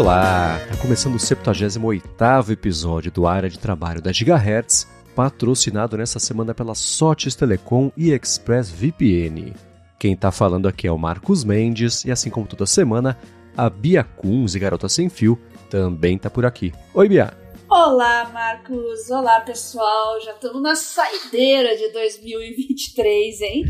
Olá, 0.00 0.58
está 0.62 0.78
começando 0.78 1.16
o 1.16 1.18
78º 1.18 2.48
episódio 2.48 3.12
do 3.12 3.26
Área 3.26 3.50
de 3.50 3.58
Trabalho 3.58 4.00
da 4.00 4.10
Gigahertz, 4.10 4.88
patrocinado 5.14 5.94
nessa 5.98 6.18
semana 6.18 6.54
pela 6.54 6.74
Sotes 6.74 7.34
Telecom 7.34 7.92
e 7.94 8.10
Express 8.10 8.70
VPN. 8.70 9.52
Quem 9.98 10.14
está 10.14 10.32
falando 10.32 10.66
aqui 10.66 10.86
é 10.86 10.90
o 10.90 10.96
Marcos 10.96 11.44
Mendes 11.44 12.02
e 12.06 12.10
assim 12.10 12.30
como 12.30 12.46
toda 12.46 12.64
semana, 12.64 13.18
a 13.54 13.68
Bia 13.68 14.02
Kunz 14.02 14.54
e 14.54 14.58
Garota 14.58 14.88
Sem 14.88 15.10
Fio 15.10 15.38
também 15.68 16.16
está 16.16 16.30
por 16.30 16.46
aqui. 16.46 16.72
Oi, 16.94 17.06
Bia! 17.06 17.34
Olá, 17.68 18.30
Marcos! 18.32 19.10
Olá, 19.10 19.42
pessoal! 19.42 20.18
Já 20.22 20.32
estamos 20.32 20.62
na 20.62 20.74
saideira 20.74 21.76
de 21.76 21.92
2023, 21.92 23.40
hein? 23.42 23.64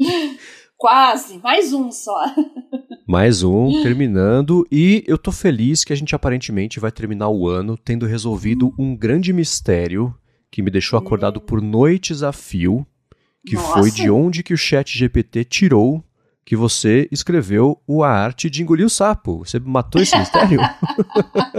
Quase, 0.76 1.38
mais 1.38 1.72
um 1.72 1.90
só. 1.90 2.16
Mais 3.08 3.44
um, 3.44 3.82
terminando, 3.82 4.66
e 4.70 5.04
eu 5.06 5.16
tô 5.16 5.30
feliz 5.30 5.84
que 5.84 5.92
a 5.92 5.96
gente 5.96 6.12
aparentemente 6.12 6.80
vai 6.80 6.90
terminar 6.90 7.28
o 7.28 7.46
ano 7.46 7.76
tendo 7.76 8.04
resolvido 8.04 8.74
um 8.76 8.96
grande 8.96 9.32
mistério 9.32 10.12
que 10.50 10.60
me 10.60 10.72
deixou 10.72 10.98
acordado 10.98 11.40
por 11.40 11.62
noites 11.62 12.24
a 12.24 12.32
fio, 12.32 12.84
que 13.46 13.54
Nossa. 13.54 13.74
foi 13.74 13.92
de 13.92 14.10
onde 14.10 14.42
que 14.42 14.52
o 14.52 14.58
chat 14.58 14.98
GPT 14.98 15.44
tirou 15.44 16.04
que 16.44 16.56
você 16.56 17.08
escreveu 17.10 17.80
o 17.86 18.04
A 18.04 18.10
Arte 18.10 18.48
de 18.48 18.62
Engolir 18.62 18.86
o 18.86 18.90
Sapo. 18.90 19.38
Você 19.38 19.58
matou 19.58 20.00
esse 20.00 20.16
mistério? 20.16 20.60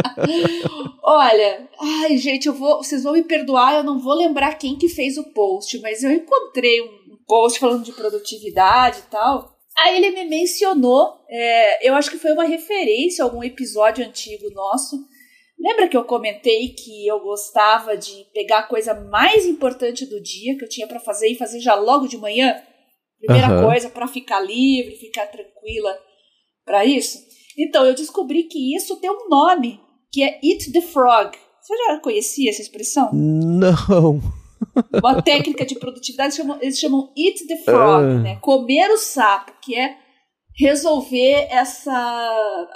Olha, 1.03 1.67
ai, 1.80 2.17
gente, 2.17 2.47
eu 2.47 2.53
vou, 2.53 2.84
vocês 2.84 3.03
vão 3.03 3.13
me 3.13 3.23
perdoar, 3.23 3.75
eu 3.75 3.84
não 3.84 3.99
vou 3.99 4.16
lembrar 4.16 4.55
quem 4.55 4.77
que 4.77 4.88
fez 4.88 5.17
o 5.17 5.25
post, 5.34 5.80
mas 5.81 6.03
eu 6.03 6.11
encontrei 6.11 6.81
um 6.81 7.06
post 7.27 7.59
falando 7.59 7.84
de 7.84 7.91
produtividade 7.91 8.99
e 8.99 9.11
tal. 9.11 9.56
Aí 9.78 9.97
ele 9.97 10.09
me 10.09 10.25
mencionou, 10.25 11.20
é, 11.30 11.88
eu 11.88 11.94
acho 11.94 12.09
que 12.09 12.17
foi 12.17 12.31
uma 12.31 12.45
referência 12.45 13.23
a 13.23 13.28
algum 13.28 13.44
episódio 13.44 14.03
antigo 14.03 14.50
nosso. 14.52 14.97
Lembra 15.59 15.88
que 15.88 15.97
eu 15.97 16.03
comentei 16.03 16.69
que 16.69 17.06
eu 17.06 17.19
gostava 17.19 17.95
de 17.97 18.25
pegar 18.34 18.59
a 18.59 18.67
coisa 18.67 18.94
mais 18.94 19.45
importante 19.45 20.06
do 20.06 20.22
dia 20.22 20.58
que 20.58 20.64
eu 20.64 20.69
tinha 20.69 20.88
para 20.88 21.00
fazer 21.00 21.28
e 21.28 21.38
fazer 21.38 21.59
já 21.59 21.75
logo 21.75 22.08
de 22.08 22.17
manhã? 22.17 22.56
Primeira 23.19 23.47
Aham. 23.47 23.66
coisa 23.66 23.89
para 23.89 24.08
ficar 24.08 24.39
livre, 24.39 24.95
ficar 24.95 25.28
tranquila 25.28 25.97
para 26.64 26.86
isso. 26.86 27.19
Então 27.58 27.86
eu 27.86 27.95
descobri 27.95 28.44
que 28.44 28.75
isso 28.75 28.97
tem 28.97 29.09
um 29.09 29.28
nome, 29.28 29.80
que 30.12 30.23
é 30.23 30.39
Eat 30.44 30.72
the 30.72 30.81
Frog. 30.81 31.36
Você 31.62 31.75
já 31.75 32.00
conhecia 32.00 32.50
essa 32.50 32.62
expressão? 32.62 33.09
Não. 33.14 34.22
Uma 34.94 35.22
técnica 35.22 35.66
de 35.66 35.75
produtividade, 35.75 36.28
eles 36.30 36.36
chamam, 36.38 36.58
eles 36.61 36.80
chamam 36.80 37.14
Eat 37.17 37.45
the 37.47 37.58
Frog, 37.64 38.03
Ah. 38.03 38.20
né? 38.22 38.36
Comer 38.42 38.89
o 38.92 38.97
sapo, 38.97 39.53
que 39.61 39.75
é 39.75 39.97
resolver 40.59 41.47
essa 41.50 42.67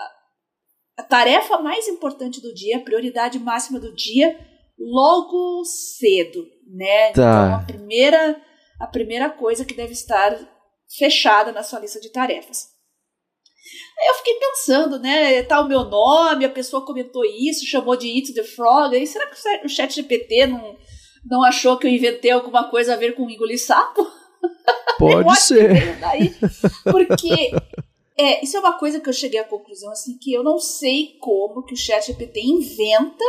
a 0.98 1.04
tarefa 1.04 1.58
mais 1.60 1.88
importante 1.88 2.42
do 2.42 2.54
dia, 2.54 2.78
a 2.78 2.82
prioridade 2.82 3.40
máxima 3.40 3.80
do 3.80 3.94
dia, 3.96 4.38
logo 4.78 5.64
cedo, 5.66 6.46
né? 6.76 7.12
Tá. 7.12 7.12
Então 7.12 7.56
a 7.56 7.64
primeira 7.66 8.42
a 8.80 8.88
primeira 8.88 9.30
coisa 9.30 9.64
que 9.66 9.74
deve 9.76 9.94
estar 9.94 10.38
fechada 10.98 11.52
na 11.52 11.64
sua 11.64 11.80
lista 11.80 12.00
de 12.00 12.12
tarefas. 12.12 12.68
Aí 14.00 14.08
eu 14.10 14.16
fiquei 14.16 14.34
pensando, 14.36 15.00
né? 15.00 15.44
Tá 15.44 15.62
o 15.62 15.68
meu 15.68 15.86
nome, 15.86 16.44
a 16.46 16.50
pessoa 16.50 16.86
comentou 16.86 17.24
isso, 17.24 17.66
chamou 17.66 17.96
de 17.96 18.08
Eat 18.08 18.34
the 18.34 18.44
Frog. 18.44 18.96
Aí 18.96 19.06
será 19.08 19.28
que 19.28 19.66
o 19.66 19.70
chat 19.70 19.94
GPT 19.94 20.48
não, 20.48 20.76
não 21.26 21.44
achou 21.44 21.78
que 21.78 21.88
eu 21.88 21.92
inventei 21.92 22.32
alguma 22.32 22.70
coisa 22.70 22.94
a 22.94 22.98
ver 22.98 23.14
com 23.16 23.30
engolir 23.30 23.64
sapo? 23.64 24.06
Pode 24.98 25.40
ser. 25.40 25.98
daí, 26.00 26.34
porque 26.84 27.52
é, 28.18 28.44
isso 28.44 28.58
é 28.58 28.60
uma 28.60 28.78
coisa 28.78 29.00
que 29.00 29.10
eu 29.10 29.14
cheguei 29.14 29.40
à 29.40 29.44
conclusão 29.44 29.92
assim 29.92 30.18
que 30.20 30.32
eu 30.34 30.44
não 30.44 30.60
sei 30.60 31.18
como 31.20 31.64
que 31.64 31.74
o 31.74 31.78
chat 31.78 32.06
GPT 32.08 32.40
inventa 32.42 33.24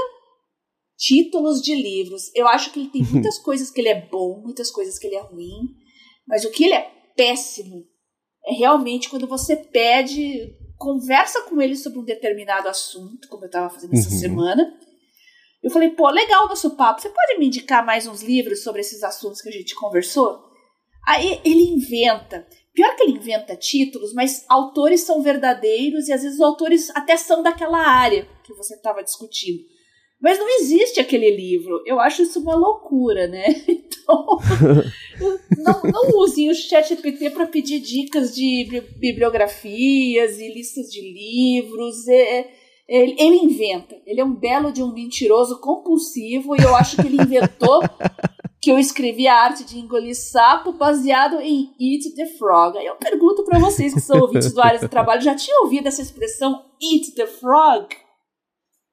títulos 0.96 1.60
de 1.62 1.74
livros. 1.74 2.30
Eu 2.34 2.46
acho 2.46 2.70
que 2.72 2.80
ele 2.80 2.88
tem 2.90 3.02
muitas 3.10 3.38
coisas 3.38 3.70
que 3.70 3.80
ele 3.80 3.88
é 3.88 4.08
bom, 4.10 4.40
muitas 4.42 4.70
coisas 4.70 4.98
que 4.98 5.06
ele 5.06 5.16
é 5.16 5.22
ruim, 5.22 5.68
mas 6.26 6.44
o 6.44 6.50
que 6.50 6.64
ele 6.64 6.74
é 6.74 6.90
péssimo 7.16 7.84
é 8.46 8.52
realmente 8.54 9.08
quando 9.08 9.26
você 9.26 9.56
pede, 9.56 10.52
conversa 10.76 11.42
com 11.42 11.60
ele 11.60 11.76
sobre 11.76 11.98
um 12.00 12.04
determinado 12.04 12.68
assunto, 12.68 13.28
como 13.28 13.44
eu 13.44 13.46
estava 13.46 13.70
fazendo 13.70 13.94
essa 13.94 14.10
Uhum. 14.10 14.18
semana. 14.18 14.74
Eu 15.62 15.70
falei, 15.70 15.90
pô, 15.90 16.08
legal 16.10 16.46
o 16.46 16.48
nosso 16.48 16.70
papo. 16.76 17.00
Você 17.00 17.08
pode 17.08 17.38
me 17.38 17.46
indicar 17.46 17.84
mais 17.84 18.06
uns 18.06 18.22
livros 18.22 18.62
sobre 18.62 18.80
esses 18.80 19.02
assuntos 19.02 19.40
que 19.40 19.48
a 19.48 19.52
gente 19.52 19.74
conversou? 19.74 20.40
Aí 21.06 21.40
ele 21.44 21.62
inventa. 21.74 22.46
Pior 22.74 22.96
que 22.96 23.02
ele 23.02 23.12
inventa 23.18 23.54
títulos, 23.56 24.12
mas 24.14 24.44
autores 24.48 25.02
são 25.02 25.22
verdadeiros 25.22 26.08
e 26.08 26.12
às 26.12 26.22
vezes 26.22 26.38
os 26.38 26.44
autores 26.44 26.90
até 26.96 27.16
são 27.16 27.42
daquela 27.42 27.78
área 27.78 28.26
que 28.44 28.54
você 28.54 28.74
estava 28.74 29.02
discutindo. 29.02 29.62
Mas 30.20 30.38
não 30.38 30.48
existe 30.60 31.00
aquele 31.00 31.30
livro. 31.34 31.82
Eu 31.84 31.98
acho 32.00 32.22
isso 32.22 32.40
uma 32.40 32.54
loucura, 32.56 33.26
né? 33.26 33.44
Então, 34.02 34.26
não, 35.58 35.82
não 35.84 36.18
usem 36.18 36.50
o 36.50 36.54
ChatGPT 36.56 37.30
para 37.30 37.46
pedir 37.46 37.78
dicas 37.78 38.34
de 38.34 38.64
bi- 38.68 38.80
bibliografias 38.98 40.40
e 40.40 40.52
listas 40.52 40.86
de 40.90 41.00
livros. 41.00 42.08
É- 42.08 42.50
ele, 42.92 43.16
ele 43.18 43.36
inventa. 43.36 43.96
Ele 44.06 44.20
é 44.20 44.24
um 44.24 44.34
belo 44.34 44.70
de 44.70 44.82
um 44.82 44.92
mentiroso 44.92 45.58
compulsivo 45.60 46.54
e 46.54 46.62
eu 46.62 46.76
acho 46.76 46.96
que 46.96 47.06
ele 47.06 47.22
inventou 47.22 47.80
que 48.60 48.70
eu 48.70 48.78
escrevi 48.78 49.26
a 49.26 49.34
arte 49.34 49.64
de 49.64 49.78
engolir 49.78 50.14
sapo 50.14 50.72
baseado 50.72 51.40
em 51.40 51.72
Eat 51.80 52.14
the 52.14 52.26
Frog. 52.26 52.76
Eu 52.76 52.96
pergunto 52.96 53.44
para 53.44 53.58
vocês 53.58 53.94
que 53.94 54.00
são 54.00 54.20
ouvintes 54.20 54.52
do 54.52 54.60
área 54.60 54.78
do 54.78 54.88
trabalho, 54.90 55.22
já 55.22 55.34
tinham 55.34 55.64
ouvido 55.64 55.88
essa 55.88 56.02
expressão 56.02 56.66
Eat 56.80 57.14
the 57.14 57.26
Frog? 57.26 57.88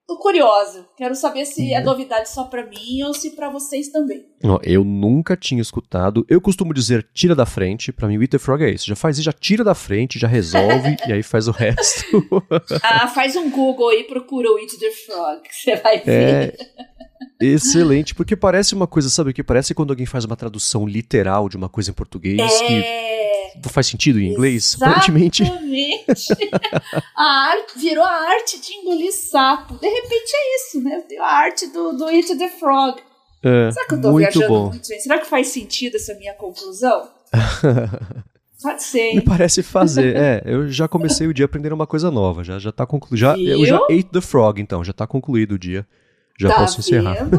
Tô 0.09 0.18
curiosa. 0.18 0.88
Quero 0.97 1.14
saber 1.14 1.46
se 1.46 1.72
é 1.72 1.80
novidade 1.80 2.30
só 2.31 2.46
para 2.46 2.66
mim 2.66 3.03
ou 3.03 3.14
se 3.14 3.36
para 3.36 3.47
vocês 3.47 3.90
também. 3.90 4.25
Eu 4.64 4.84
nunca 4.84 5.38
tinha 5.38 5.62
escutado. 5.62 6.25
Eu 6.28 6.42
costumo 6.42 6.74
dizer 6.74 7.08
tira 7.14 7.36
da 7.36 7.46
frente. 7.46 7.92
Pra 7.92 8.08
mim, 8.08 8.18
o 8.18 8.40
Frog 8.40 8.64
é 8.64 8.72
isso. 8.72 8.88
Já 8.88 8.96
faz 8.96 9.18
isso, 9.18 9.25
já 9.25 9.31
tira 9.31 9.64
da 9.64 9.75
frente, 9.75 10.18
já 10.18 10.28
resolve 10.28 10.97
e 11.08 11.14
aí 11.14 11.22
faz 11.22 11.47
o 11.47 11.52
resto. 11.52 12.28
Ah, 12.81 13.08
faz 13.08 13.36
um 13.36 13.52
Google 13.52 13.90
aí, 13.90 14.03
procura 14.06 14.50
o 14.50 14.58
Frog, 15.06 15.42
você 15.52 15.75
vai 15.75 16.00
ver. 16.00 16.58
É 17.40 17.46
excelente, 17.46 18.16
porque 18.16 18.36
parece 18.36 18.74
uma 18.74 18.88
coisa, 18.88 19.09
sabe 19.09 19.30
o 19.30 19.34
que? 19.34 19.44
Parece 19.44 19.76
quando 19.76 19.91
alguém 19.91 20.08
faz 20.08 20.26
uma 20.26 20.36
tradução 20.36 20.88
literal 20.88 21.47
de 21.47 21.56
uma 21.56 21.70
coisa 21.70 21.91
em 21.91 21.94
português 21.94 22.40
É, 22.40 22.66
que 22.66 23.28
faz 23.70 23.88
sentido 23.88 24.20
em 24.20 24.32
inglês. 24.32 24.78
Aparentemente. 24.80 25.44
Exatamente. 25.44 26.34
a 27.16 27.24
arte, 27.24 27.80
virou 27.80 28.04
a 28.04 28.12
arte 28.12 28.60
de 28.60 28.74
engolir 28.74 29.14
sapo. 29.14 29.76
De 29.78 29.88
repente 29.88 30.32
é 30.34 30.56
isso, 30.56 30.82
né? 30.84 31.04
Deu 31.08 31.24
a 31.24 31.32
arte 31.32 31.68
do, 31.68 31.94
do 31.94 32.09
Eat 32.09 32.36
the 32.38 32.50
Frog. 32.50 33.00
É, 33.44 33.72
Será 33.72 33.88
que 33.88 33.94
eu 33.94 34.02
tô 34.02 34.12
muito 34.12 34.32
viajando 34.32 34.48
bom. 34.48 34.70
muito, 34.70 34.88
gente? 34.88 35.02
Será 35.02 35.18
que 35.18 35.26
faz 35.26 35.48
sentido 35.48 35.96
essa 35.96 36.14
minha 36.16 36.34
conclusão? 36.34 37.09
Pode 38.62 38.84
ser, 38.84 39.14
Me 39.14 39.20
hein? 39.20 39.22
parece 39.22 39.64
fazer. 39.64 40.16
É, 40.18 40.42
eu 40.46 40.70
já 40.70 40.86
comecei 40.86 41.26
o 41.28 41.34
dia 41.34 41.46
aprendendo 41.46 41.72
uma 41.74 41.88
coisa 41.88 42.12
nova. 42.12 42.44
Já, 42.44 42.59
já 42.59 42.74
tá 42.74 42.86
concluído. 42.86 43.18
Já, 43.18 43.38
eu 43.38 43.66
já 43.66 43.78
ate 43.78 44.04
the 44.12 44.20
frog, 44.20 44.62
então. 44.62 44.84
Já 44.84 44.92
tá 44.92 45.08
concluído 45.08 45.54
o 45.54 45.59
dia. 45.59 45.88
Já 46.38 46.50
tá 46.50 46.56
posso 46.56 46.82
encerrar. 46.82 47.16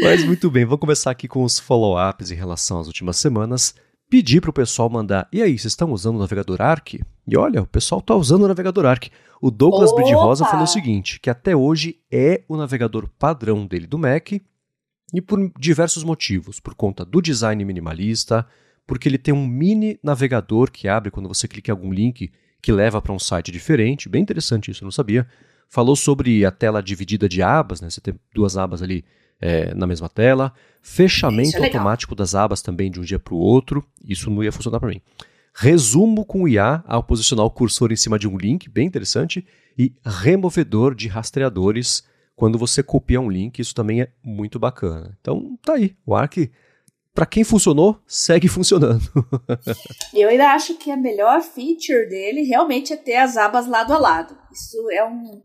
Mas 0.00 0.24
muito 0.24 0.50
bem, 0.50 0.64
vou 0.64 0.78
começar 0.78 1.10
aqui 1.10 1.26
com 1.26 1.42
os 1.42 1.58
follow-ups 1.58 2.30
em 2.30 2.34
relação 2.34 2.78
às 2.78 2.86
últimas 2.86 3.16
semanas. 3.16 3.74
Pedir 4.08 4.40
pro 4.40 4.52
pessoal 4.52 4.88
mandar. 4.88 5.28
E 5.32 5.42
aí, 5.42 5.58
vocês 5.58 5.72
estão 5.72 5.92
usando 5.92 6.16
o 6.16 6.18
navegador 6.20 6.62
Arc? 6.62 6.94
E 7.26 7.36
olha, 7.36 7.62
o 7.62 7.66
pessoal 7.66 8.00
tá 8.00 8.14
usando 8.14 8.44
o 8.44 8.48
navegador 8.48 8.86
Arc. 8.86 9.08
O 9.42 9.50
Douglas 9.50 9.90
Opa! 9.90 10.00
Bridgerosa 10.00 10.44
falou 10.44 10.64
o 10.64 10.68
seguinte: 10.68 11.20
que 11.20 11.28
até 11.28 11.54
hoje 11.54 11.98
é 12.10 12.42
o 12.48 12.56
navegador 12.56 13.08
padrão 13.18 13.66
dele 13.66 13.86
do 13.86 13.98
Mac. 13.98 14.32
E 15.12 15.20
por 15.20 15.50
diversos 15.58 16.04
motivos. 16.04 16.60
Por 16.60 16.74
conta 16.74 17.04
do 17.04 17.20
design 17.20 17.62
minimalista, 17.64 18.46
porque 18.86 19.08
ele 19.08 19.18
tem 19.18 19.34
um 19.34 19.46
mini 19.46 19.98
navegador 20.02 20.70
que 20.70 20.88
abre 20.88 21.10
quando 21.10 21.28
você 21.28 21.48
clica 21.48 21.70
em 21.70 21.74
algum 21.74 21.92
link 21.92 22.30
que 22.62 22.72
leva 22.72 23.02
para 23.02 23.12
um 23.12 23.18
site 23.18 23.52
diferente. 23.52 24.08
Bem 24.08 24.22
interessante 24.22 24.70
isso, 24.70 24.82
eu 24.82 24.86
não 24.86 24.92
sabia. 24.92 25.26
Falou 25.68 25.96
sobre 25.96 26.44
a 26.44 26.50
tela 26.50 26.82
dividida 26.82 27.28
de 27.28 27.42
abas, 27.42 27.80
né? 27.80 27.90
Você 27.90 28.00
tem 28.00 28.14
duas 28.34 28.56
abas 28.56 28.80
ali 28.82 29.04
é, 29.40 29.74
na 29.74 29.86
mesma 29.86 30.08
tela. 30.08 30.52
Fechamento 30.82 31.56
é 31.58 31.64
automático 31.64 32.14
das 32.14 32.34
abas 32.34 32.62
também 32.62 32.90
de 32.90 33.00
um 33.00 33.02
dia 33.02 33.18
para 33.18 33.34
o 33.34 33.38
outro. 33.38 33.84
Isso 34.04 34.30
não 34.30 34.42
ia 34.42 34.52
funcionar 34.52 34.80
para 34.80 34.88
mim. 34.88 35.00
Resumo 35.54 36.24
com 36.24 36.46
IA 36.46 36.84
ao 36.86 37.02
posicionar 37.02 37.44
o 37.44 37.50
cursor 37.50 37.90
em 37.90 37.96
cima 37.96 38.18
de 38.18 38.28
um 38.28 38.36
link, 38.36 38.68
bem 38.68 38.86
interessante. 38.86 39.46
E 39.76 39.92
removedor 40.04 40.94
de 40.94 41.08
rastreadores 41.08 42.04
quando 42.36 42.56
você 42.56 42.82
copia 42.82 43.20
um 43.20 43.30
link. 43.30 43.58
Isso 43.58 43.74
também 43.74 44.02
é 44.02 44.08
muito 44.22 44.58
bacana. 44.58 45.16
Então 45.20 45.58
tá 45.62 45.74
aí. 45.74 45.96
O 46.06 46.14
Arc, 46.14 46.50
para 47.12 47.26
quem 47.26 47.42
funcionou, 47.42 48.00
segue 48.06 48.46
funcionando. 48.48 49.02
Eu 50.14 50.28
ainda 50.28 50.52
acho 50.52 50.74
que 50.74 50.90
a 50.90 50.96
melhor 50.96 51.42
feature 51.42 52.08
dele 52.08 52.42
realmente 52.42 52.92
é 52.92 52.96
ter 52.96 53.16
as 53.16 53.36
abas 53.36 53.66
lado 53.66 53.92
a 53.92 53.98
lado. 53.98 54.36
Isso 54.52 54.90
é 54.90 55.04
um, 55.04 55.42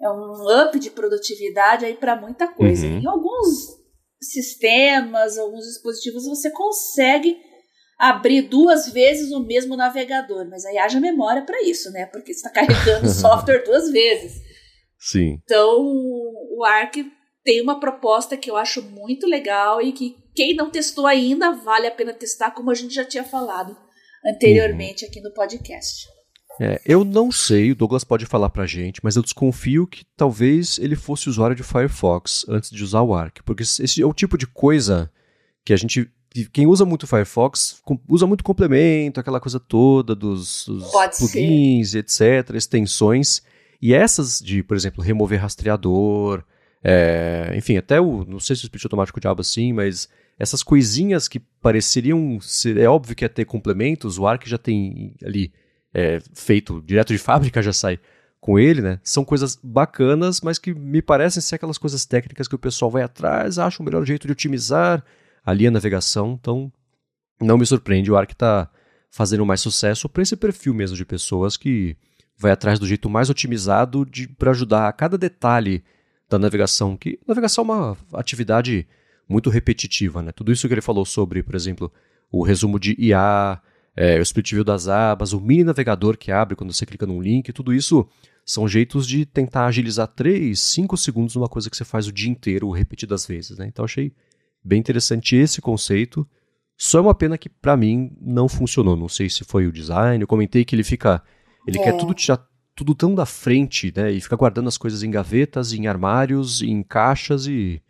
é 0.00 0.08
um 0.10 0.62
up 0.62 0.78
de 0.78 0.90
produtividade 0.90 1.84
aí 1.84 1.94
para 1.94 2.16
muita 2.16 2.46
coisa. 2.48 2.86
Uhum. 2.86 2.98
Em 3.00 3.06
alguns 3.06 3.78
sistemas, 4.20 5.38
alguns 5.38 5.64
dispositivos, 5.64 6.24
você 6.24 6.50
consegue 6.50 7.36
abrir 7.98 8.42
duas 8.42 8.92
vezes 8.92 9.32
o 9.32 9.44
mesmo 9.44 9.76
navegador, 9.76 10.48
mas 10.48 10.64
aí 10.64 10.78
haja 10.78 11.00
memória 11.00 11.42
para 11.42 11.62
isso, 11.62 11.90
né? 11.90 12.06
Porque 12.06 12.32
você 12.32 12.46
está 12.46 12.50
carregando 12.50 13.06
o 13.06 13.10
software 13.12 13.64
duas 13.64 13.90
vezes. 13.90 14.40
Sim. 14.98 15.40
Então, 15.42 15.80
o 15.80 16.64
Arc 16.64 16.96
tem 17.44 17.60
uma 17.60 17.80
proposta 17.80 18.36
que 18.36 18.50
eu 18.50 18.56
acho 18.56 18.82
muito 18.82 19.26
legal 19.26 19.82
e 19.82 19.92
que 19.92 20.16
quem 20.34 20.54
não 20.54 20.70
testou 20.70 21.06
ainda 21.06 21.52
vale 21.52 21.86
a 21.86 21.90
pena 21.90 22.12
testar, 22.12 22.52
como 22.52 22.70
a 22.70 22.74
gente 22.74 22.94
já 22.94 23.04
tinha 23.04 23.24
falado 23.24 23.76
anteriormente 24.24 25.04
uhum. 25.04 25.10
aqui 25.10 25.20
no 25.20 25.32
podcast. 25.32 26.06
É, 26.60 26.80
eu 26.84 27.04
não 27.04 27.30
sei, 27.30 27.70
o 27.70 27.74
Douglas 27.74 28.04
pode 28.04 28.26
falar 28.26 28.50
pra 28.50 28.66
gente, 28.66 29.00
mas 29.02 29.14
eu 29.16 29.22
desconfio 29.22 29.86
que 29.86 30.04
talvez 30.16 30.78
ele 30.78 30.96
fosse 30.96 31.28
usuário 31.28 31.54
de 31.54 31.62
Firefox 31.62 32.44
antes 32.48 32.70
de 32.70 32.82
usar 32.82 33.02
o 33.02 33.14
Arc, 33.14 33.42
porque 33.44 33.62
esse 33.62 34.02
é 34.02 34.06
o 34.06 34.12
tipo 34.12 34.36
de 34.36 34.46
coisa 34.46 35.10
que 35.64 35.72
a 35.72 35.76
gente 35.76 36.10
quem 36.52 36.66
usa 36.66 36.84
muito 36.84 37.06
Firefox 37.06 37.82
usa 38.08 38.26
muito 38.26 38.44
complemento, 38.44 39.18
aquela 39.18 39.40
coisa 39.40 39.58
toda 39.58 40.14
dos, 40.14 40.66
dos 40.66 40.90
plugins, 41.18 41.90
ser. 41.90 41.98
etc, 41.98 42.54
extensões. 42.54 43.42
E 43.80 43.94
essas 43.94 44.38
de, 44.38 44.62
por 44.62 44.76
exemplo, 44.76 45.02
remover 45.02 45.40
rastreador, 45.40 46.44
é, 46.82 47.52
enfim, 47.56 47.76
até 47.76 48.00
o, 48.00 48.24
não 48.24 48.38
sei 48.38 48.56
se 48.56 48.62
o 48.62 48.66
split 48.66 48.84
automático 48.84 49.20
diabo 49.20 49.40
assim, 49.40 49.72
mas 49.72 50.08
essas 50.38 50.62
coisinhas 50.62 51.26
que 51.28 51.40
pareceriam 51.40 52.38
ser, 52.40 52.76
é 52.76 52.88
óbvio 52.88 53.16
que 53.16 53.24
ia 53.24 53.28
ter 53.28 53.44
complementos, 53.44 54.18
o 54.18 54.26
Arc 54.26 54.46
já 54.46 54.58
tem 54.58 55.14
ali 55.24 55.52
é, 55.92 56.20
feito 56.34 56.82
direto 56.82 57.12
de 57.12 57.18
fábrica, 57.18 57.62
já 57.62 57.72
sai 57.72 57.98
com 58.40 58.58
ele, 58.58 58.80
né? 58.80 59.00
São 59.02 59.24
coisas 59.24 59.58
bacanas, 59.62 60.40
mas 60.40 60.58
que 60.58 60.72
me 60.72 61.02
parecem 61.02 61.42
ser 61.42 61.56
aquelas 61.56 61.78
coisas 61.78 62.04
técnicas 62.06 62.46
que 62.46 62.54
o 62.54 62.58
pessoal 62.58 62.90
vai 62.90 63.02
atrás, 63.02 63.58
acha 63.58 63.82
o 63.82 63.84
melhor 63.84 64.04
jeito 64.04 64.26
de 64.26 64.32
otimizar 64.32 65.04
ali 65.44 65.66
a 65.66 65.70
navegação, 65.70 66.38
então 66.40 66.72
não 67.40 67.58
me 67.58 67.66
surpreende 67.66 68.10
o 68.10 68.16
Arc 68.16 68.32
tá 68.34 68.70
fazendo 69.10 69.44
mais 69.46 69.60
sucesso 69.60 70.08
para 70.08 70.22
esse 70.22 70.36
perfil 70.36 70.74
mesmo 70.74 70.96
de 70.96 71.04
pessoas 71.04 71.56
que 71.56 71.96
vai 72.36 72.52
atrás 72.52 72.78
do 72.78 72.86
jeito 72.86 73.08
mais 73.10 73.30
otimizado 73.30 74.06
para 74.38 74.50
ajudar 74.50 74.88
a 74.88 74.92
cada 74.92 75.18
detalhe 75.18 75.82
da 76.28 76.38
navegação, 76.38 76.96
que 76.96 77.18
navegação 77.26 77.62
é 77.62 77.64
uma 77.64 77.96
atividade 78.12 78.86
muito 79.28 79.50
repetitiva, 79.50 80.22
né? 80.22 80.32
Tudo 80.32 80.52
isso 80.52 80.68
que 80.68 80.74
ele 80.74 80.80
falou 80.80 81.04
sobre, 81.04 81.42
por 81.42 81.54
exemplo, 81.54 81.92
o 82.30 82.42
resumo 82.42 82.78
de 82.78 82.94
IA, 82.98 83.60
é, 84.00 84.16
o 84.16 84.22
split 84.22 84.52
view 84.52 84.62
das 84.62 84.86
abas, 84.86 85.32
o 85.32 85.40
mini 85.40 85.64
navegador 85.64 86.16
que 86.16 86.30
abre 86.30 86.54
quando 86.54 86.72
você 86.72 86.86
clica 86.86 87.04
num 87.04 87.20
link, 87.20 87.52
tudo 87.52 87.74
isso 87.74 88.08
são 88.46 88.68
jeitos 88.68 89.04
de 89.04 89.26
tentar 89.26 89.66
agilizar 89.66 90.06
3, 90.06 90.58
5 90.58 90.96
segundos 90.96 91.34
numa 91.34 91.48
coisa 91.48 91.68
que 91.68 91.76
você 91.76 91.84
faz 91.84 92.06
o 92.06 92.12
dia 92.12 92.30
inteiro 92.30 92.70
repetidas 92.70 93.26
vezes, 93.26 93.58
né? 93.58 93.66
Então 93.66 93.84
achei 93.84 94.12
bem 94.62 94.78
interessante 94.78 95.34
esse 95.34 95.60
conceito. 95.60 96.24
Só 96.76 96.98
é 96.98 97.00
uma 97.00 97.14
pena 97.14 97.36
que 97.36 97.48
para 97.48 97.76
mim 97.76 98.16
não 98.20 98.48
funcionou. 98.48 98.96
Não 98.96 99.08
sei 99.08 99.28
se 99.28 99.42
foi 99.42 99.66
o 99.66 99.72
design. 99.72 100.22
Eu 100.22 100.28
comentei 100.28 100.64
que 100.64 100.76
ele 100.76 100.84
fica 100.84 101.20
ele 101.66 101.80
é. 101.80 101.82
quer 101.82 101.96
tudo 101.96 102.14
tirar 102.14 102.46
tudo 102.76 102.94
tão 102.94 103.16
da 103.16 103.26
frente, 103.26 103.92
né? 103.96 104.12
E 104.12 104.20
fica 104.20 104.36
guardando 104.36 104.68
as 104.68 104.78
coisas 104.78 105.02
em 105.02 105.10
gavetas, 105.10 105.72
em 105.72 105.88
armários, 105.88 106.62
em 106.62 106.84
caixas 106.84 107.48
e 107.48 107.82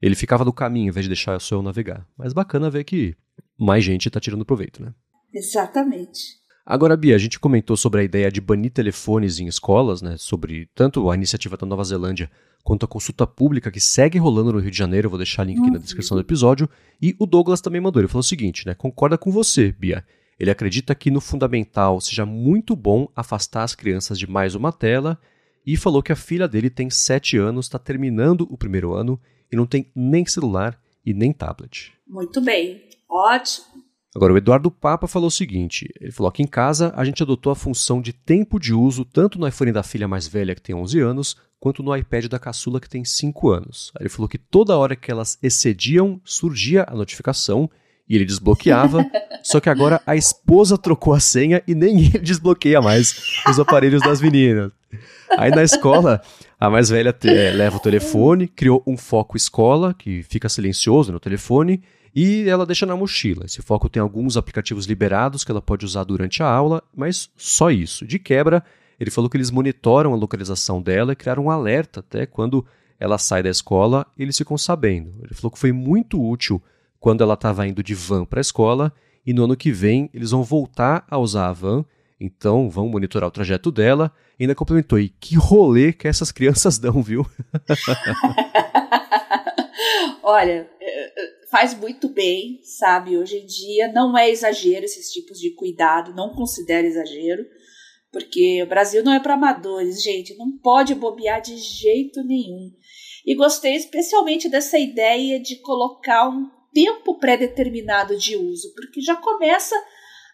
ele 0.00 0.14
ficava 0.14 0.46
no 0.46 0.52
caminho 0.52 0.88
em 0.88 0.92
vez 0.92 1.04
de 1.04 1.10
deixar 1.10 1.36
o 1.36 1.40
seu 1.40 1.60
navegar. 1.60 2.06
Mas 2.16 2.32
bacana 2.32 2.70
ver 2.70 2.84
que 2.84 3.14
mais 3.58 3.84
gente 3.84 4.08
está 4.08 4.18
tirando 4.18 4.46
proveito, 4.46 4.82
né? 4.82 4.94
Exatamente. 5.32 6.42
Agora, 6.64 6.96
Bia, 6.96 7.16
a 7.16 7.18
gente 7.18 7.40
comentou 7.40 7.76
sobre 7.76 8.00
a 8.00 8.04
ideia 8.04 8.30
de 8.30 8.40
banir 8.40 8.70
telefones 8.70 9.40
em 9.40 9.46
escolas, 9.46 10.00
né? 10.00 10.16
Sobre 10.16 10.68
tanto 10.74 11.10
a 11.10 11.14
iniciativa 11.14 11.56
da 11.56 11.66
Nova 11.66 11.82
Zelândia 11.82 12.30
quanto 12.62 12.84
a 12.84 12.88
consulta 12.88 13.26
pública 13.26 13.70
que 13.70 13.80
segue 13.80 14.18
rolando 14.18 14.52
no 14.52 14.60
Rio 14.60 14.70
de 14.70 14.78
Janeiro. 14.78 15.06
Eu 15.06 15.10
vou 15.10 15.18
deixar 15.18 15.42
o 15.42 15.46
link 15.46 15.58
aqui 15.58 15.70
na 15.70 15.78
descrição 15.78 16.16
do 16.16 16.20
episódio. 16.20 16.68
E 17.00 17.16
o 17.18 17.26
Douglas 17.26 17.60
também 17.60 17.80
mandou. 17.80 18.00
Ele 18.00 18.08
falou 18.08 18.20
o 18.20 18.24
seguinte, 18.24 18.64
né? 18.64 18.74
Concorda 18.74 19.18
com 19.18 19.32
você, 19.32 19.72
Bia. 19.72 20.04
Ele 20.38 20.50
acredita 20.50 20.94
que 20.94 21.10
no 21.10 21.20
fundamental 21.20 22.00
seja 22.00 22.24
muito 22.24 22.76
bom 22.76 23.08
afastar 23.14 23.64
as 23.64 23.74
crianças 23.74 24.18
de 24.18 24.28
mais 24.28 24.54
uma 24.54 24.72
tela 24.72 25.18
e 25.66 25.76
falou 25.76 26.02
que 26.02 26.12
a 26.12 26.16
filha 26.16 26.48
dele 26.48 26.70
tem 26.70 26.90
7 26.90 27.36
anos, 27.36 27.66
está 27.66 27.78
terminando 27.78 28.46
o 28.50 28.56
primeiro 28.56 28.92
ano 28.92 29.20
e 29.50 29.56
não 29.56 29.66
tem 29.66 29.90
nem 29.94 30.24
celular 30.26 30.80
e 31.04 31.12
nem 31.12 31.32
tablet. 31.32 31.92
Muito 32.06 32.40
bem, 32.40 32.82
ótimo. 33.08 33.66
Agora, 34.14 34.32
o 34.32 34.36
Eduardo 34.36 34.70
Papa 34.70 35.06
falou 35.06 35.28
o 35.28 35.30
seguinte: 35.30 35.88
ele 36.00 36.12
falou: 36.12 36.28
aqui 36.28 36.42
em 36.42 36.46
casa 36.46 36.92
a 36.96 37.04
gente 37.04 37.22
adotou 37.22 37.50
a 37.50 37.56
função 37.56 38.00
de 38.00 38.12
tempo 38.12 38.58
de 38.58 38.74
uso 38.74 39.04
tanto 39.04 39.38
no 39.38 39.48
iPhone 39.48 39.72
da 39.72 39.82
filha 39.82 40.06
mais 40.06 40.28
velha, 40.28 40.54
que 40.54 40.60
tem 40.60 40.74
11 40.74 41.00
anos, 41.00 41.36
quanto 41.58 41.82
no 41.82 41.96
iPad 41.96 42.26
da 42.26 42.38
caçula, 42.38 42.80
que 42.80 42.88
tem 42.88 43.04
5 43.04 43.50
anos. 43.50 43.90
Aí 43.96 44.02
ele 44.02 44.10
falou 44.10 44.28
que 44.28 44.38
toda 44.38 44.76
hora 44.76 44.94
que 44.94 45.10
elas 45.10 45.38
excediam, 45.42 46.20
surgia 46.24 46.84
a 46.88 46.94
notificação 46.94 47.70
e 48.08 48.16
ele 48.16 48.26
desbloqueava. 48.26 49.04
só 49.42 49.60
que 49.60 49.70
agora 49.70 50.00
a 50.06 50.14
esposa 50.14 50.76
trocou 50.76 51.14
a 51.14 51.20
senha 51.20 51.62
e 51.66 51.74
nem 51.74 51.98
ele 52.00 52.18
desbloqueia 52.18 52.82
mais 52.82 53.40
os 53.48 53.58
aparelhos 53.58 54.02
das 54.02 54.20
meninas. 54.20 54.72
Aí 55.38 55.50
na 55.50 55.62
escola, 55.62 56.20
a 56.60 56.68
mais 56.68 56.90
velha 56.90 57.16
é, 57.24 57.50
leva 57.52 57.78
o 57.78 57.80
telefone, 57.80 58.46
criou 58.46 58.82
um 58.86 58.96
foco 58.96 59.36
escola, 59.36 59.94
que 59.94 60.22
fica 60.22 60.48
silencioso 60.48 61.10
no 61.10 61.18
telefone, 61.18 61.82
e 62.14 62.48
ela 62.48 62.66
deixa 62.66 62.84
na 62.84 62.96
mochila. 62.96 63.44
Esse 63.44 63.62
foco 63.62 63.88
tem 63.88 64.00
alguns 64.00 64.36
aplicativos 64.36 64.86
liberados 64.86 65.44
que 65.44 65.50
ela 65.50 65.62
pode 65.62 65.84
usar 65.84 66.04
durante 66.04 66.42
a 66.42 66.46
aula, 66.46 66.82
mas 66.94 67.30
só 67.36 67.70
isso. 67.70 68.06
De 68.06 68.18
quebra, 68.18 68.62
ele 69.00 69.10
falou 69.10 69.30
que 69.30 69.36
eles 69.36 69.50
monitoram 69.50 70.12
a 70.12 70.16
localização 70.16 70.82
dela 70.82 71.12
e 71.12 71.16
criaram 71.16 71.46
um 71.46 71.50
alerta 71.50 72.00
até 72.00 72.26
quando 72.26 72.64
ela 73.00 73.18
sai 73.18 73.42
da 73.42 73.50
escola, 73.50 74.06
eles 74.16 74.38
ficam 74.38 74.56
sabendo. 74.56 75.12
Ele 75.22 75.34
falou 75.34 75.50
que 75.50 75.58
foi 75.58 75.72
muito 75.72 76.22
útil 76.22 76.62
quando 77.00 77.22
ela 77.22 77.34
estava 77.34 77.66
indo 77.66 77.82
de 77.82 77.94
van 77.94 78.24
para 78.24 78.38
a 78.38 78.42
escola, 78.42 78.92
e 79.26 79.32
no 79.32 79.42
ano 79.44 79.56
que 79.56 79.72
vem 79.72 80.08
eles 80.14 80.30
vão 80.30 80.44
voltar 80.44 81.04
a 81.10 81.18
usar 81.18 81.48
a 81.48 81.52
van, 81.52 81.84
então 82.20 82.70
vão 82.70 82.88
monitorar 82.88 83.28
o 83.28 83.32
trajeto 83.32 83.72
dela. 83.72 84.12
E 84.38 84.44
ainda 84.44 84.54
complementou, 84.54 85.00
e 85.00 85.08
que 85.08 85.34
rolê 85.34 85.92
que 85.92 86.06
essas 86.06 86.30
crianças 86.30 86.78
dão, 86.78 87.02
viu? 87.02 87.26
Olha, 90.22 90.70
é, 90.80 91.06
é, 91.06 91.46
faz 91.50 91.74
muito 91.74 92.08
bem, 92.08 92.60
sabe? 92.62 93.18
Hoje 93.18 93.38
em 93.38 93.46
dia 93.46 93.92
não 93.92 94.16
é 94.16 94.30
exagero 94.30 94.84
esses 94.84 95.10
tipos 95.10 95.38
de 95.38 95.50
cuidado, 95.54 96.14
não 96.14 96.34
considero 96.34 96.86
exagero, 96.86 97.44
porque 98.12 98.62
o 98.62 98.68
Brasil 98.68 99.02
não 99.02 99.12
é 99.12 99.18
para 99.18 99.34
amadores, 99.34 100.02
gente, 100.02 100.36
não 100.36 100.56
pode 100.58 100.94
bobear 100.94 101.40
de 101.40 101.56
jeito 101.56 102.22
nenhum. 102.22 102.70
E 103.26 103.34
gostei 103.34 103.74
especialmente 103.74 104.48
dessa 104.48 104.78
ideia 104.78 105.40
de 105.40 105.56
colocar 105.56 106.28
um 106.28 106.48
tempo 106.72 107.18
pré-determinado 107.18 108.16
de 108.16 108.36
uso, 108.36 108.72
porque 108.74 109.00
já 109.00 109.16
começa 109.16 109.74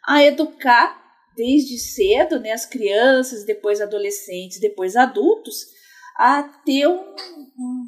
a 0.07 0.23
educar 0.23 1.09
desde 1.37 1.79
cedo 1.79 2.41
né, 2.41 2.53
as 2.53 2.67
crianças, 2.67 3.45
depois 3.45 3.81
adolescentes, 3.81 4.61
depois 4.61 4.97
adultos, 4.97 5.67
a 6.19 6.43
ter 6.43 6.89
um, 6.89 6.99
um, 7.57 7.88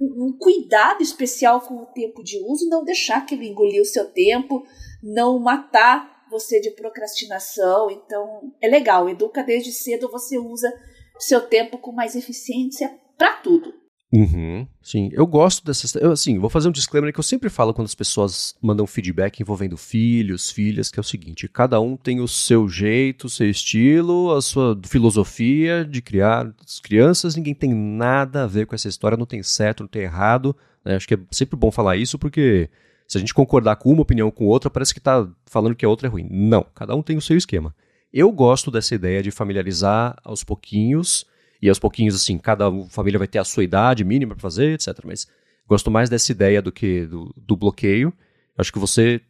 um 0.00 0.36
cuidado 0.38 1.02
especial 1.02 1.60
com 1.60 1.82
o 1.82 1.86
tempo 1.86 2.22
de 2.22 2.38
uso, 2.38 2.68
não 2.68 2.84
deixar 2.84 3.24
que 3.24 3.34
ele 3.34 3.48
engolir 3.48 3.80
o 3.80 3.86
seu 3.86 4.10
tempo, 4.10 4.62
não 5.02 5.38
matar 5.38 6.26
você 6.30 6.60
de 6.60 6.70
procrastinação. 6.70 7.90
Então, 7.90 8.52
é 8.60 8.68
legal, 8.68 9.08
educa 9.08 9.42
desde 9.42 9.72
cedo, 9.72 10.10
você 10.10 10.38
usa 10.38 10.72
seu 11.18 11.48
tempo 11.48 11.78
com 11.78 11.92
mais 11.92 12.14
eficiência 12.14 12.98
para 13.16 13.36
tudo. 13.36 13.72
Uhum, 14.12 14.66
sim, 14.80 15.10
eu 15.12 15.26
gosto 15.26 15.64
dessas. 15.64 15.94
Eu, 15.96 16.12
assim, 16.12 16.38
vou 16.38 16.48
fazer 16.48 16.68
um 16.68 16.72
disclaimer 16.72 17.12
que 17.12 17.18
eu 17.18 17.24
sempre 17.24 17.50
falo 17.50 17.74
quando 17.74 17.86
as 17.86 17.94
pessoas 17.94 18.54
mandam 18.62 18.86
feedback 18.86 19.40
envolvendo 19.40 19.76
filhos, 19.76 20.50
filhas, 20.50 20.90
que 20.90 20.98
é 20.98 21.02
o 21.02 21.04
seguinte: 21.04 21.48
cada 21.48 21.80
um 21.80 21.96
tem 21.96 22.20
o 22.20 22.28
seu 22.28 22.68
jeito, 22.68 23.26
o 23.26 23.30
seu 23.30 23.50
estilo, 23.50 24.32
a 24.32 24.40
sua 24.40 24.78
filosofia 24.86 25.84
de 25.84 26.00
criar 26.00 26.54
as 26.64 26.78
crianças, 26.78 27.34
ninguém 27.34 27.54
tem 27.54 27.74
nada 27.74 28.44
a 28.44 28.46
ver 28.46 28.66
com 28.66 28.76
essa 28.76 28.88
história, 28.88 29.16
não 29.18 29.26
tem 29.26 29.42
certo, 29.42 29.82
não 29.82 29.88
tem 29.88 30.02
errado. 30.02 30.56
Né? 30.84 30.94
Acho 30.94 31.08
que 31.08 31.14
é 31.14 31.18
sempre 31.32 31.56
bom 31.56 31.72
falar 31.72 31.96
isso, 31.96 32.16
porque 32.16 32.70
se 33.08 33.18
a 33.18 33.20
gente 33.20 33.34
concordar 33.34 33.74
com 33.74 33.92
uma 33.92 34.02
opinião 34.02 34.30
com 34.30 34.46
outra, 34.46 34.70
parece 34.70 34.94
que 34.94 35.00
está 35.00 35.28
falando 35.46 35.74
que 35.74 35.84
a 35.84 35.88
outra 35.88 36.06
é 36.06 36.10
ruim. 36.10 36.28
Não, 36.30 36.64
cada 36.74 36.94
um 36.94 37.02
tem 37.02 37.16
o 37.16 37.22
seu 37.22 37.36
esquema. 37.36 37.74
Eu 38.12 38.30
gosto 38.30 38.70
dessa 38.70 38.94
ideia 38.94 39.20
de 39.20 39.32
familiarizar 39.32 40.16
aos 40.24 40.44
pouquinhos 40.44 41.26
e 41.66 41.68
aos 41.68 41.78
pouquinhos, 41.80 42.14
assim, 42.14 42.38
cada 42.38 42.70
família 42.88 43.18
vai 43.18 43.26
ter 43.26 43.38
a 43.38 43.44
sua 43.44 43.64
idade 43.64 44.04
mínima 44.04 44.34
para 44.34 44.42
fazer, 44.42 44.74
etc. 44.74 45.00
Mas 45.04 45.26
gosto 45.66 45.90
mais 45.90 46.08
dessa 46.08 46.30
ideia 46.30 46.62
do 46.62 46.70
que 46.70 47.06
do, 47.06 47.34
do 47.36 47.56
bloqueio. 47.56 48.12
Acho 48.56 48.72
que 48.72 48.78
você 48.78 49.20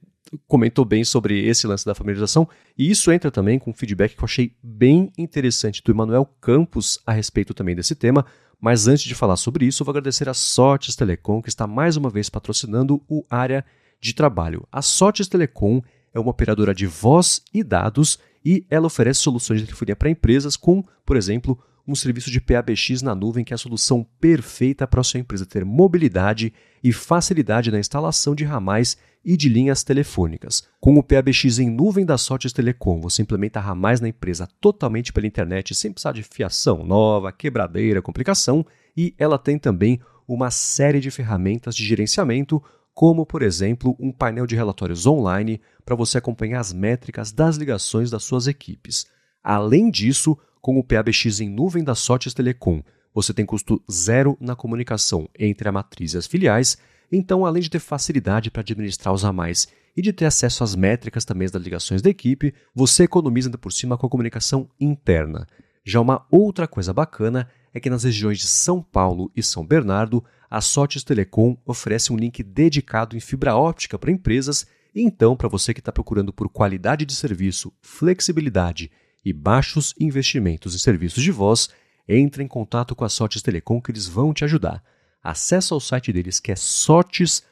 comentou 0.47 0.85
bem 0.85 1.03
sobre 1.03 1.47
esse 1.47 1.67
lance 1.67 1.87
da 1.87 1.95
familiarização, 1.95 2.49
e 2.77 2.91
isso 2.91 3.11
entra 3.11 3.31
também 3.31 3.59
com 3.59 3.71
um 3.71 3.75
feedback 3.75 4.15
que 4.15 4.21
eu 4.21 4.27
achei 4.27 4.53
bem 4.63 5.11
interessante 5.17 5.83
do 5.83 5.91
Emanuel 5.91 6.27
Campos 6.41 7.01
a 7.07 7.13
respeito 7.13 7.55
também 7.55 7.75
desse 7.75 7.95
tema. 7.95 8.27
Mas 8.61 8.87
antes 8.87 9.05
de 9.05 9.15
falar 9.15 9.37
sobre 9.37 9.65
isso, 9.65 9.83
eu 9.83 9.85
vou 9.85 9.93
agradecer 9.93 10.29
a 10.29 10.35
Sortes 10.35 10.97
Telecom, 10.97 11.41
que 11.41 11.49
está 11.49 11.67
mais 11.67 11.97
uma 11.97 12.11
vez 12.11 12.29
patrocinando 12.29 13.03
o 13.09 13.25
área 13.31 13.65
de 14.01 14.15
trabalho. 14.15 14.67
A 14.71 14.83
Sortes 14.83 15.29
Telecom 15.29 15.81
é 16.13 16.21
uma 16.21 16.31
operadora 16.31 16.75
de 16.75 16.87
voz 16.87 17.43
e 17.53 17.63
dados 17.63 18.19
e 18.45 18.67
ela 18.69 18.87
oferece 18.87 19.21
soluções 19.21 19.61
de 19.61 19.67
telefonia 19.67 19.97
para 19.97 20.11
empresas 20.11 20.57
com, 20.57 20.85
por 21.05 21.17
exemplo, 21.17 21.59
um 21.87 21.95
serviço 21.95 22.31
de 22.31 22.41
PABX 22.41 23.03
na 23.03 23.15
nuvem 23.15 23.45
que 23.45 23.53
é 23.53 23.57
a 23.57 23.59
solução 23.59 24.05
perfeita 24.21 24.87
para 24.87 25.01
a 25.01 25.05
sua 25.05 25.21
empresa 25.21 25.47
ter 25.47 25.65
mobilidade 25.65 26.53
e 26.83 26.93
facilidade 26.93 27.71
na 27.71 27.79
instalação 27.79 28.35
de 28.35 28.45
ramais 28.45 28.97
e 29.25 29.37
de 29.37 29.49
linhas 29.49 29.83
telefônicas. 29.83 30.67
Com 30.81 30.97
o 30.97 31.03
PABX 31.03 31.59
em 31.59 31.71
nuvem 31.71 32.05
da 32.05 32.17
Sortes 32.17 32.53
Telecom, 32.53 33.01
você 33.01 33.23
implementa 33.23 33.61
ramais 33.61 34.01
na 34.01 34.09
empresa 34.09 34.49
totalmente 34.61 35.13
pela 35.13 35.27
internet, 35.27 35.75
sem 35.75 35.93
precisar 35.93 36.13
de 36.13 36.23
fiação 36.23 36.85
nova, 36.85 37.33
quebradeira, 37.33 38.01
complicação, 38.01 38.65
e 38.97 39.15
ela 39.19 39.39
tem 39.39 39.59
também 39.59 40.01
uma 40.29 40.51
série 40.51 41.01
de 41.01 41.11
ferramentas 41.11 41.75
de 41.75 41.85
gerenciamento, 41.85 42.63
como, 42.95 43.27
por 43.27 43.43
exemplo, 43.43 43.97
um 44.01 44.11
painel 44.11 44.47
de 44.47 44.57
relatórios 44.57 45.07
online 45.07 45.61
para 45.85 45.95
você 45.95 46.19
acompanhar 46.19 46.61
as 46.61 46.73
métricas 46.73 47.31
das 47.31 47.57
ligações 47.57 48.11
das 48.11 48.25
suas 48.25 48.47
equipes. 48.47 49.07
Além 49.43 49.91
disso, 49.91 50.39
com 50.67 50.77
o 50.77 50.83
PABX 50.83 51.39
em 51.39 51.49
nuvem 51.49 51.85
da 51.85 51.95
Sotes 51.95 52.35
Telecom, 52.35 52.83
você 53.15 53.33
tem 53.33 53.47
custo 53.47 53.81
zero 53.89 54.37
na 54.41 54.57
comunicação 54.57 55.29
entre 55.39 55.69
a 55.69 55.71
matriz 55.71 56.13
e 56.13 56.19
as 56.19 56.27
filiais, 56.27 56.77
então 57.13 57.47
além 57.47 57.63
de 57.63 57.71
ter 57.71 57.79
facilidade 57.79 58.51
para 58.51 58.63
administrar 58.63 59.15
os 59.15 59.23
ramais 59.23 59.69
e 59.97 60.03
de 60.03 60.13
ter 60.13 60.25
acesso 60.25 60.65
às 60.65 60.75
métricas 60.75 61.25
também 61.25 61.49
das 61.49 61.63
ligações 61.63 62.03
da 62.03 62.11
equipe, 62.11 62.53
você 62.75 63.05
economiza 63.05 63.47
ainda 63.47 63.59
por 63.59 63.73
cima 63.73 63.97
com 63.97 64.09
a 64.09 64.11
comunicação 64.11 64.69
interna. 64.81 65.47
Já 65.85 66.01
uma 66.01 66.27
outra 66.33 66.67
coisa 66.67 66.93
bacana 66.93 67.49
é 67.73 67.79
que 67.79 67.89
nas 67.89 68.03
regiões 68.03 68.39
de 68.39 68.49
São 68.49 68.83
Paulo 68.83 69.31
e 69.37 69.45
São 69.45 69.65
Bernardo, 69.65 70.25
a 70.51 70.61
Sotes 70.61 71.05
Telecom 71.05 71.57
oferece 71.65 72.13
um 72.13 72.17
link 72.17 72.43
dedicado 72.43 73.17
em 73.17 73.21
fibra 73.21 73.55
óptica 73.55 73.97
para 73.97 74.11
empresas, 74.11 74.67
então 74.93 75.37
para 75.37 75.49
você 75.49 75.73
que 75.73 75.79
está 75.79 75.93
procurando 75.93 76.33
por 76.33 76.49
qualidade 76.49 77.05
de 77.05 77.15
serviço, 77.15 77.73
flexibilidade 77.81 78.91
e 79.27 79.33
baixos 79.33 79.93
investimentos 79.99 80.73
em 80.73 80.79
serviços 80.79 81.21
de 81.21 81.33
voz, 81.33 81.69
entre 82.09 82.45
em 82.45 82.47
contato 82.47 82.95
com 82.95 83.05
a 83.05 83.09
Sotes 83.09 83.43
Telecom 83.43 83.81
que 83.81 83.91
eles 83.91 84.07
vão 84.07 84.33
te 84.33 84.45
ajudar. 84.45 84.81
Acesse 85.21 85.75
o 85.75 85.81
site 85.81 86.13
deles 86.13 86.39
que 86.39 86.53
é 86.53 86.57
sotes.com.br, 86.57 87.43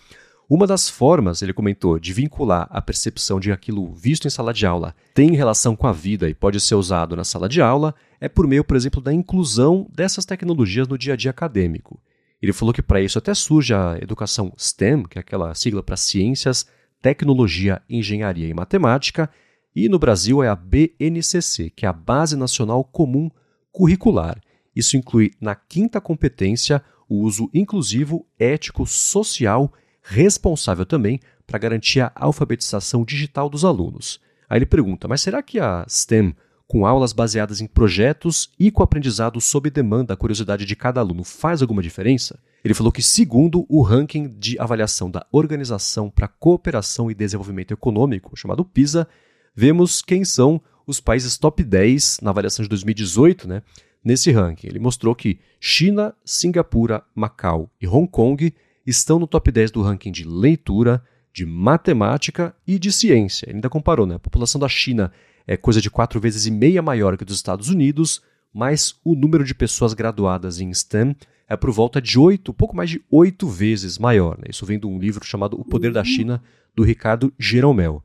Uma 0.49 0.67
das 0.67 0.89
formas, 0.89 1.43
ele 1.43 1.53
comentou, 1.53 1.99
de 1.99 2.13
vincular 2.13 2.67
a 2.71 2.81
percepção 2.81 3.39
de 3.39 3.53
aquilo 3.53 3.93
visto 3.93 4.27
em 4.27 4.31
sala 4.31 4.53
de 4.53 4.67
aula 4.67 4.95
tem 5.15 5.33
relação 5.33 5.77
com 5.77 5.87
a 5.87 5.93
vida 5.93 6.29
e 6.29 6.35
pode 6.35 6.59
ser 6.59 6.75
usado 6.75 7.15
na 7.15 7.23
sala 7.23 7.49
de 7.49 7.61
aula 7.61 7.95
é 8.21 8.29
por 8.29 8.47
meio, 8.47 8.65
por 8.65 8.77
exemplo, 8.77 9.01
da 9.01 9.13
inclusão 9.13 9.87
dessas 9.95 10.25
tecnologias 10.25 10.89
no 10.89 10.99
dia 10.99 11.13
a 11.13 11.17
dia 11.17 11.31
acadêmico. 11.31 12.01
Ele 12.41 12.53
falou 12.53 12.73
que 12.73 12.83
para 12.83 13.01
isso 13.01 13.19
até 13.19 13.35
surge 13.35 13.75
a 13.75 13.99
educação 14.01 14.53
STEM, 14.57 15.05
que 15.05 15.19
é 15.19 15.21
aquela 15.21 15.55
sigla 15.55 15.83
para 15.83 15.97
ciências, 15.97 16.67
tecnologia, 17.03 17.83
engenharia 17.89 18.49
e 18.49 18.55
matemática, 18.55 19.31
e 19.75 19.89
no 19.89 19.99
Brasil 19.99 20.43
é 20.43 20.49
a 20.49 20.57
BNCC, 20.57 21.71
que 21.71 21.87
é 21.87 21.89
a 21.89 21.93
Base 21.93 22.37
Nacional 22.37 22.83
Comum 22.83 23.31
Curricular. 23.71 24.41
Isso 24.75 24.97
inclui 24.97 25.33
na 25.41 25.55
quinta 25.55 26.01
competência 26.01 26.83
o 27.09 27.23
uso 27.23 27.51
inclusivo, 27.53 28.27
ético, 28.39 28.87
social 28.87 29.73
responsável 30.03 30.87
também 30.87 31.21
para 31.47 31.59
garantir 31.59 32.01
a 32.01 32.13
alfabetização 32.15 33.05
digital 33.05 33.49
dos 33.49 33.65
alunos. 33.65 34.21
Aí 34.49 34.59
ele 34.59 34.67
pergunta: 34.67 35.07
mas 35.07 35.21
será 35.21 35.43
que 35.43 35.59
a 35.59 35.85
STEM, 35.89 36.35
com 36.71 36.87
aulas 36.87 37.13
baseadas 37.13 37.61
em 37.61 37.67
projetos 37.67 38.49
e 38.57 38.71
com 38.71 38.81
aprendizado 38.81 39.41
sob 39.41 39.69
demanda 39.69 40.05
da 40.05 40.17
curiosidade 40.17 40.65
de 40.65 40.77
cada 40.77 41.01
aluno, 41.01 41.25
faz 41.25 41.63
alguma 41.63 41.83
diferença? 41.83 42.39
Ele 42.65 42.75
falou 42.75 42.93
que, 42.93 43.03
segundo 43.03 43.67
o 43.69 43.83
ranking 43.83 44.29
de 44.39 44.57
avaliação 44.57 45.11
da 45.11 45.27
Organização 45.33 46.09
para 46.09 46.27
a 46.27 46.29
Cooperação 46.29 47.11
e 47.11 47.15
Desenvolvimento 47.15 47.75
Econômico, 47.75 48.37
chamado 48.37 48.65
PISA, 48.65 49.09
vemos 49.53 50.01
quem 50.01 50.25
são 50.25 50.61
os 50.87 51.01
países 51.01 51.37
top 51.37 51.65
10 51.65 52.21
na 52.23 52.31
avaliação 52.31 52.63
de 52.63 52.69
2018, 52.69 53.49
né? 53.49 53.63
Nesse 54.05 54.31
ranking, 54.31 54.69
ele 54.69 54.79
mostrou 54.79 55.13
que 55.13 55.41
China, 55.59 56.15
Singapura, 56.25 57.03
Macau 57.13 57.69
e 57.81 57.89
Hong 57.89 58.07
Kong 58.07 58.55
estão 58.87 59.19
no 59.19 59.27
top 59.27 59.51
10 59.51 59.73
do 59.73 59.83
ranking 59.83 60.13
de 60.13 60.23
leitura, 60.23 61.03
de 61.33 61.45
matemática 61.45 62.55
e 62.65 62.79
de 62.79 62.93
ciência. 62.93 63.47
Ele 63.49 63.57
ainda 63.57 63.69
comparou, 63.69 64.07
né? 64.07 64.15
A 64.15 64.21
população 64.21 64.61
da 64.61 64.69
China 64.69 65.13
é 65.51 65.57
coisa 65.57 65.81
de 65.81 65.91
quatro 65.91 66.21
vezes 66.21 66.47
e 66.47 66.51
meia 66.51 66.81
maior 66.81 67.17
que 67.17 67.25
dos 67.25 67.35
Estados 67.35 67.71
Unidos, 67.71 68.23
mas 68.55 68.95
o 69.05 69.17
número 69.17 69.45
de 69.45 69.53
pessoas 69.53 69.93
graduadas 69.93 70.61
em 70.61 70.73
STEM 70.73 71.17
é 71.49 71.57
por 71.57 71.73
volta 71.73 72.01
de 72.01 72.17
oito, 72.21 72.55
pouco 72.55 72.77
mais 72.77 72.89
de 72.89 73.03
oito 73.11 73.49
vezes 73.49 73.99
maior. 73.99 74.39
Né? 74.39 74.45
Isso 74.51 74.65
vem 74.65 74.79
de 74.79 74.87
um 74.87 74.97
livro 74.97 75.27
chamado 75.27 75.61
O 75.61 75.65
Poder 75.65 75.93
da 75.93 76.05
China, 76.05 76.41
do 76.73 76.85
Ricardo 76.85 77.33
Jeromel. 77.37 78.01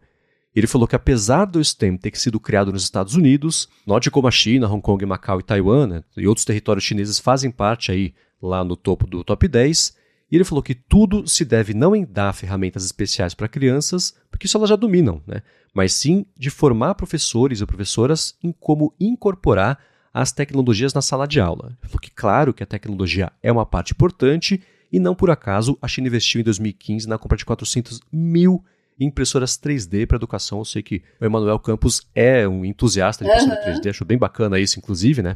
Ele 0.56 0.66
falou 0.66 0.88
que 0.88 0.96
apesar 0.96 1.46
do 1.46 1.64
STEM 1.64 1.98
ter 1.98 2.18
sido 2.18 2.40
criado 2.40 2.74
nos 2.74 2.82
Estados 2.82 3.14
Unidos, 3.14 3.70
note 3.86 4.10
como 4.10 4.28
a 4.28 4.32
China, 4.32 4.68
Hong 4.68 4.82
Kong, 4.82 5.06
Macau 5.06 5.40
e 5.40 5.44
Taiwan 5.44 5.86
né, 5.86 6.04
e 6.18 6.28
outros 6.28 6.46
territórios 6.46 6.84
chineses 6.84 7.20
fazem 7.20 7.52
parte 7.52 7.92
aí 7.92 8.16
lá 8.42 8.64
no 8.64 8.75
topo 8.75 9.06
do 9.06 9.24
top 9.24 9.48
10, 9.48 9.96
e 10.32 10.36
ele 10.36 10.44
falou 10.44 10.64
que 10.64 10.74
tudo 10.74 11.28
se 11.28 11.46
deve 11.46 11.75
não 11.75 11.96
em 11.96 12.04
dar 12.04 12.34
ferramentas 12.34 12.84
especiais 12.84 13.36
para 13.36 13.48
crianças, 13.48 14.16
porque 14.32 14.48
isso 14.48 14.58
elas 14.58 14.70
já 14.70 14.75
dominam, 14.75 15.22
né? 15.28 15.44
Mas 15.75 15.94
sim 15.94 16.25
de 16.38 16.50
formar 16.50 16.96
professores 16.96 17.60
e 17.60 17.65
professoras 17.65 18.34
em 18.41 18.53
como 18.53 18.96
incorporar 18.98 19.77
as 20.13 20.32
tecnologias 20.32 20.94
na 20.94 21.01
sala 21.01 21.27
de 21.27 21.41
aula. 21.41 21.77
Ele 21.82 21.89
falou 21.89 22.00
que, 22.00 22.10
claro, 22.10 22.53
que 22.53 22.63
a 22.63 22.65
tecnologia 22.65 23.29
é 23.44 23.51
uma 23.51 23.65
parte 23.65 23.91
importante 23.91 24.63
e 24.89 24.98
não 24.98 25.13
por 25.13 25.29
acaso 25.29 25.77
a 25.82 25.88
China 25.89 26.08
investiu 26.08 26.39
em 26.39 26.44
2015 26.46 27.10
na 27.10 27.17
compra 27.17 27.38
de 27.38 27.44
400 27.44 28.00
mil 28.10 28.63
impressoras 28.98 29.58
3D 29.58 30.08
para 30.08 30.15
educação. 30.15 30.60
Eu 30.60 30.65
sei 30.65 30.82
que 30.82 31.03
o 31.20 31.25
Emanuel 31.25 31.60
Campos 31.60 32.08
é 32.15 32.48
um 32.48 32.63
entusiasta 32.63 33.25
de 33.25 33.29
impressora 33.29 33.60
uhum. 33.60 33.82
3D, 33.82 33.89
acho 33.89 34.05
bem 34.05 34.17
bacana 34.17 34.58
isso, 34.58 34.79
inclusive, 34.79 35.22
né? 35.22 35.36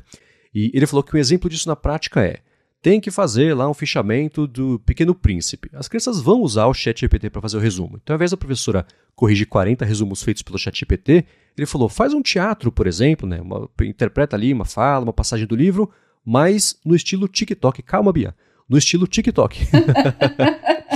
E 0.55 0.71
ele 0.73 0.87
falou 0.87 1.03
que 1.03 1.13
um 1.13 1.19
exemplo 1.19 1.49
disso 1.49 1.67
na 1.67 1.75
prática 1.75 2.23
é 2.23 2.39
tem 2.81 2.99
que 2.99 3.11
fazer 3.11 3.53
lá 3.53 3.69
um 3.69 3.73
fichamento 3.73 4.47
do 4.47 4.79
Pequeno 4.79 5.13
Príncipe. 5.13 5.69
As 5.73 5.87
crianças 5.87 6.21
vão 6.21 6.41
usar 6.41 6.67
o 6.67 6.73
Chat 6.73 7.01
GPT 7.01 7.29
para 7.29 7.41
fazer 7.41 7.57
o 7.57 7.59
resumo. 7.59 7.99
Então, 8.01 8.13
ao 8.13 8.17
invés 8.17 8.31
da 8.31 8.37
professora 8.37 8.85
corrigir 9.15 9.47
40 9.47 9.83
resumos 9.83 10.23
feitos 10.23 10.41
pelo 10.41 10.57
Chat 10.57 10.79
GPT, 10.79 11.25
ele 11.57 11.67
falou: 11.67 11.89
faz 11.89 12.13
um 12.13 12.21
teatro, 12.21 12.71
por 12.71 12.87
exemplo, 12.87 13.27
né? 13.27 13.41
Uma, 13.41 13.69
interpreta 13.81 14.35
ali 14.35 14.53
uma 14.53 14.65
fala, 14.65 15.03
uma 15.03 15.13
passagem 15.13 15.45
do 15.45 15.55
livro, 15.55 15.89
mas 16.25 16.79
no 16.85 16.95
estilo 16.95 17.27
TikTok. 17.27 17.81
Calma, 17.83 18.13
Bia. 18.13 18.33
No 18.67 18.77
estilo 18.77 19.07
TikTok. 19.07 19.59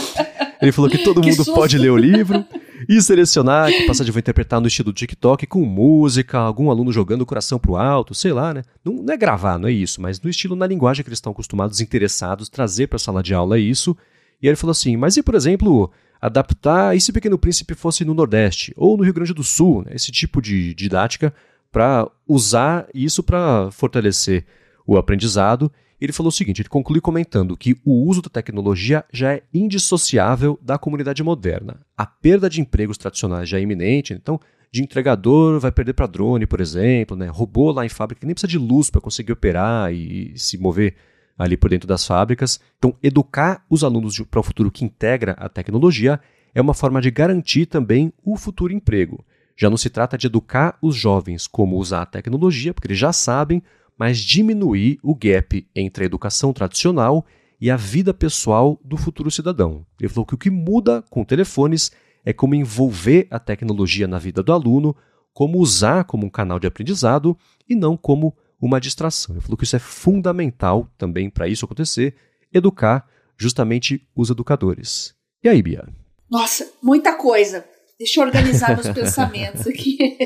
ele 0.63 0.71
falou 0.71 0.89
que 0.89 0.97
todo 0.99 1.21
que 1.21 1.27
mundo 1.27 1.37
susto. 1.43 1.53
pode 1.53 1.77
ler 1.77 1.91
o 1.91 1.97
livro 1.97 2.45
e 2.87 3.01
selecionar 3.01 3.71
que 3.71 3.85
passagem 3.85 4.09
eu 4.09 4.13
vou 4.13 4.19
interpretar 4.19 4.59
no 4.59 4.67
estilo 4.67 4.91
do 4.91 4.95
TikTok, 4.95 5.45
com 5.45 5.63
música, 5.65 6.39
algum 6.39 6.69
aluno 6.69 6.91
jogando 6.91 7.21
o 7.21 7.25
coração 7.25 7.59
pro 7.59 7.75
alto, 7.75 8.15
sei 8.15 8.33
lá, 8.33 8.53
né? 8.53 8.63
Não, 8.83 8.93
não 8.93 9.13
é 9.13 9.17
gravar, 9.17 9.57
não 9.57 9.67
é 9.67 9.71
isso, 9.71 10.01
mas 10.01 10.19
no 10.21 10.29
estilo, 10.29 10.55
na 10.55 10.65
linguagem 10.67 11.03
que 11.03 11.09
eles 11.09 11.17
estão 11.17 11.31
acostumados, 11.31 11.81
interessados, 11.81 12.49
trazer 12.49 12.87
para 12.87 12.95
a 12.95 12.99
sala 12.99 13.21
de 13.21 13.33
aula 13.33 13.57
é 13.57 13.59
isso. 13.59 13.95
E 14.41 14.47
aí 14.47 14.49
ele 14.49 14.57
falou 14.57 14.71
assim, 14.71 14.97
mas 14.97 15.17
e, 15.17 15.23
por 15.23 15.35
exemplo, 15.35 15.91
adaptar, 16.21 16.95
e 16.95 17.01
se 17.01 17.11
Pequeno 17.11 17.37
Príncipe 17.37 17.75
fosse 17.75 18.05
no 18.05 18.13
Nordeste, 18.13 18.73
ou 18.75 18.97
no 18.97 19.03
Rio 19.03 19.13
Grande 19.13 19.33
do 19.33 19.43
Sul, 19.43 19.83
né? 19.85 19.91
esse 19.93 20.11
tipo 20.11 20.41
de 20.41 20.73
didática, 20.73 21.33
para 21.71 22.07
usar 22.27 22.87
isso 22.93 23.23
para 23.23 23.69
fortalecer 23.71 24.45
o 24.85 24.97
aprendizado 24.97 25.71
ele 25.99 26.13
falou 26.13 26.29
o 26.29 26.31
seguinte: 26.31 26.61
ele 26.61 26.69
conclui 26.69 26.99
comentando 26.99 27.57
que 27.57 27.77
o 27.85 28.07
uso 28.07 28.21
da 28.21 28.29
tecnologia 28.29 29.03
já 29.11 29.33
é 29.33 29.43
indissociável 29.53 30.59
da 30.61 30.77
comunidade 30.77 31.23
moderna. 31.23 31.79
A 31.97 32.05
perda 32.05 32.49
de 32.49 32.61
empregos 32.61 32.97
tradicionais 32.97 33.47
já 33.47 33.57
é 33.57 33.61
iminente, 33.61 34.13
então, 34.13 34.39
de 34.71 34.81
entregador 34.81 35.59
vai 35.59 35.71
perder 35.71 35.93
para 35.93 36.07
drone, 36.07 36.47
por 36.47 36.59
exemplo, 36.59 37.15
né? 37.15 37.27
robô 37.27 37.71
lá 37.71 37.85
em 37.85 37.89
fábrica 37.89 38.21
que 38.21 38.25
nem 38.25 38.33
precisa 38.33 38.49
de 38.49 38.57
luz 38.57 38.89
para 38.89 38.99
conseguir 38.99 39.31
operar 39.31 39.93
e 39.93 40.33
se 40.35 40.57
mover 40.57 40.95
ali 41.37 41.55
por 41.55 41.69
dentro 41.69 41.87
das 41.87 42.05
fábricas. 42.05 42.59
Então, 42.77 42.95
educar 43.01 43.63
os 43.69 43.83
alunos 43.83 44.19
para 44.21 44.39
o 44.39 44.43
futuro 44.43 44.71
que 44.71 44.83
integra 44.83 45.33
a 45.33 45.47
tecnologia 45.47 46.19
é 46.55 46.61
uma 46.61 46.73
forma 46.73 47.01
de 47.01 47.11
garantir 47.11 47.65
também 47.65 48.11
o 48.23 48.35
futuro 48.35 48.73
emprego. 48.73 49.23
Já 49.55 49.69
não 49.69 49.77
se 49.77 49.89
trata 49.89 50.17
de 50.17 50.27
educar 50.27 50.77
os 50.81 50.95
jovens 50.95 51.45
como 51.47 51.77
usar 51.77 52.01
a 52.01 52.07
tecnologia, 52.07 52.73
porque 52.73 52.87
eles 52.87 52.97
já 52.97 53.13
sabem 53.13 53.61
mas 53.97 54.19
diminuir 54.19 54.99
o 55.01 55.15
gap 55.15 55.67
entre 55.75 56.03
a 56.03 56.05
educação 56.05 56.51
tradicional 56.51 57.25
e 57.59 57.71
a 57.71 57.77
vida 57.77 58.13
pessoal 58.13 58.79
do 58.83 58.97
futuro 58.97 59.31
cidadão. 59.31 59.85
Ele 59.99 60.09
falou 60.09 60.25
que 60.25 60.35
o 60.35 60.37
que 60.37 60.49
muda 60.49 61.01
com 61.09 61.23
telefones 61.23 61.91
é 62.25 62.33
como 62.33 62.55
envolver 62.55 63.27
a 63.29 63.39
tecnologia 63.39 64.07
na 64.07 64.19
vida 64.19 64.41
do 64.43 64.51
aluno, 64.51 64.95
como 65.33 65.59
usar 65.59 66.03
como 66.03 66.25
um 66.25 66.29
canal 66.29 66.59
de 66.59 66.67
aprendizado 66.67 67.37
e 67.67 67.75
não 67.75 67.95
como 67.97 68.35
uma 68.59 68.79
distração. 68.79 69.35
Ele 69.35 69.41
falou 69.41 69.57
que 69.57 69.63
isso 69.63 69.75
é 69.75 69.79
fundamental 69.79 70.89
também 70.97 71.29
para 71.29 71.47
isso 71.47 71.65
acontecer, 71.65 72.15
educar 72.53 73.07
justamente 73.37 74.07
os 74.15 74.29
educadores. 74.29 75.13
E 75.43 75.49
aí, 75.49 75.61
Bia? 75.61 75.87
Nossa, 76.29 76.71
muita 76.81 77.15
coisa. 77.15 77.65
Deixa 77.99 78.19
eu 78.19 78.25
organizar 78.25 78.73
meus 78.73 78.87
pensamentos 78.93 79.67
aqui. 79.67 80.17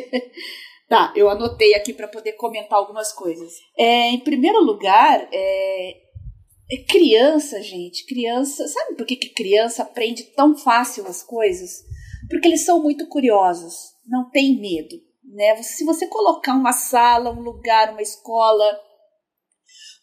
Tá, 0.88 1.12
eu 1.16 1.30
anotei 1.30 1.76
aqui 1.76 1.94
para 1.94 2.08
poder 2.08 2.34
comentar 2.34 2.80
algumas 2.80 3.12
coisas. 3.12 3.54
É, 3.78 4.10
em 4.10 4.20
primeiro 4.20 4.62
lugar, 4.62 5.28
é, 5.32 5.98
é 6.72 6.78
criança, 6.88 7.62
gente. 7.62 8.06
Criança. 8.06 8.66
Sabe 8.68 8.96
por 8.96 9.06
que, 9.06 9.18
que 9.18 9.30
criança 9.30 9.84
aprende 9.84 10.24
tão 10.36 10.58
fácil 10.58 11.06
as 11.08 11.22
coisas? 11.22 11.84
Porque 12.30 12.48
eles 12.48 12.64
são 12.64 12.82
muito 12.82 13.08
curiosos, 13.08 13.74
não 14.06 14.30
tem 14.30 14.60
medo. 14.60 14.96
Né? 15.24 15.62
Se 15.62 15.84
você 15.84 16.08
colocar 16.08 16.54
uma 16.54 16.72
sala, 16.72 17.32
um 17.32 17.42
lugar, 17.42 17.92
uma 17.92 18.02
escola 18.02 18.80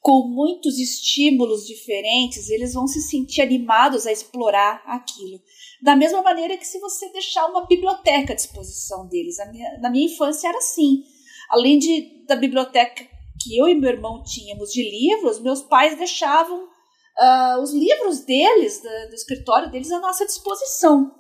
com 0.05 0.29
muitos 0.29 0.79
estímulos 0.79 1.67
diferentes, 1.67 2.51
eles 2.51 2.75
vão 2.75 2.87
se 2.87 3.01
sentir 3.01 3.41
animados 3.41 4.07
a 4.07 4.13
explorar 4.13 4.83
aquilo. 4.85 5.41
Da 5.83 5.97
mesma 5.97 6.21
maneira 6.21 6.59
que 6.59 6.67
se 6.67 6.79
você 6.79 7.09
deixar 7.09 7.47
uma 7.47 7.67
biblioteca 7.67 8.35
à 8.35 8.37
disposição 8.37 9.09
deles. 9.09 9.37
Minha, 9.51 9.79
na 9.79 9.89
minha 9.89 10.05
infância 10.05 10.47
era 10.47 10.59
assim. 10.59 11.05
Além 11.49 11.79
de, 11.79 12.23
da 12.27 12.37
biblioteca 12.37 13.03
que 13.41 13.59
eu 13.59 13.67
e 13.67 13.75
meu 13.75 13.89
irmão 13.89 14.23
tínhamos 14.23 14.75
de 14.75 14.83
livros, 14.83 15.41
meus 15.41 15.63
pais 15.63 15.97
deixavam 15.97 16.65
uh, 16.65 17.63
os 17.63 17.73
livros 17.73 18.27
deles, 18.27 18.83
do, 18.83 19.15
escritório 19.15 19.71
deles, 19.71 19.91
à 19.91 20.01
nossa 20.01 20.27
disposição. 20.27 21.15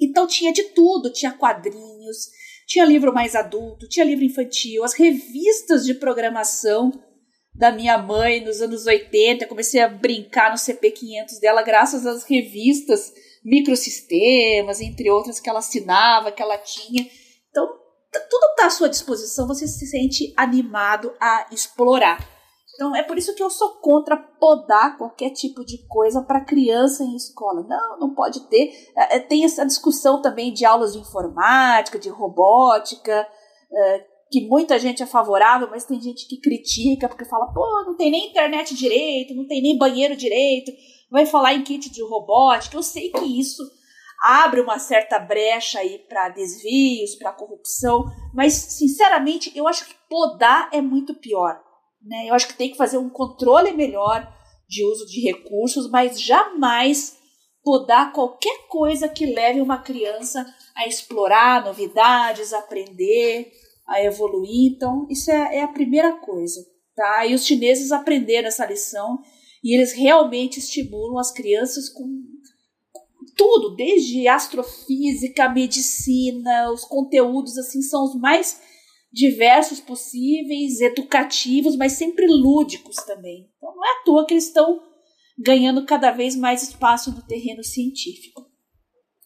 Então 0.00 0.26
tinha 0.26 0.54
de 0.54 0.62
tudo, 0.70 1.12
tinha 1.12 1.32
quadrinhos, 1.32 2.30
tinha 2.66 2.86
livro 2.86 3.12
mais 3.12 3.34
adulto, 3.34 3.86
tinha 3.90 4.06
livro 4.06 4.24
infantil, 4.24 4.84
as 4.84 4.94
revistas 4.94 5.84
de 5.84 5.92
programação 5.92 6.90
da 7.60 7.70
minha 7.70 7.98
mãe 7.98 8.42
nos 8.42 8.62
anos 8.62 8.86
80, 8.86 9.44
eu 9.44 9.48
comecei 9.48 9.82
a 9.82 9.88
brincar 9.88 10.50
no 10.50 10.56
CP500 10.56 11.38
dela 11.42 11.62
graças 11.62 12.06
às 12.06 12.24
revistas 12.24 13.12
microsistemas, 13.44 14.80
entre 14.80 15.10
outras 15.10 15.38
que 15.38 15.48
ela 15.48 15.58
assinava, 15.58 16.32
que 16.32 16.42
ela 16.42 16.56
tinha. 16.56 17.06
Então, 17.50 17.66
tudo 18.30 18.46
está 18.52 18.66
à 18.66 18.70
sua 18.70 18.88
disposição, 18.88 19.46
você 19.46 19.68
se 19.68 19.86
sente 19.86 20.32
animado 20.38 21.14
a 21.20 21.48
explorar. 21.52 22.26
Então, 22.74 22.96
é 22.96 23.02
por 23.02 23.18
isso 23.18 23.34
que 23.34 23.42
eu 23.42 23.50
sou 23.50 23.78
contra 23.80 24.16
podar 24.16 24.96
qualquer 24.96 25.28
tipo 25.30 25.62
de 25.62 25.86
coisa 25.86 26.22
para 26.22 26.44
criança 26.44 27.04
em 27.04 27.14
escola. 27.14 27.62
Não, 27.68 27.98
não 27.98 28.14
pode 28.14 28.48
ter. 28.48 28.72
É, 28.96 29.16
é, 29.16 29.20
tem 29.20 29.44
essa 29.44 29.66
discussão 29.66 30.22
também 30.22 30.50
de 30.50 30.64
aulas 30.64 30.94
de 30.94 30.98
informática, 30.98 31.98
de 31.98 32.08
robótica, 32.08 33.28
é, 33.70 34.06
que 34.30 34.46
muita 34.46 34.78
gente 34.78 35.02
é 35.02 35.06
favorável, 35.06 35.68
mas 35.70 35.84
tem 35.84 36.00
gente 36.00 36.28
que 36.28 36.40
critica 36.40 37.08
porque 37.08 37.24
fala, 37.24 37.52
pô, 37.52 37.84
não 37.84 37.96
tem 37.96 38.10
nem 38.10 38.30
internet 38.30 38.74
direito, 38.74 39.34
não 39.34 39.46
tem 39.46 39.60
nem 39.60 39.76
banheiro 39.76 40.16
direito 40.16 40.70
vai 41.10 41.26
falar 41.26 41.54
em 41.54 41.64
kit 41.64 41.90
de 41.90 42.02
robótica. 42.02 42.76
Eu 42.76 42.82
sei 42.82 43.10
que 43.10 43.40
isso 43.40 43.62
abre 44.22 44.60
uma 44.60 44.78
certa 44.78 45.18
brecha 45.18 45.80
aí 45.80 45.98
para 45.98 46.28
desvios, 46.28 47.16
para 47.16 47.32
corrupção, 47.32 48.04
mas 48.34 48.52
sinceramente 48.52 49.50
eu 49.56 49.66
acho 49.66 49.86
que 49.86 49.94
podar 50.08 50.68
é 50.72 50.80
muito 50.80 51.14
pior. 51.14 51.60
Né? 52.02 52.28
Eu 52.28 52.34
acho 52.34 52.46
que 52.46 52.54
tem 52.54 52.70
que 52.70 52.76
fazer 52.76 52.98
um 52.98 53.10
controle 53.10 53.72
melhor 53.72 54.30
de 54.68 54.84
uso 54.84 55.06
de 55.06 55.20
recursos, 55.20 55.90
mas 55.90 56.20
jamais 56.20 57.18
podar 57.62 58.12
qualquer 58.12 58.68
coisa 58.68 59.08
que 59.08 59.26
leve 59.26 59.60
uma 59.60 59.78
criança 59.78 60.46
a 60.76 60.86
explorar 60.86 61.64
novidades, 61.64 62.52
aprender, 62.52 63.50
a 63.90 64.02
evoluir. 64.02 64.72
Então, 64.72 65.06
isso 65.10 65.30
é, 65.30 65.56
é 65.56 65.62
a 65.62 65.68
primeira 65.68 66.12
coisa. 66.18 66.64
Tá? 66.94 67.26
E 67.26 67.34
os 67.34 67.44
chineses 67.44 67.92
aprenderam 67.92 68.48
essa 68.48 68.66
lição 68.66 69.18
e 69.62 69.74
eles 69.74 69.92
realmente 69.92 70.58
estimulam 70.58 71.18
as 71.18 71.30
crianças 71.30 71.88
com 71.88 72.06
tudo, 73.36 73.74
desde 73.74 74.28
astrofísica, 74.28 75.48
medicina, 75.48 76.70
os 76.70 76.84
conteúdos 76.84 77.56
assim 77.56 77.80
são 77.80 78.04
os 78.04 78.14
mais 78.14 78.60
diversos 79.12 79.80
possíveis, 79.80 80.80
educativos, 80.80 81.76
mas 81.76 81.92
sempre 81.92 82.26
lúdicos 82.26 82.96
também. 82.96 83.50
Então 83.56 83.74
não 83.74 83.84
é 83.84 83.88
à 83.88 84.04
toa 84.04 84.26
que 84.26 84.34
eles 84.34 84.46
estão 84.46 84.80
ganhando 85.38 85.86
cada 85.86 86.10
vez 86.10 86.36
mais 86.36 86.62
espaço 86.62 87.10
no 87.12 87.22
terreno 87.22 87.64
científico. 87.64 88.46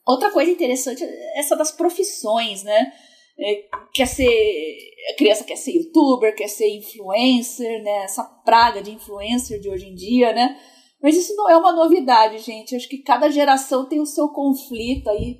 Outra 0.06 0.30
coisa 0.30 0.50
interessante 0.50 1.02
é 1.02 1.38
essa 1.38 1.56
das 1.56 1.72
profissões, 1.72 2.62
né? 2.62 2.92
É, 3.38 3.64
quer 3.92 4.06
ser 4.06 4.94
a 5.10 5.16
criança 5.16 5.44
quer 5.44 5.56
ser 5.56 5.72
youtuber, 5.72 6.34
quer 6.34 6.48
ser 6.48 6.68
influencer, 6.68 7.82
né? 7.82 8.04
Essa 8.04 8.24
praga 8.44 8.82
de 8.82 8.90
influencer 8.90 9.60
de 9.60 9.68
hoje 9.68 9.88
em 9.88 9.94
dia, 9.94 10.32
né? 10.32 10.58
Mas 11.02 11.16
isso 11.16 11.34
não 11.36 11.50
é 11.50 11.56
uma 11.56 11.72
novidade, 11.72 12.38
gente. 12.38 12.74
Acho 12.74 12.88
que 12.88 12.98
cada 12.98 13.30
geração 13.30 13.86
tem 13.86 14.00
o 14.00 14.06
seu 14.06 14.28
conflito 14.28 15.08
aí 15.10 15.38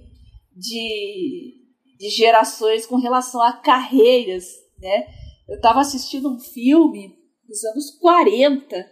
de, 0.54 1.54
de 1.98 2.10
gerações 2.10 2.84
com 2.86 2.96
relação 2.96 3.40
a 3.40 3.52
carreiras, 3.54 4.44
né? 4.78 5.06
Eu 5.48 5.56
estava 5.56 5.80
assistindo 5.80 6.30
um 6.30 6.38
filme 6.38 7.16
dos 7.48 7.64
anos 7.64 7.90
40, 7.98 8.86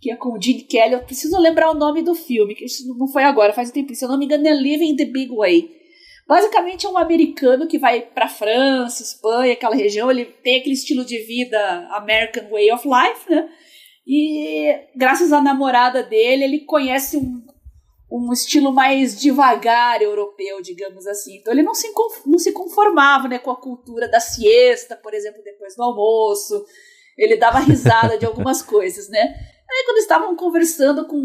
que 0.00 0.10
é 0.10 0.16
com 0.16 0.30
o 0.30 0.40
Gene 0.40 0.62
Kelly. 0.62 0.94
Eu 0.94 1.04
preciso 1.04 1.38
lembrar 1.38 1.70
o 1.70 1.78
nome 1.78 2.02
do 2.02 2.14
filme, 2.14 2.54
que 2.54 2.64
isso 2.64 2.86
não 2.96 3.08
foi 3.08 3.24
agora, 3.24 3.52
faz 3.52 3.68
um 3.68 3.72
tempo. 3.72 3.94
Se 3.94 4.04
eu 4.04 4.08
não 4.08 4.18
me 4.18 4.24
engano, 4.24 4.46
é 4.46 4.54
Living 4.54 4.96
the 4.96 5.04
Big 5.04 5.34
Way. 5.34 5.70
Basicamente 6.26 6.86
é 6.86 6.88
um 6.88 6.98
americano 6.98 7.68
que 7.68 7.78
vai 7.78 8.00
para 8.00 8.28
França, 8.28 9.02
Espanha, 9.02 9.52
aquela 9.52 9.76
região, 9.76 10.10
ele 10.10 10.24
tem 10.24 10.58
aquele 10.58 10.74
estilo 10.74 11.04
de 11.04 11.18
vida 11.18 11.88
American 11.92 12.48
Way 12.50 12.72
of 12.72 12.86
Life, 12.86 13.30
né? 13.30 13.48
E 14.04 14.88
graças 14.94 15.32
à 15.32 15.40
namorada 15.40 16.02
dele, 16.02 16.44
ele 16.44 16.60
conhece 16.60 17.16
um, 17.16 17.44
um 18.10 18.32
estilo 18.32 18.72
mais 18.72 19.20
devagar 19.20 20.02
europeu, 20.02 20.60
digamos 20.60 21.06
assim. 21.06 21.36
Então 21.36 21.52
ele 21.52 21.62
não 21.62 21.74
se, 21.74 21.92
não 22.24 22.38
se 22.38 22.52
conformava 22.52 23.28
né, 23.28 23.38
com 23.38 23.50
a 23.50 23.60
cultura 23.60 24.08
da 24.08 24.18
siesta, 24.20 24.96
por 24.96 25.14
exemplo, 25.14 25.42
depois 25.44 25.76
do 25.76 25.82
almoço. 25.82 26.64
Ele 27.16 27.36
dava 27.36 27.60
risada 27.60 28.18
de 28.18 28.26
algumas 28.26 28.62
coisas, 28.66 29.08
né? 29.08 29.20
Aí 29.20 29.84
quando 29.84 29.98
estavam 29.98 30.36
conversando 30.36 31.06
com, 31.06 31.18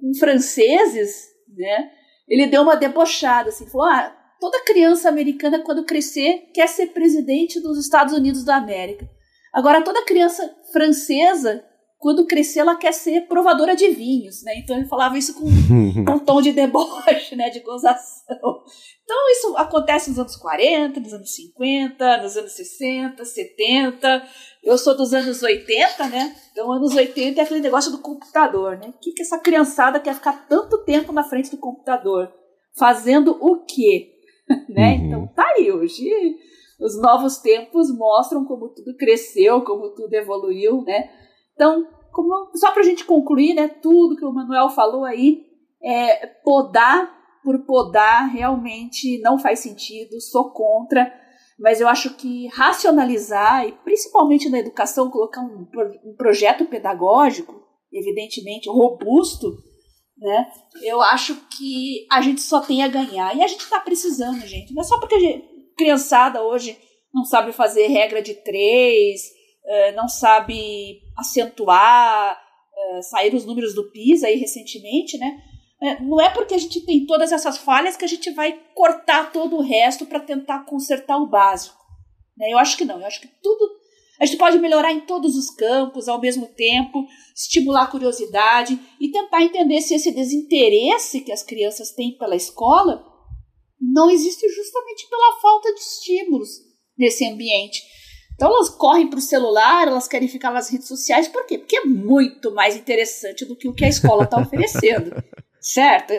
com 0.00 0.14
franceses, 0.18 1.28
né? 1.56 1.90
Ele 2.28 2.46
deu 2.46 2.62
uma 2.62 2.76
debochada, 2.76 3.48
assim, 3.48 3.66
falou: 3.66 3.86
ah, 3.86 4.17
toda 4.40 4.64
criança 4.64 5.08
americana, 5.08 5.62
quando 5.62 5.84
crescer, 5.84 6.50
quer 6.54 6.68
ser 6.68 6.88
presidente 6.88 7.60
dos 7.60 7.78
Estados 7.78 8.14
Unidos 8.14 8.44
da 8.44 8.56
América. 8.56 9.08
Agora, 9.52 9.82
toda 9.82 10.04
criança 10.04 10.48
francesa, 10.72 11.64
quando 11.98 12.26
crescer, 12.26 12.60
ela 12.60 12.76
quer 12.76 12.92
ser 12.92 13.22
provadora 13.22 13.74
de 13.74 13.88
vinhos, 13.88 14.44
né? 14.44 14.52
Então 14.58 14.76
ele 14.76 14.86
falava 14.86 15.18
isso 15.18 15.34
com, 15.34 15.46
com 16.06 16.12
um 16.12 16.18
tom 16.18 16.40
de 16.40 16.52
deboche, 16.52 17.34
né? 17.34 17.50
De 17.50 17.60
gozação. 17.60 18.62
Então 19.02 19.30
isso 19.30 19.56
acontece 19.56 20.10
nos 20.10 20.18
anos 20.18 20.36
40, 20.36 21.00
nos 21.00 21.12
anos 21.12 21.34
50, 21.34 22.22
nos 22.22 22.36
anos 22.36 22.52
60, 22.52 23.24
70. 23.24 24.28
Eu 24.62 24.78
sou 24.78 24.96
dos 24.96 25.12
anos 25.12 25.42
80, 25.42 26.06
né? 26.06 26.36
Então 26.52 26.70
anos 26.70 26.94
80 26.94 27.40
é 27.40 27.42
aquele 27.42 27.60
negócio 27.60 27.90
do 27.90 27.98
computador, 27.98 28.76
né? 28.76 28.88
O 28.88 28.98
que, 29.00 29.12
que 29.12 29.22
essa 29.22 29.38
criançada 29.38 29.98
quer 29.98 30.14
ficar 30.14 30.46
tanto 30.46 30.84
tempo 30.84 31.12
na 31.12 31.24
frente 31.24 31.50
do 31.50 31.56
computador? 31.56 32.32
Fazendo 32.76 33.36
o 33.40 33.64
quê? 33.64 34.17
né? 34.68 34.94
Uhum. 34.94 35.06
Então 35.06 35.26
tá 35.28 35.46
aí 35.56 35.70
hoje. 35.70 36.08
Os 36.80 37.00
novos 37.00 37.38
tempos 37.38 37.90
mostram 37.96 38.44
como 38.44 38.68
tudo 38.68 38.96
cresceu, 38.96 39.62
como 39.62 39.90
tudo 39.94 40.14
evoluiu, 40.14 40.82
né? 40.82 41.10
Então, 41.54 41.84
como, 42.12 42.50
só 42.54 42.70
para 42.70 42.82
a 42.82 42.84
gente 42.84 43.04
concluir, 43.04 43.54
né? 43.54 43.66
Tudo 43.66 44.16
que 44.16 44.24
o 44.24 44.32
Manuel 44.32 44.68
falou 44.68 45.04
aí, 45.04 45.42
é, 45.82 46.26
podar 46.44 47.18
por 47.42 47.64
podar 47.64 48.28
realmente 48.28 49.20
não 49.22 49.38
faz 49.38 49.60
sentido, 49.60 50.20
sou 50.20 50.50
contra, 50.50 51.10
mas 51.58 51.80
eu 51.80 51.88
acho 51.88 52.14
que 52.14 52.46
racionalizar, 52.48 53.66
e 53.66 53.72
principalmente 53.72 54.48
na 54.48 54.58
educação, 54.58 55.10
colocar 55.10 55.40
um, 55.40 55.66
um 56.04 56.14
projeto 56.14 56.66
pedagógico, 56.66 57.66
evidentemente 57.92 58.68
robusto, 58.68 59.56
né? 60.18 60.50
Eu 60.82 61.00
acho 61.00 61.36
que 61.56 62.06
a 62.10 62.20
gente 62.20 62.40
só 62.40 62.60
tem 62.60 62.82
a 62.82 62.88
ganhar. 62.88 63.36
E 63.36 63.42
a 63.42 63.46
gente 63.46 63.60
está 63.60 63.80
precisando, 63.80 64.46
gente. 64.46 64.74
Não 64.74 64.82
é 64.82 64.84
só 64.84 64.98
porque 64.98 65.14
a 65.14 65.20
gente, 65.20 65.44
criançada 65.76 66.42
hoje 66.42 66.76
não 67.14 67.24
sabe 67.24 67.52
fazer 67.52 67.86
regra 67.86 68.20
de 68.20 68.34
três, 68.34 69.22
eh, 69.66 69.92
não 69.92 70.08
sabe 70.08 71.00
acentuar, 71.16 72.38
eh, 72.76 73.02
sair 73.02 73.34
os 73.34 73.44
números 73.44 73.74
do 73.74 73.90
PISA 73.90 74.26
aí 74.26 74.36
recentemente, 74.36 75.16
né? 75.18 75.38
É, 75.80 76.00
não 76.02 76.20
é 76.20 76.28
porque 76.28 76.54
a 76.54 76.58
gente 76.58 76.84
tem 76.84 77.06
todas 77.06 77.30
essas 77.30 77.56
falhas 77.56 77.96
que 77.96 78.04
a 78.04 78.08
gente 78.08 78.30
vai 78.32 78.60
cortar 78.74 79.32
todo 79.32 79.56
o 79.56 79.62
resto 79.62 80.06
para 80.06 80.18
tentar 80.18 80.64
consertar 80.64 81.16
o 81.18 81.28
básico. 81.28 81.78
Né? 82.36 82.52
Eu 82.52 82.58
acho 82.58 82.76
que 82.76 82.84
não. 82.84 82.98
Eu 82.98 83.06
acho 83.06 83.20
que 83.20 83.28
tudo. 83.28 83.78
A 84.20 84.26
gente 84.26 84.38
pode 84.38 84.58
melhorar 84.58 84.92
em 84.92 85.00
todos 85.00 85.36
os 85.36 85.50
campos 85.50 86.08
ao 86.08 86.20
mesmo 86.20 86.46
tempo, 86.46 87.06
estimular 87.34 87.84
a 87.84 87.86
curiosidade 87.86 88.78
e 89.00 89.10
tentar 89.10 89.42
entender 89.42 89.80
se 89.80 89.94
esse 89.94 90.10
desinteresse 90.10 91.20
que 91.20 91.32
as 91.32 91.42
crianças 91.42 91.92
têm 91.92 92.16
pela 92.18 92.36
escola 92.36 93.04
não 93.80 94.10
existe 94.10 94.48
justamente 94.48 95.08
pela 95.08 95.40
falta 95.40 95.72
de 95.72 95.80
estímulos 95.80 96.48
nesse 96.96 97.26
ambiente. 97.26 97.80
Então 98.34 98.48
elas 98.48 98.68
correm 98.68 99.08
para 99.08 99.18
o 99.18 99.22
celular, 99.22 99.86
elas 99.86 100.08
querem 100.08 100.28
ficar 100.28 100.50
nas 100.50 100.68
redes 100.68 100.88
sociais, 100.88 101.28
por 101.28 101.46
quê? 101.46 101.58
Porque 101.58 101.76
é 101.76 101.84
muito 101.84 102.52
mais 102.52 102.76
interessante 102.76 103.44
do 103.44 103.56
que 103.56 103.68
o 103.68 103.74
que 103.74 103.84
a 103.84 103.88
escola 103.88 104.24
está 104.24 104.40
oferecendo. 104.40 105.12
certo? 105.60 106.12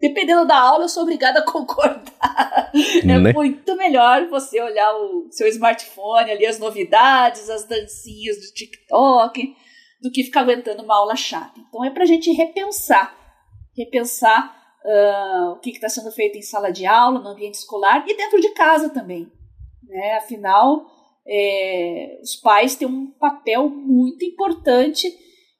Dependendo 0.00 0.46
da 0.46 0.58
aula, 0.58 0.84
eu 0.84 0.88
sou 0.88 1.02
obrigada 1.02 1.40
a 1.40 1.44
concordar. 1.44 2.70
É 3.02 3.18
né? 3.18 3.32
muito 3.32 3.74
melhor 3.76 4.28
você 4.28 4.60
olhar 4.60 4.94
o 4.94 5.28
seu 5.30 5.48
smartphone 5.48 6.30
ali, 6.30 6.44
as 6.44 6.58
novidades, 6.58 7.48
as 7.48 7.64
dancinhas 7.64 8.36
do 8.36 8.52
TikTok, 8.52 9.54
do 10.02 10.10
que 10.10 10.24
ficar 10.24 10.40
aguentando 10.40 10.82
uma 10.82 10.96
aula 10.96 11.16
chata. 11.16 11.58
Então 11.58 11.84
é 11.84 11.90
para 11.90 12.02
a 12.02 12.06
gente 12.06 12.30
repensar, 12.32 13.16
repensar 13.76 14.54
uh, 14.84 15.52
o 15.52 15.60
que 15.60 15.70
está 15.70 15.88
sendo 15.88 16.10
feito 16.10 16.36
em 16.36 16.42
sala 16.42 16.70
de 16.70 16.84
aula, 16.84 17.20
no 17.20 17.30
ambiente 17.30 17.54
escolar 17.54 18.04
e 18.06 18.16
dentro 18.16 18.40
de 18.40 18.50
casa 18.50 18.90
também. 18.90 19.32
Né? 19.82 20.16
Afinal, 20.16 20.84
é, 21.26 22.18
os 22.22 22.36
pais 22.36 22.76
têm 22.76 22.86
um 22.86 23.10
papel 23.12 23.68
muito 23.68 24.24
importante 24.24 25.08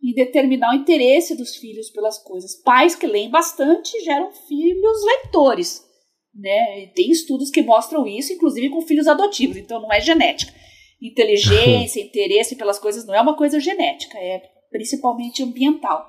e 0.06 0.14
determinar 0.14 0.70
o 0.70 0.76
interesse 0.76 1.34
dos 1.34 1.56
filhos 1.56 1.90
pelas 1.90 2.16
coisas. 2.16 2.54
Pais 2.54 2.94
que 2.94 3.08
leem 3.08 3.28
bastante 3.28 4.00
geram 4.04 4.30
filhos 4.30 5.04
leitores. 5.04 5.84
Né? 6.32 6.86
Tem 6.94 7.10
estudos 7.10 7.50
que 7.50 7.60
mostram 7.60 8.06
isso, 8.06 8.32
inclusive 8.32 8.70
com 8.70 8.80
filhos 8.82 9.08
adotivos, 9.08 9.56
então 9.56 9.82
não 9.82 9.92
é 9.92 10.00
genética. 10.00 10.54
Inteligência, 11.02 11.98
interesse 12.06 12.54
pelas 12.54 12.78
coisas 12.78 13.04
não 13.04 13.16
é 13.16 13.20
uma 13.20 13.36
coisa 13.36 13.58
genética, 13.58 14.16
é 14.16 14.42
principalmente 14.70 15.42
ambiental. 15.42 16.08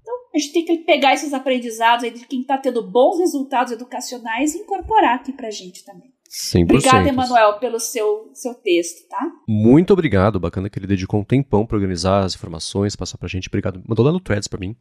Então, 0.00 0.14
a 0.32 0.38
gente 0.38 0.52
tem 0.52 0.64
que 0.64 0.78
pegar 0.84 1.14
esses 1.14 1.34
aprendizados 1.34 2.04
aí 2.04 2.12
de 2.12 2.28
quem 2.28 2.42
está 2.42 2.56
tendo 2.56 2.88
bons 2.88 3.18
resultados 3.18 3.72
educacionais 3.72 4.54
e 4.54 4.58
incorporar 4.58 5.16
aqui 5.16 5.32
para 5.32 5.48
a 5.48 5.50
gente 5.50 5.84
também. 5.84 6.13
100%. 6.34 6.64
Obrigada, 6.64 7.08
Emanuel, 7.08 7.58
pelo 7.60 7.78
seu, 7.78 8.28
seu 8.34 8.54
texto, 8.54 9.08
tá? 9.08 9.20
Muito 9.46 9.92
obrigado, 9.92 10.40
bacana 10.40 10.68
que 10.68 10.76
ele 10.80 10.86
dedicou 10.88 11.20
um 11.20 11.24
tempão 11.24 11.64
para 11.64 11.76
organizar 11.76 12.24
as 12.24 12.34
informações, 12.34 12.96
passar 12.96 13.18
pra 13.18 13.28
gente. 13.28 13.46
Obrigado. 13.46 13.80
Mandou 13.86 14.04
lá 14.04 14.10
no 14.10 14.18
Threads 14.18 14.48
para 14.48 14.58
mim. 14.58 14.74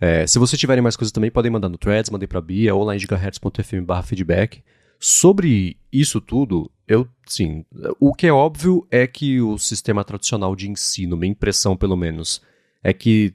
É, 0.00 0.24
se 0.28 0.38
vocês 0.38 0.60
tiverem 0.60 0.80
mais 0.80 0.94
coisas 0.94 1.10
também, 1.10 1.28
podem 1.28 1.50
mandar 1.50 1.68
no 1.68 1.76
Threads, 1.76 2.08
mandei 2.08 2.28
pra 2.28 2.40
Bia 2.40 2.72
ou 2.72 2.84
lá 2.84 2.94
em 2.94 3.00
gigahertz.fm 3.00 3.90
feedback. 4.04 4.62
Sobre 5.00 5.76
isso 5.92 6.20
tudo, 6.20 6.70
eu, 6.86 7.08
sim, 7.26 7.64
o 7.98 8.14
que 8.14 8.28
é 8.28 8.32
óbvio 8.32 8.86
é 8.88 9.04
que 9.04 9.40
o 9.40 9.58
sistema 9.58 10.04
tradicional 10.04 10.54
de 10.54 10.70
ensino, 10.70 11.16
minha 11.16 11.32
impressão 11.32 11.76
pelo 11.76 11.96
menos, 11.96 12.40
é 12.80 12.92
que 12.92 13.34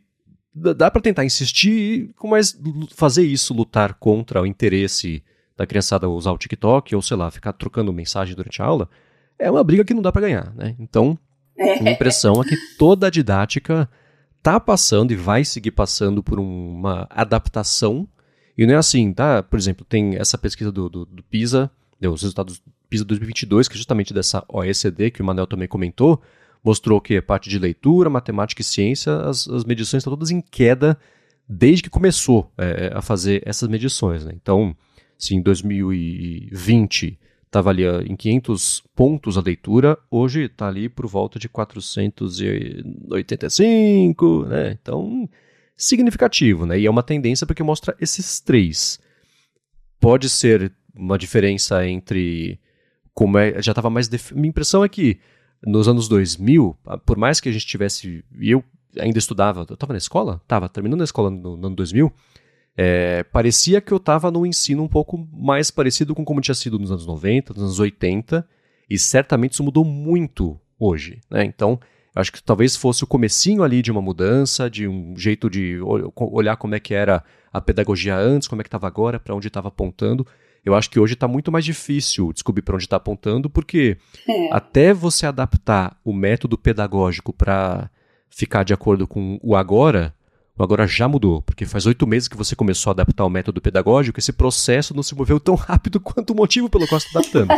dá 0.55 0.89
para 0.89 1.01
tentar 1.01 1.25
insistir, 1.25 2.11
mas 2.23 2.57
fazer 2.95 3.25
isso, 3.25 3.53
lutar 3.53 3.95
contra 3.95 4.41
o 4.41 4.45
interesse 4.45 5.21
da 5.57 5.65
criançada 5.65 6.07
usar 6.07 6.31
o 6.31 6.37
TikTok 6.37 6.95
ou, 6.95 7.01
sei 7.01 7.17
lá, 7.17 7.31
ficar 7.31 7.51
trocando 7.51 7.91
mensagem 7.91 8.35
durante 8.35 8.61
a 8.61 8.65
aula, 8.65 8.87
é 9.39 9.49
uma 9.49 9.63
briga 9.63 9.83
que 9.83 9.93
não 9.93 10.01
dá 10.01 10.11
para 10.11 10.21
ganhar, 10.21 10.53
né? 10.55 10.75
Então, 10.79 11.17
a 11.59 11.81
minha 11.81 11.93
impressão 11.93 12.39
é 12.41 12.45
que 12.45 12.55
toda 12.77 13.07
a 13.07 13.09
didática 13.09 13.89
tá 14.41 14.59
passando 14.59 15.11
e 15.11 15.15
vai 15.15 15.43
seguir 15.43 15.71
passando 15.71 16.21
por 16.21 16.39
uma 16.39 17.07
adaptação. 17.09 18.07
E 18.57 18.65
não 18.65 18.75
é 18.75 18.77
assim, 18.77 19.11
tá? 19.11 19.41
Por 19.41 19.57
exemplo, 19.57 19.83
tem 19.83 20.15
essa 20.15 20.37
pesquisa 20.37 20.71
do, 20.71 20.87
do, 20.87 21.05
do 21.05 21.23
PISA, 21.23 21.69
deu 21.99 22.13
os 22.13 22.21
resultados 22.21 22.59
do 22.59 22.71
PISA 22.89 23.03
2022, 23.03 23.67
que 23.67 23.73
é 23.73 23.77
justamente 23.77 24.13
dessa 24.13 24.45
OECD 24.47 25.11
que 25.11 25.21
o 25.21 25.25
Manel 25.25 25.47
também 25.47 25.67
comentou, 25.67 26.21
mostrou 26.63 27.01
que 27.01 27.17
a 27.17 27.21
parte 27.21 27.49
de 27.49 27.57
leitura, 27.57 28.09
matemática 28.09 28.61
e 28.61 28.65
ciência, 28.65 29.15
as, 29.21 29.47
as 29.47 29.63
medições 29.63 30.01
estão 30.01 30.13
todas 30.13 30.31
em 30.31 30.41
queda 30.41 30.97
desde 31.47 31.83
que 31.83 31.89
começou 31.89 32.51
é, 32.57 32.91
a 32.93 33.01
fazer 33.01 33.41
essas 33.45 33.69
medições. 33.69 34.25
Né? 34.25 34.33
Então, 34.35 34.75
se 35.17 35.35
em 35.35 35.41
2020 35.41 37.19
estava 37.45 37.69
ali 37.69 37.83
em 38.05 38.15
500 38.15 38.83
pontos 38.95 39.37
a 39.37 39.41
leitura, 39.41 39.97
hoje 40.11 40.43
está 40.43 40.67
ali 40.67 40.87
por 40.89 41.07
volta 41.07 41.39
de 41.39 41.49
485, 41.49 44.45
né? 44.45 44.77
Então, 44.81 45.27
significativo, 45.75 46.65
né? 46.65 46.79
E 46.79 46.85
é 46.85 46.89
uma 46.89 47.03
tendência 47.03 47.45
porque 47.47 47.63
mostra 47.63 47.95
esses 47.99 48.39
três. 48.39 48.99
Pode 49.99 50.29
ser 50.29 50.71
uma 50.93 51.17
diferença 51.17 51.85
entre 51.87 52.59
como 53.13 53.37
é, 53.37 53.61
já 53.61 53.71
estava 53.71 53.89
mais 53.89 54.07
def... 54.07 54.31
minha 54.31 54.49
impressão 54.49 54.83
é 54.83 54.89
que 54.89 55.19
nos 55.65 55.87
anos 55.87 56.07
2000, 56.07 56.77
por 57.05 57.17
mais 57.17 57.39
que 57.39 57.49
a 57.49 57.51
gente 57.51 57.65
tivesse 57.65 58.23
e 58.39 58.51
eu 58.51 58.63
ainda 58.99 59.17
estudava, 59.17 59.65
eu 59.67 59.73
estava 59.73 59.93
na 59.93 59.97
escola, 59.97 60.39
estava 60.43 60.69
terminando 60.69 61.01
a 61.01 61.03
escola 61.03 61.29
no, 61.29 61.57
no 61.57 61.67
ano 61.67 61.75
2000, 61.75 62.11
é, 62.77 63.23
parecia 63.23 63.81
que 63.81 63.91
eu 63.91 63.97
estava 63.97 64.29
num 64.29 64.45
ensino 64.45 64.83
um 64.83 64.87
pouco 64.87 65.17
mais 65.33 65.71
parecido 65.71 66.13
com 66.13 66.23
como 66.23 66.39
tinha 66.39 66.53
sido 66.53 66.77
nos 66.77 66.91
anos 66.91 67.07
90, 67.07 67.53
nos 67.53 67.63
anos 67.63 67.79
80, 67.79 68.47
e 68.87 68.99
certamente 68.99 69.53
isso 69.53 69.63
mudou 69.63 69.83
muito 69.83 70.59
hoje. 70.79 71.19
Né? 71.29 71.43
Então, 71.43 71.79
acho 72.13 72.31
que 72.31 72.41
talvez 72.41 72.75
fosse 72.75 73.03
o 73.03 73.07
comecinho 73.07 73.63
ali 73.63 73.81
de 73.81 73.91
uma 73.91 74.01
mudança, 74.01 74.69
de 74.69 74.87
um 74.87 75.17
jeito 75.17 75.49
de 75.49 75.79
olhar 76.15 76.55
como 76.57 76.75
é 76.75 76.79
que 76.79 76.93
era 76.93 77.23
a 77.51 77.59
pedagogia 77.59 78.15
antes, 78.15 78.47
como 78.47 78.61
é 78.61 78.63
que 78.63 78.67
estava 78.67 78.85
agora, 78.85 79.19
para 79.19 79.33
onde 79.33 79.47
estava 79.47 79.69
apontando. 79.69 80.25
Eu 80.63 80.75
acho 80.75 80.89
que 80.89 80.99
hoje 80.99 81.15
está 81.15 81.27
muito 81.27 81.51
mais 81.51 81.65
difícil 81.65 82.31
descobrir 82.31 82.61
para 82.61 82.75
onde 82.75 82.83
está 82.83 82.97
apontando, 82.97 83.49
porque 83.49 83.97
é. 84.27 84.53
até 84.53 84.93
você 84.93 85.25
adaptar 85.25 85.97
o 86.03 86.13
método 86.13 86.57
pedagógico 86.57 87.33
para 87.33 87.89
ficar 88.29 88.63
de 88.63 88.73
acordo 88.73 89.07
com 89.07 89.39
o 89.41 89.55
agora, 89.55 90.13
agora 90.63 90.87
já 90.87 91.07
mudou, 91.07 91.41
porque 91.41 91.65
faz 91.65 91.85
oito 91.85 92.05
meses 92.07 92.27
que 92.27 92.37
você 92.37 92.55
começou 92.55 92.91
a 92.91 92.93
adaptar 92.93 93.25
o 93.25 93.29
método 93.29 93.61
pedagógico, 93.61 94.19
esse 94.19 94.33
processo 94.33 94.93
não 94.93 95.03
se 95.03 95.15
moveu 95.15 95.39
tão 95.39 95.55
rápido 95.55 95.99
quanto 95.99 96.31
o 96.31 96.35
motivo 96.35 96.69
pelo 96.69 96.87
qual 96.87 96.97
está 96.97 97.19
adaptando. 97.19 97.51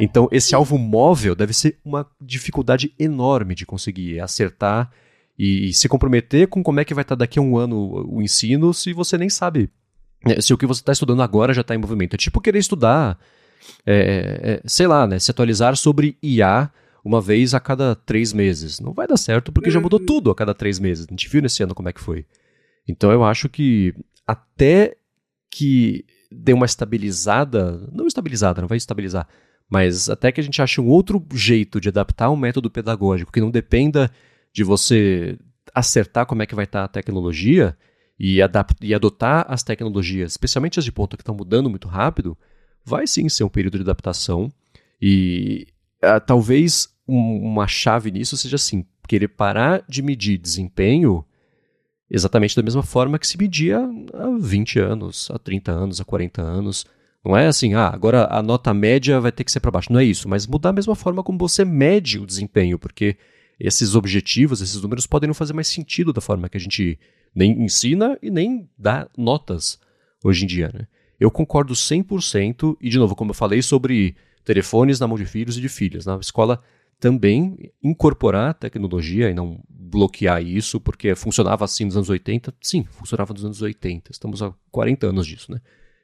Então, 0.00 0.28
esse 0.32 0.54
alvo 0.54 0.78
móvel 0.78 1.34
deve 1.34 1.52
ser 1.52 1.78
uma 1.84 2.06
dificuldade 2.20 2.92
enorme 2.98 3.54
de 3.54 3.66
conseguir 3.66 4.20
acertar 4.20 4.90
e 5.38 5.72
se 5.72 5.88
comprometer 5.88 6.48
com 6.48 6.62
como 6.62 6.80
é 6.80 6.84
que 6.84 6.94
vai 6.94 7.02
estar 7.02 7.14
daqui 7.14 7.38
a 7.38 7.42
um 7.42 7.56
ano 7.56 8.06
o 8.08 8.20
ensino 8.20 8.74
se 8.74 8.92
você 8.92 9.16
nem 9.16 9.28
sabe 9.28 9.70
né, 10.24 10.40
se 10.40 10.52
o 10.54 10.58
que 10.58 10.66
você 10.66 10.80
está 10.80 10.92
estudando 10.92 11.22
agora 11.22 11.52
já 11.52 11.60
está 11.60 11.74
em 11.74 11.78
movimento. 11.78 12.14
É 12.14 12.16
tipo 12.16 12.40
querer 12.40 12.58
estudar, 12.58 13.18
é, 13.84 14.60
é, 14.64 14.68
sei 14.68 14.86
lá, 14.86 15.06
né, 15.06 15.18
se 15.18 15.30
atualizar 15.30 15.76
sobre 15.76 16.16
IA 16.22 16.70
uma 17.04 17.20
vez 17.20 17.54
a 17.54 17.60
cada 17.60 17.94
três 17.94 18.32
meses. 18.32 18.78
Não 18.80 18.92
vai 18.92 19.06
dar 19.06 19.16
certo 19.16 19.52
porque 19.52 19.70
já 19.70 19.80
mudou 19.80 19.98
tudo 19.98 20.30
a 20.30 20.34
cada 20.34 20.54
três 20.54 20.78
meses. 20.78 21.06
A 21.08 21.12
gente 21.12 21.28
viu 21.28 21.42
nesse 21.42 21.62
ano 21.62 21.74
como 21.74 21.88
é 21.88 21.92
que 21.92 22.00
foi. 22.00 22.24
Então 22.86 23.10
eu 23.10 23.24
acho 23.24 23.48
que 23.48 23.94
até 24.26 24.96
que 25.50 26.04
dê 26.30 26.52
uma 26.52 26.66
estabilizada, 26.66 27.88
não 27.92 28.06
estabilizada, 28.06 28.60
não 28.60 28.68
vai 28.68 28.78
estabilizar, 28.78 29.28
mas 29.68 30.08
até 30.08 30.32
que 30.32 30.40
a 30.40 30.44
gente 30.44 30.60
ache 30.62 30.80
um 30.80 30.88
outro 30.88 31.24
jeito 31.34 31.80
de 31.80 31.88
adaptar 31.88 32.30
um 32.30 32.36
método 32.36 32.70
pedagógico 32.70 33.32
que 33.32 33.40
não 33.40 33.50
dependa 33.50 34.10
de 34.52 34.64
você 34.64 35.38
acertar 35.74 36.26
como 36.26 36.42
é 36.42 36.46
que 36.46 36.54
vai 36.54 36.64
estar 36.64 36.84
a 36.84 36.88
tecnologia 36.88 37.76
e, 38.18 38.38
e 38.80 38.94
adotar 38.94 39.46
as 39.48 39.62
tecnologias, 39.62 40.32
especialmente 40.32 40.78
as 40.78 40.84
de 40.84 40.92
ponta 40.92 41.16
que 41.16 41.22
estão 41.22 41.34
mudando 41.34 41.70
muito 41.70 41.88
rápido, 41.88 42.36
vai 42.84 43.06
sim 43.06 43.28
ser 43.28 43.44
um 43.44 43.48
período 43.48 43.78
de 43.78 43.82
adaptação 43.82 44.52
e 45.00 45.66
uh, 46.04 46.20
talvez 46.24 46.88
um, 47.06 47.38
uma 47.42 47.66
chave 47.66 48.10
nisso 48.10 48.36
seja 48.36 48.56
assim, 48.56 48.84
querer 49.08 49.28
parar 49.28 49.84
de 49.88 50.02
medir 50.02 50.38
desempenho 50.38 51.24
exatamente 52.10 52.54
da 52.54 52.62
mesma 52.62 52.82
forma 52.82 53.18
que 53.18 53.26
se 53.26 53.38
media 53.38 53.78
há 54.12 54.38
20 54.38 54.78
anos, 54.78 55.30
há 55.30 55.38
30 55.38 55.72
anos, 55.72 56.00
há 56.00 56.04
40 56.04 56.42
anos. 56.42 56.84
Não 57.24 57.36
é 57.36 57.46
assim, 57.46 57.74
ah, 57.74 57.88
agora 57.88 58.26
a 58.30 58.42
nota 58.42 58.74
média 58.74 59.20
vai 59.20 59.32
ter 59.32 59.44
que 59.44 59.52
ser 59.52 59.60
para 59.60 59.70
baixo. 59.70 59.92
Não 59.92 60.00
é 60.00 60.04
isso, 60.04 60.28
mas 60.28 60.46
mudar 60.46 60.70
a 60.70 60.74
mesma 60.74 60.94
forma 60.94 61.22
como 61.22 61.38
você 61.38 61.64
mede 61.64 62.18
o 62.18 62.26
desempenho, 62.26 62.78
porque 62.78 63.16
esses 63.58 63.94
objetivos, 63.94 64.60
esses 64.60 64.82
números 64.82 65.06
podem 65.06 65.28
não 65.28 65.34
fazer 65.34 65.52
mais 65.52 65.68
sentido 65.68 66.12
da 66.12 66.20
forma 66.20 66.48
que 66.48 66.56
a 66.56 66.60
gente 66.60 66.98
nem 67.34 67.62
ensina 67.62 68.18
e 68.20 68.30
nem 68.30 68.68
dá 68.76 69.08
notas 69.16 69.78
hoje 70.22 70.44
em 70.44 70.46
dia. 70.46 70.70
Né? 70.74 70.86
Eu 71.18 71.30
concordo 71.30 71.72
100%, 71.72 72.76
e 72.80 72.90
de 72.90 72.98
novo, 72.98 73.14
como 73.14 73.30
eu 73.30 73.34
falei 73.34 73.62
sobre 73.62 74.16
telefones 74.44 75.00
na 75.00 75.06
mão 75.06 75.16
de 75.16 75.24
filhos 75.24 75.56
e 75.56 75.60
de 75.60 75.68
filhas, 75.68 76.06
na 76.06 76.16
escola 76.16 76.60
também 76.98 77.72
incorporar 77.82 78.54
tecnologia 78.54 79.28
e 79.28 79.34
não 79.34 79.60
bloquear 79.68 80.40
isso, 80.40 80.80
porque 80.80 81.16
funcionava 81.16 81.64
assim 81.64 81.84
nos 81.84 81.96
anos 81.96 82.08
80. 82.08 82.54
Sim, 82.60 82.84
funcionava 82.84 83.32
nos 83.32 83.44
anos 83.44 83.60
80. 83.60 84.12
Estamos 84.12 84.40
há 84.40 84.54
40 84.70 85.08
anos 85.08 85.26
disso, 85.26 85.50
né? 85.50 85.60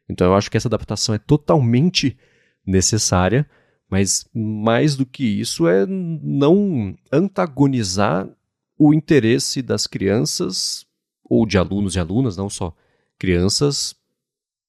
Então 0.08 0.26
eu 0.26 0.34
acho 0.34 0.50
que 0.50 0.56
essa 0.56 0.66
adaptação 0.66 1.14
é 1.14 1.18
totalmente 1.18 2.18
necessária, 2.66 3.48
mas 3.88 4.26
mais 4.34 4.96
do 4.96 5.06
que 5.06 5.24
isso 5.24 5.68
é 5.68 5.86
não 5.86 6.96
antagonizar 7.12 8.28
o 8.76 8.92
interesse 8.92 9.62
das 9.62 9.86
crianças 9.86 10.84
ou 11.24 11.46
de 11.46 11.58
alunos 11.58 11.94
e 11.94 12.00
alunas, 12.00 12.36
não 12.36 12.50
só 12.50 12.74
crianças, 13.18 13.94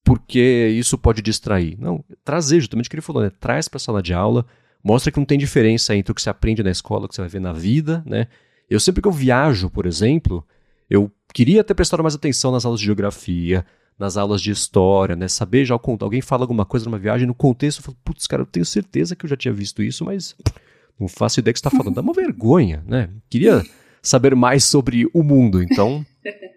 porque 0.04 0.74
isso 0.78 0.98
pode 0.98 1.22
distrair. 1.22 1.78
Não, 1.80 2.04
trazer 2.24 2.60
justamente 2.60 2.88
o 2.88 2.90
que 2.90 2.96
ele 2.96 3.02
falou, 3.02 3.24
né? 3.24 3.32
Traz 3.40 3.68
para 3.68 3.78
a 3.78 3.80
sala 3.80 4.02
de 4.02 4.14
aula, 4.14 4.46
mostra 4.84 5.12
que 5.12 5.20
não 5.20 5.26
tem 5.26 5.38
diferença 5.38 5.96
entre 5.96 6.12
o 6.12 6.16
que 6.16 6.22
você 6.22 6.30
aprende 6.30 6.64
na 6.64 6.72
escola 6.72 7.04
e 7.04 7.06
o 7.06 7.10
que 7.10 7.16
você 7.16 7.22
vai 7.22 7.30
ver 7.30 7.42
na 7.42 7.54
vida, 7.54 8.04
né? 8.06 8.28
Eu 8.70 8.80
sempre 8.80 9.02
que 9.02 9.08
eu 9.08 9.12
viajo, 9.12 9.70
por 9.70 9.86
exemplo, 9.86 10.46
eu 10.90 11.12
queria 11.34 11.64
ter 11.64 11.74
prestado 11.74 12.04
mais 12.04 12.16
atenção 12.16 12.52
nas 12.52 12.66
aulas 12.66 12.80
de 12.80 12.86
geografia, 12.86 13.66
nas 13.98 14.16
aulas 14.16 14.42
de 14.42 14.52
história, 14.52 15.16
né? 15.16 15.28
Saber 15.28 15.66
já 15.66 15.74
alguém 15.74 16.22
fala 16.22 16.44
alguma 16.44 16.66
coisa 16.66 16.86
numa 16.86 16.98
viagem 16.98 17.28
no 17.28 17.36
contexto, 17.36 17.80
eu 17.80 17.84
falo, 17.84 17.98
putz, 18.04 18.28
cara, 18.28 18.44
eu 18.44 18.46
tenho 18.46 18.66
certeza 18.66 19.16
que 19.16 19.26
eu 19.26 19.30
já 19.30 19.36
tinha 19.36 19.54
visto 19.54 19.84
isso, 19.84 20.06
mas 20.06 20.36
não 21.00 21.08
faço 21.08 21.40
ideia 21.40 21.54
que 21.54 21.60
está 21.60 21.70
falando. 21.70 21.96
Dá 21.96 22.02
uma 22.02 22.14
vergonha, 22.16 22.84
né? 22.88 23.10
Queria 23.30 23.64
saber 24.02 24.36
mais 24.36 24.64
sobre 24.64 25.08
o 25.14 25.22
mundo, 25.22 25.62
então 25.62 26.06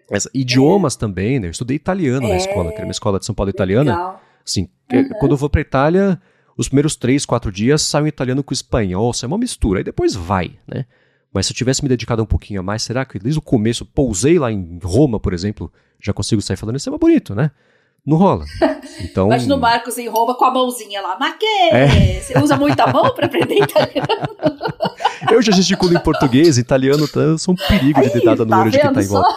essa, 0.09 0.29
idiomas 0.33 0.95
é. 0.95 0.99
também, 0.99 1.39
né? 1.39 1.47
Eu 1.47 1.51
estudei 1.51 1.75
italiano 1.75 2.25
é. 2.27 2.29
na 2.29 2.37
escola, 2.37 2.69
que 2.71 2.77
era 2.77 2.85
uma 2.85 2.91
escola 2.91 3.19
de 3.19 3.25
São 3.25 3.35
Paulo 3.35 3.49
italiana. 3.49 3.91
Legal. 3.91 4.21
Assim, 4.45 4.69
uhum. 4.91 5.09
quando 5.19 5.31
eu 5.31 5.37
vou 5.37 5.49
para 5.49 5.61
Itália, 5.61 6.21
os 6.57 6.67
primeiros 6.67 6.95
três, 6.95 7.25
quatro 7.25 7.51
dias 7.51 7.81
saem 7.81 8.07
italiano 8.07 8.43
com 8.43 8.53
espanhol, 8.53 9.11
é 9.21 9.25
uma 9.25 9.37
mistura, 9.37 9.79
aí 9.79 9.83
depois 9.83 10.15
vai, 10.15 10.57
né? 10.67 10.85
Mas 11.33 11.47
se 11.47 11.53
eu 11.53 11.55
tivesse 11.55 11.81
me 11.81 11.89
dedicado 11.89 12.21
um 12.21 12.27
pouquinho 12.27 12.59
a 12.59 12.63
mais, 12.63 12.83
será 12.83 13.03
que 13.05 13.17
desde 13.17 13.39
o 13.39 13.41
começo, 13.41 13.85
pousei 13.85 14.37
lá 14.37 14.51
em 14.51 14.79
Roma, 14.83 15.19
por 15.19 15.33
exemplo, 15.33 15.71
já 15.99 16.13
consigo 16.13 16.41
sair 16.41 16.57
falando 16.57 16.75
isso? 16.75 16.89
É 16.89 16.91
mais 16.91 16.99
bonito, 16.99 17.33
né? 17.33 17.49
Não 18.05 18.17
rola. 18.17 18.45
Então... 18.99 19.25
Imagina 19.25 19.55
o 19.55 19.59
Marcos 19.59 19.97
em 19.97 20.07
Roma 20.07 20.35
com 20.35 20.45
a 20.45 20.51
mãozinha 20.51 21.01
lá. 21.01 21.17
Mas 21.19 21.35
que? 21.37 21.45
É. 21.45 22.21
Você 22.21 22.37
usa 22.37 22.55
muita 22.55 22.85
mão 22.85 23.13
para 23.13 23.25
aprender 23.25 23.55
italiano? 23.63 24.07
eu 25.31 25.41
já 25.41 25.51
gesticulo 25.51 25.95
em 25.95 25.99
português, 25.99 26.57
italiano, 26.57 27.07
tá, 27.07 27.21
eu 27.21 27.37
sou 27.37 27.53
um 27.53 27.57
perigo 27.57 28.01
de 28.01 28.11
ter 28.11 28.23
dado 28.23 28.45
tá 28.45 28.55
no 28.55 28.61
olho 28.61 28.71
de 28.71 28.79
quem 28.79 28.93
tá 28.93 29.01
em 29.01 29.07
volta. 29.07 29.35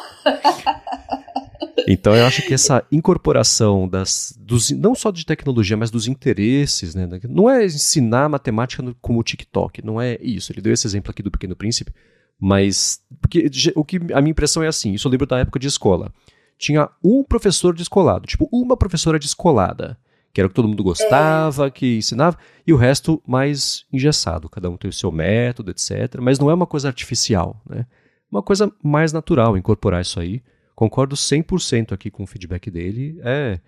Então 1.89 2.15
eu 2.17 2.27
acho 2.27 2.43
que 2.43 2.53
essa 2.53 2.85
incorporação 2.91 3.89
das, 3.89 4.35
dos, 4.39 4.71
não 4.73 4.95
só 4.95 5.11
de 5.11 5.25
tecnologia, 5.25 5.77
mas 5.77 5.91
dos 5.91 6.09
interesses, 6.09 6.95
né? 6.95 7.09
Não 7.29 7.49
é 7.49 7.65
ensinar 7.65 8.29
matemática 8.29 8.83
no, 8.83 8.95
como 8.97 9.21
o 9.21 9.23
TikTok, 9.23 9.85
não 9.85 10.01
é 10.01 10.19
isso. 10.21 10.53
Ele 10.53 10.61
deu 10.61 10.73
esse 10.73 10.87
exemplo 10.87 11.11
aqui 11.11 11.23
do 11.23 11.31
Pequeno 11.31 11.55
Príncipe, 11.55 11.93
mas 12.39 13.01
porque 13.21 13.49
o 13.75 13.85
que 13.85 13.99
a 14.13 14.21
minha 14.21 14.33
impressão 14.33 14.63
é 14.63 14.67
assim, 14.67 14.93
isso 14.93 15.07
eu 15.07 15.13
lembro 15.13 15.27
da 15.27 15.39
época 15.39 15.61
de 15.61 15.69
escola. 15.69 16.13
Tinha 16.59 16.89
um 17.03 17.23
professor 17.23 17.75
descolado, 17.75 18.27
tipo 18.27 18.49
uma 18.51 18.77
professora 18.77 19.19
descolada, 19.19 19.99
que 20.33 20.41
era 20.41 20.47
o 20.47 20.51
que 20.51 20.55
todo 20.55 20.69
mundo 20.69 20.83
gostava, 20.83 21.71
que 21.71 21.97
ensinava, 21.97 22.37
e 22.67 22.73
o 22.73 22.77
resto 22.77 23.23
mais 23.27 23.85
engessado, 23.93 24.49
cada 24.49 24.69
um 24.69 24.77
tem 24.77 24.89
o 24.89 24.93
seu 24.93 25.11
método, 25.11 25.71
etc. 25.71 26.19
Mas 26.21 26.39
não 26.39 26.51
é 26.51 26.55
uma 26.55 26.67
coisa 26.67 26.89
artificial, 26.89 27.61
né? 27.69 27.87
Uma 28.31 28.43
coisa 28.43 28.71
mais 28.83 29.13
natural 29.13 29.57
incorporar 29.57 30.03
isso 30.03 30.21
aí. 30.21 30.43
Concordo 30.75 31.17
100% 31.17 31.93
aqui 31.93 32.11
com 32.11 32.25
o 32.25 32.27
feedback 32.27 32.71
dele. 32.71 33.19
É. 33.25 33.59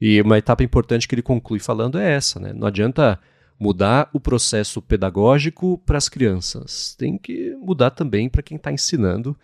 E 0.00 0.20
uma 0.20 0.36
etapa 0.36 0.62
importante 0.62 1.08
que 1.08 1.14
ele 1.14 1.22
conclui 1.22 1.58
falando 1.58 1.98
é 1.98 2.12
essa, 2.12 2.38
né? 2.38 2.52
Não 2.52 2.66
adianta 2.66 3.18
mudar 3.58 4.08
o 4.12 4.20
processo 4.20 4.80
pedagógico 4.80 5.78
para 5.78 5.98
as 5.98 6.08
crianças. 6.08 6.94
Tem 6.96 7.18
que 7.18 7.56
mudar 7.56 7.90
também 7.90 8.28
para 8.28 8.42
quem 8.42 8.56
está 8.56 8.70
ensinando. 8.70 9.36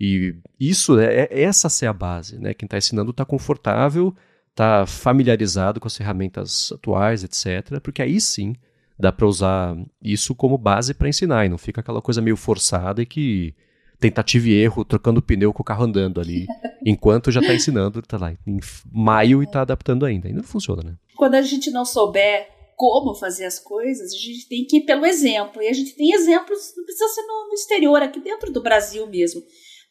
E 0.00 0.34
isso 0.58 0.98
é, 0.98 1.28
é 1.30 1.42
essa 1.42 1.68
ser 1.68 1.86
a 1.86 1.92
base, 1.92 2.38
né? 2.38 2.54
Quem 2.54 2.66
está 2.66 2.78
ensinando 2.78 3.10
está 3.10 3.24
confortável, 3.24 4.14
está 4.50 4.86
familiarizado 4.86 5.78
com 5.78 5.86
as 5.86 5.96
ferramentas 5.96 6.72
atuais, 6.72 7.22
etc. 7.22 7.80
Porque 7.82 8.00
aí 8.00 8.18
sim 8.18 8.54
dá 8.98 9.12
para 9.12 9.26
usar 9.26 9.76
isso 10.02 10.34
como 10.34 10.56
base 10.56 10.94
para 10.94 11.08
ensinar 11.08 11.44
e 11.44 11.48
não 11.48 11.58
fica 11.58 11.80
aquela 11.80 12.00
coisa 12.00 12.22
meio 12.22 12.36
forçada 12.36 13.02
e 13.02 13.06
que 13.06 13.54
tentativa 13.98 14.48
e 14.48 14.54
erro, 14.54 14.84
trocando 14.84 15.20
pneu 15.20 15.52
com 15.52 15.62
o 15.62 15.64
carro 15.64 15.84
andando 15.84 16.20
ali, 16.20 16.46
enquanto 16.84 17.30
já 17.30 17.40
está 17.40 17.54
ensinando, 17.54 17.98
está 18.00 18.16
lá 18.16 18.32
em 18.32 18.60
maio 18.90 19.42
e 19.42 19.44
está 19.44 19.60
adaptando 19.60 20.06
ainda. 20.06 20.28
Ainda 20.28 20.40
não 20.40 20.48
funciona, 20.48 20.82
né? 20.82 20.94
Quando 21.16 21.34
a 21.34 21.42
gente 21.42 21.70
não 21.70 21.84
souber 21.84 22.48
como 22.74 23.14
fazer 23.14 23.44
as 23.44 23.58
coisas, 23.58 24.14
a 24.14 24.16
gente 24.16 24.48
tem 24.48 24.64
que 24.64 24.78
ir 24.78 24.80
pelo 24.86 25.04
exemplo. 25.04 25.60
E 25.62 25.68
a 25.68 25.72
gente 25.74 25.94
tem 25.94 26.14
exemplos, 26.14 26.72
não 26.74 26.84
precisa 26.84 27.08
ser 27.08 27.20
no, 27.26 27.48
no 27.48 27.52
exterior, 27.52 28.02
aqui 28.02 28.20
dentro 28.20 28.50
do 28.50 28.62
Brasil 28.62 29.06
mesmo. 29.06 29.42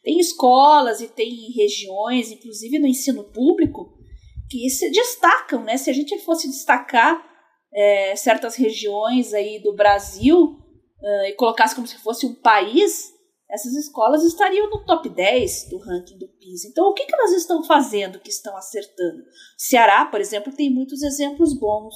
Tem 0.02 0.18
escolas 0.18 1.00
e 1.00 1.08
tem 1.08 1.52
regiões, 1.52 2.30
inclusive 2.30 2.78
no 2.78 2.86
ensino 2.86 3.24
público, 3.24 3.92
que 4.48 4.68
se 4.70 4.90
destacam, 4.90 5.62
né? 5.62 5.76
Se 5.76 5.90
a 5.90 5.92
gente 5.92 6.18
fosse 6.20 6.48
destacar 6.48 7.22
é, 7.72 8.16
certas 8.16 8.56
regiões 8.56 9.32
aí 9.32 9.60
do 9.62 9.74
Brasil 9.74 10.58
uh, 11.00 11.24
e 11.26 11.32
colocasse 11.34 11.74
como 11.74 11.86
se 11.86 11.98
fosse 11.98 12.26
um 12.26 12.34
país, 12.34 13.12
essas 13.48 13.74
escolas 13.74 14.22
estariam 14.24 14.70
no 14.70 14.84
top 14.84 15.08
10 15.08 15.68
do 15.70 15.78
ranking 15.78 16.18
do 16.18 16.28
PISA. 16.28 16.68
Então, 16.68 16.86
o 16.88 16.94
que, 16.94 17.04
que 17.04 17.14
elas 17.14 17.32
estão 17.32 17.64
fazendo 17.64 18.20
que 18.20 18.30
estão 18.30 18.56
acertando? 18.56 19.22
Ceará, 19.56 20.04
por 20.04 20.20
exemplo, 20.20 20.52
tem 20.52 20.70
muitos 20.70 21.02
exemplos 21.02 21.52
bons. 21.52 21.94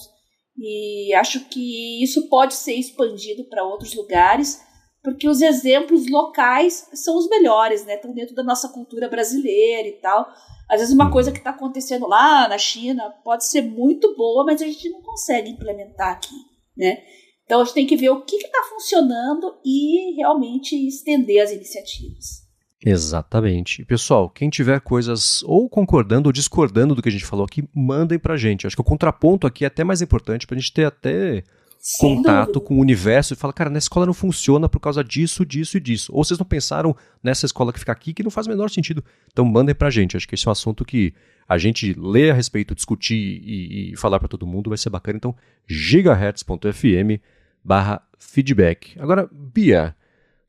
E 0.56 1.12
acho 1.14 1.48
que 1.48 2.02
isso 2.02 2.28
pode 2.28 2.54
ser 2.54 2.74
expandido 2.74 3.44
para 3.48 3.64
outros 3.64 3.94
lugares, 3.94 4.60
porque 5.04 5.28
os 5.28 5.42
exemplos 5.42 6.10
locais 6.10 6.88
são 6.94 7.18
os 7.18 7.28
melhores, 7.28 7.84
né? 7.84 7.96
Estão 7.96 8.14
dentro 8.14 8.34
da 8.34 8.42
nossa 8.42 8.70
cultura 8.70 9.06
brasileira 9.06 9.86
e 9.86 10.00
tal. 10.00 10.26
Às 10.68 10.80
vezes 10.80 10.94
uma 10.94 11.12
coisa 11.12 11.30
que 11.30 11.36
está 11.36 11.50
acontecendo 11.50 12.08
lá 12.08 12.48
na 12.48 12.56
China 12.56 13.10
pode 13.22 13.46
ser 13.46 13.60
muito 13.60 14.16
boa, 14.16 14.46
mas 14.46 14.62
a 14.62 14.64
gente 14.64 14.88
não 14.88 15.02
consegue 15.02 15.50
implementar 15.50 16.12
aqui, 16.12 16.34
né? 16.74 17.02
Então 17.44 17.60
a 17.60 17.64
gente 17.64 17.74
tem 17.74 17.86
que 17.86 17.96
ver 17.96 18.08
o 18.08 18.24
que 18.24 18.36
está 18.36 18.62
funcionando 18.70 19.54
e 19.62 20.14
realmente 20.16 20.74
estender 20.88 21.42
as 21.42 21.52
iniciativas. 21.52 22.42
Exatamente. 22.82 23.84
Pessoal, 23.84 24.30
quem 24.30 24.48
tiver 24.48 24.80
coisas 24.80 25.42
ou 25.42 25.68
concordando 25.68 26.30
ou 26.30 26.32
discordando 26.32 26.94
do 26.94 27.02
que 27.02 27.10
a 27.10 27.12
gente 27.12 27.26
falou 27.26 27.44
aqui, 27.44 27.68
mandem 27.74 28.18
pra 28.18 28.38
gente. 28.38 28.66
Acho 28.66 28.76
que 28.76 28.82
o 28.82 28.84
contraponto 28.84 29.46
aqui 29.46 29.64
é 29.64 29.68
até 29.68 29.84
mais 29.84 30.00
importante 30.00 30.46
pra 30.46 30.56
gente 30.56 30.72
ter 30.72 30.86
até 30.86 31.44
Sem 31.86 32.16
contato 32.16 32.46
dúvida. 32.46 32.60
com 32.64 32.78
o 32.78 32.80
universo 32.80 33.34
e 33.34 33.36
falar, 33.36 33.52
cara, 33.52 33.68
na 33.68 33.76
escola 33.76 34.06
não 34.06 34.14
funciona 34.14 34.70
por 34.70 34.80
causa 34.80 35.04
disso, 35.04 35.44
disso 35.44 35.76
e 35.76 35.80
disso. 35.80 36.10
Ou 36.14 36.24
vocês 36.24 36.38
não 36.38 36.46
pensaram 36.46 36.96
nessa 37.22 37.44
escola 37.44 37.74
que 37.74 37.78
fica 37.78 37.92
aqui 37.92 38.14
que 38.14 38.22
não 38.22 38.30
faz 38.30 38.46
o 38.46 38.50
menor 38.50 38.70
sentido. 38.70 39.04
Então 39.30 39.44
mandem 39.44 39.74
pra 39.74 39.90
gente. 39.90 40.16
Acho 40.16 40.26
que 40.26 40.34
esse 40.34 40.48
é 40.48 40.50
um 40.50 40.52
assunto 40.52 40.82
que 40.82 41.12
a 41.46 41.58
gente 41.58 41.92
ler 41.92 42.30
a 42.30 42.34
respeito, 42.34 42.74
discutir 42.74 43.42
e, 43.44 43.92
e 43.92 43.96
falar 43.98 44.18
para 44.18 44.28
todo 44.28 44.46
mundo 44.46 44.70
vai 44.70 44.78
ser 44.78 44.88
bacana. 44.88 45.18
Então, 45.18 45.36
gigahertz.fm 45.66 47.20
barra 47.62 48.00
feedback. 48.18 48.98
Agora, 48.98 49.28
Bia, 49.30 49.94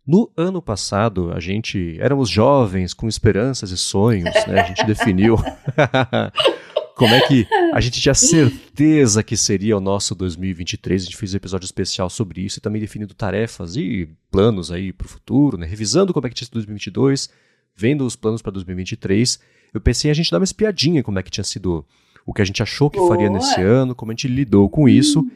no 0.07 0.31
ano 0.37 0.61
passado 0.61 1.33
a 1.33 1.41
gente 1.41 1.97
éramos 1.99 2.29
jovens 2.29 2.93
com 2.93 3.09
esperanças 3.09 3.71
e 3.71 3.77
sonhos, 3.77 4.33
né? 4.47 4.61
A 4.61 4.67
gente 4.67 4.85
definiu 4.87 5.35
como 6.95 7.13
é 7.13 7.21
que 7.27 7.45
a 7.73 7.81
gente 7.81 7.99
tinha 8.01 8.13
certeza 8.13 9.21
que 9.21 9.35
seria 9.35 9.77
o 9.77 9.81
nosso 9.81 10.15
2023. 10.15 11.01
A 11.01 11.05
gente 11.05 11.17
fez 11.17 11.33
um 11.33 11.37
episódio 11.37 11.65
especial 11.65 12.09
sobre 12.09 12.41
isso 12.41 12.59
e 12.59 12.61
também 12.61 12.79
definindo 12.79 13.13
tarefas 13.13 13.75
e 13.75 14.09
planos 14.31 14.71
aí 14.71 14.93
para 14.93 15.05
o 15.05 15.09
futuro, 15.09 15.57
né? 15.57 15.67
Revisando 15.67 16.13
como 16.13 16.25
é 16.25 16.29
que 16.29 16.35
tinha 16.35 16.45
sido 16.45 16.53
2022, 16.53 17.29
vendo 17.75 18.05
os 18.05 18.15
planos 18.15 18.41
para 18.41 18.53
2023. 18.53 19.39
Eu 19.73 19.81
pensei 19.81 20.09
em 20.09 20.11
a 20.11 20.15
gente 20.15 20.31
dar 20.31 20.39
uma 20.39 20.45
espiadinha 20.45 21.03
como 21.03 21.19
é 21.19 21.23
que 21.23 21.29
tinha 21.29 21.43
sido 21.43 21.85
o 22.25 22.33
que 22.33 22.41
a 22.41 22.45
gente 22.45 22.63
achou 22.63 22.89
que 22.89 22.97
Boa. 22.97 23.09
faria 23.09 23.29
nesse 23.29 23.61
ano, 23.61 23.93
como 23.93 24.11
a 24.11 24.13
gente 24.13 24.27
lidou 24.29 24.69
com 24.69 24.87
isso. 24.87 25.19
Hum. 25.19 25.29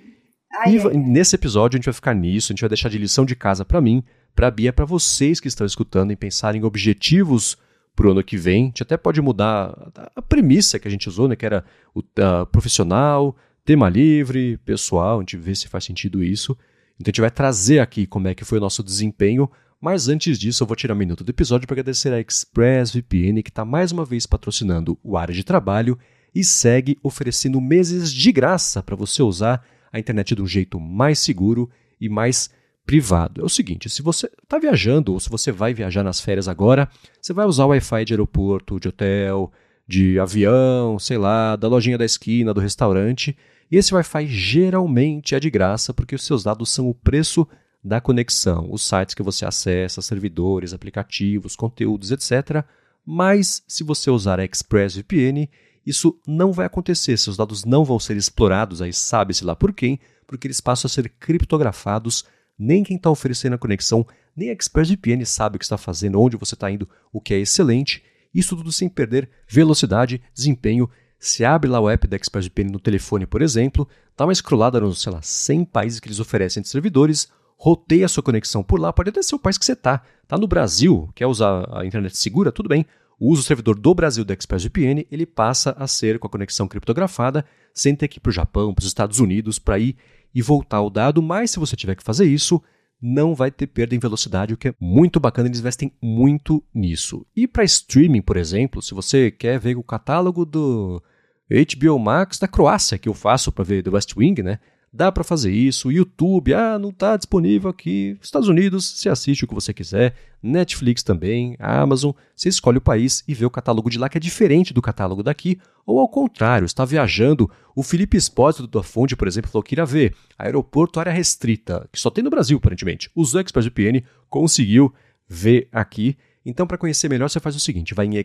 Ai, 0.65 0.75
e 0.75 0.79
ai, 0.79 0.93
nesse 0.93 1.35
episódio 1.35 1.75
a 1.75 1.77
gente 1.77 1.85
vai 1.85 1.93
ficar 1.93 2.15
nisso, 2.15 2.51
a 2.51 2.53
gente 2.53 2.61
vai 2.61 2.69
deixar 2.69 2.89
de 2.89 2.97
lição 2.97 3.25
de 3.25 3.35
casa 3.35 3.63
para 3.65 3.81
mim, 3.81 4.01
para 4.33 4.49
Bia, 4.49 4.71
para 4.71 4.85
vocês 4.85 5.39
que 5.39 5.47
estão 5.47 5.67
escutando, 5.67 6.11
em 6.11 6.15
pensar 6.15 6.55
em 6.55 6.63
objetivos 6.63 7.57
para 7.99 8.07
o 8.07 8.11
ano 8.11 8.23
que 8.23 8.37
vem. 8.37 8.63
A 8.63 8.65
gente 8.67 8.83
até 8.83 8.95
pode 8.95 9.21
mudar 9.21 9.75
a 10.15 10.21
premissa 10.21 10.79
que 10.79 10.87
a 10.87 10.91
gente 10.91 11.09
usou, 11.09 11.27
né, 11.27 11.35
que 11.35 11.45
era 11.45 11.65
o 11.93 11.99
uh, 11.99 12.45
profissional, 12.49 13.35
tema 13.65 13.89
livre, 13.89 14.57
pessoal, 14.63 15.17
a 15.17 15.19
gente 15.19 15.35
vê 15.35 15.53
se 15.53 15.67
faz 15.67 15.83
sentido 15.83 16.23
isso. 16.23 16.57
Então 16.95 17.07
a 17.07 17.11
gente 17.11 17.19
vai 17.19 17.29
trazer 17.29 17.79
aqui 17.79 18.07
como 18.07 18.29
é 18.29 18.33
que 18.33 18.45
foi 18.45 18.57
o 18.57 18.61
nosso 18.61 18.81
desempenho, 18.81 19.51
mas 19.81 20.07
antes 20.07 20.39
disso 20.39 20.63
eu 20.63 20.67
vou 20.67 20.77
tirar 20.77 20.93
um 20.93 20.97
minuto 20.97 21.25
do 21.25 21.29
episódio 21.29 21.67
para 21.67 21.75
agradecer 21.75 22.13
a 22.13 22.21
ExpressVPN 22.21 23.43
que 23.43 23.49
está 23.49 23.65
mais 23.65 23.91
uma 23.91 24.05
vez 24.05 24.25
patrocinando 24.25 24.97
o 25.03 25.17
área 25.17 25.35
de 25.35 25.43
trabalho 25.43 25.99
e 26.33 26.41
segue 26.41 26.97
oferecendo 27.03 27.59
meses 27.59 28.13
de 28.13 28.31
graça 28.31 28.81
para 28.81 28.95
você 28.95 29.21
usar 29.21 29.61
a 29.91 29.99
internet 29.99 30.35
de 30.35 30.41
um 30.41 30.47
jeito 30.47 30.79
mais 30.79 31.19
seguro 31.19 31.69
e 31.99 32.07
mais 32.07 32.49
privado. 32.89 33.41
É 33.41 33.45
o 33.45 33.49
seguinte, 33.49 33.87
se 33.87 34.01
você 34.01 34.25
está 34.41 34.57
viajando 34.57 35.13
ou 35.13 35.19
se 35.19 35.29
você 35.29 35.51
vai 35.51 35.75
viajar 35.75 36.03
nas 36.03 36.19
férias 36.19 36.47
agora, 36.47 36.89
você 37.21 37.31
vai 37.31 37.45
usar 37.45 37.65
o 37.65 37.67
Wi-Fi 37.67 38.03
de 38.03 38.13
aeroporto, 38.13 38.79
de 38.79 38.87
hotel, 38.87 39.51
de 39.87 40.19
avião, 40.19 40.97
sei 40.97 41.19
lá, 41.19 41.55
da 41.55 41.67
lojinha 41.67 41.99
da 41.99 42.05
esquina, 42.05 42.51
do 42.51 42.59
restaurante, 42.59 43.37
e 43.69 43.77
esse 43.77 43.93
Wi-Fi 43.93 44.25
geralmente 44.25 45.35
é 45.35 45.39
de 45.39 45.51
graça 45.51 45.93
porque 45.93 46.15
os 46.15 46.25
seus 46.25 46.43
dados 46.43 46.71
são 46.71 46.89
o 46.89 46.95
preço 46.95 47.47
da 47.83 48.01
conexão, 48.01 48.67
os 48.71 48.81
sites 48.81 49.13
que 49.13 49.21
você 49.21 49.45
acessa, 49.45 50.01
servidores, 50.01 50.73
aplicativos, 50.73 51.55
conteúdos, 51.55 52.09
etc. 52.09 52.65
Mas 53.05 53.61
se 53.67 53.83
você 53.83 54.09
usar 54.09 54.39
a 54.39 54.45
ExpressVPN, 54.45 55.47
isso 55.85 56.19
não 56.27 56.51
vai 56.51 56.65
acontecer, 56.65 57.17
seus 57.17 57.37
dados 57.37 57.65
não 57.65 57.85
vão 57.85 57.99
ser 57.99 58.17
explorados, 58.17 58.81
aí 58.81 58.91
sabe-se 58.91 59.45
lá 59.45 59.55
por 59.55 59.73
quem, 59.73 59.99
porque 60.25 60.47
eles 60.47 60.59
passam 60.59 60.87
a 60.87 60.89
ser 60.89 61.07
criptografados, 61.19 62.25
nem 62.59 62.83
quem 62.83 62.97
está 62.97 63.09
oferecendo 63.09 63.53
a 63.53 63.57
conexão, 63.57 64.05
nem 64.35 64.49
a 64.49 64.53
ExpressVPN 64.53 65.25
sabe 65.25 65.55
o 65.55 65.59
que 65.59 65.65
está 65.65 65.77
fazendo, 65.77 66.19
onde 66.19 66.35
você 66.35 66.55
está 66.55 66.69
indo, 66.69 66.87
o 67.11 67.21
que 67.21 67.33
é 67.33 67.39
excelente, 67.39 68.03
isso 68.33 68.55
tudo 68.55 68.71
sem 68.71 68.89
perder 68.89 69.29
velocidade, 69.47 70.21
desempenho. 70.33 70.89
Se 71.17 71.45
abre 71.45 71.69
lá 71.69 71.79
o 71.79 71.89
app 71.89 72.07
da 72.07 72.15
ExpressVPN 72.15 72.71
no 72.71 72.79
telefone, 72.79 73.25
por 73.25 73.41
exemplo, 73.41 73.87
dá 74.17 74.25
uma 74.25 74.35
scrollada 74.35 74.79
nos, 74.79 75.01
sei 75.01 75.11
lá, 75.11 75.21
100 75.21 75.65
países 75.65 75.99
que 75.99 76.07
eles 76.07 76.19
oferecem 76.19 76.61
de 76.61 76.69
servidores, 76.69 77.29
roteia 77.57 78.05
a 78.05 78.09
sua 78.09 78.23
conexão 78.23 78.63
por 78.63 78.79
lá, 78.79 78.93
pode 78.93 79.09
até 79.09 79.21
ser 79.21 79.35
o 79.35 79.39
país 79.39 79.57
que 79.57 79.65
você 79.65 79.73
está. 79.73 80.01
Está 80.23 80.37
no 80.37 80.47
Brasil, 80.47 81.09
quer 81.15 81.27
usar 81.27 81.67
a 81.77 81.85
internet 81.85 82.17
segura, 82.17 82.51
tudo 82.51 82.69
bem. 82.69 82.85
Usa 83.19 83.41
o 83.41 83.43
servidor 83.43 83.77
do 83.77 83.93
Brasil 83.93 84.23
da 84.23 84.33
ExpressVPN, 84.33 85.05
ele 85.11 85.25
passa 85.25 85.75
a 85.77 85.87
ser 85.87 86.17
com 86.19 86.27
a 86.27 86.29
conexão 86.29 86.67
criptografada, 86.67 87.45
sem 87.73 87.95
ter 87.95 88.07
que 88.07 88.17
ir 88.17 88.21
para 88.21 88.29
o 88.29 88.33
Japão, 88.33 88.73
para 88.73 88.81
os 88.81 88.87
Estados 88.87 89.19
Unidos, 89.19 89.59
para 89.59 89.77
ir 89.77 89.97
e 90.33 90.41
voltar 90.41 90.81
o 90.81 90.89
dado, 90.89 91.21
mas 91.21 91.51
se 91.51 91.59
você 91.59 91.75
tiver 91.75 91.95
que 91.95 92.03
fazer 92.03 92.25
isso, 92.25 92.61
não 93.01 93.33
vai 93.33 93.49
ter 93.49 93.67
perda 93.67 93.95
em 93.95 93.99
velocidade, 93.99 94.53
o 94.53 94.57
que 94.57 94.69
é 94.69 94.75
muito 94.79 95.19
bacana, 95.19 95.47
eles 95.47 95.59
investem 95.59 95.91
muito 96.01 96.63
nisso. 96.73 97.25
E 97.35 97.47
para 97.47 97.63
streaming, 97.63 98.21
por 98.21 98.37
exemplo, 98.37 98.81
se 98.81 98.93
você 98.93 99.31
quer 99.31 99.59
ver 99.59 99.77
o 99.77 99.83
catálogo 99.83 100.45
do 100.45 101.01
HBO 101.49 101.97
Max 101.97 102.37
da 102.37 102.47
Croácia, 102.47 102.97
que 102.97 103.09
eu 103.09 103.13
faço 103.13 103.51
para 103.51 103.63
ver 103.63 103.83
The 103.83 103.89
West 103.89 104.15
Wing, 104.15 104.43
né? 104.43 104.59
Dá 104.91 105.11
para 105.11 105.23
fazer 105.23 105.51
isso. 105.51 105.91
YouTube, 105.91 106.53
ah, 106.53 106.79
não 106.79 106.89
está 106.89 107.15
disponível 107.15 107.69
aqui. 107.69 108.17
Estados 108.21 108.47
Unidos, 108.47 108.85
você 108.85 109.07
assiste 109.07 109.45
o 109.45 109.47
que 109.47 109.53
você 109.53 109.71
quiser. 109.71 110.15
Netflix 110.41 111.03
também, 111.03 111.55
Amazon. 111.59 112.11
Você 112.35 112.49
escolhe 112.49 112.79
o 112.79 112.81
país 112.81 113.23
e 113.27 113.33
vê 113.35 113.45
o 113.45 113.51
catálogo 113.51 113.89
de 113.89 113.99
lá 113.99 114.09
que 114.09 114.17
é 114.17 114.21
diferente 114.21 114.73
do 114.73 114.81
catálogo 114.81 115.21
daqui. 115.21 115.59
Ou 115.85 115.99
ao 115.99 116.09
contrário, 116.09 116.65
está 116.65 116.85
viajando. 116.85 117.49
O 117.75 117.83
Felipe 117.83 118.17
Espósito 118.17 118.67
da 118.67 118.81
Fonte, 118.81 119.15
por 119.15 119.27
exemplo, 119.27 119.51
falou 119.51 119.63
que 119.63 119.75
irá 119.75 119.85
ver 119.85 120.15
aeroporto 120.37 120.99
área 120.99 121.11
restrita, 121.11 121.87
que 121.91 121.99
só 121.99 122.09
tem 122.09 122.23
no 122.23 122.29
Brasil, 122.29 122.57
aparentemente. 122.57 123.11
Usou 123.15 123.41
ExpressVPN, 123.41 124.03
conseguiu 124.27 124.93
ver 125.27 125.67
aqui. 125.71 126.17
Então, 126.43 126.65
para 126.65 126.77
conhecer 126.77 127.09
melhor, 127.09 127.29
você 127.29 127.39
faz 127.39 127.55
o 127.55 127.59
seguinte: 127.59 127.93
vai 127.93 128.07
em 128.07 128.17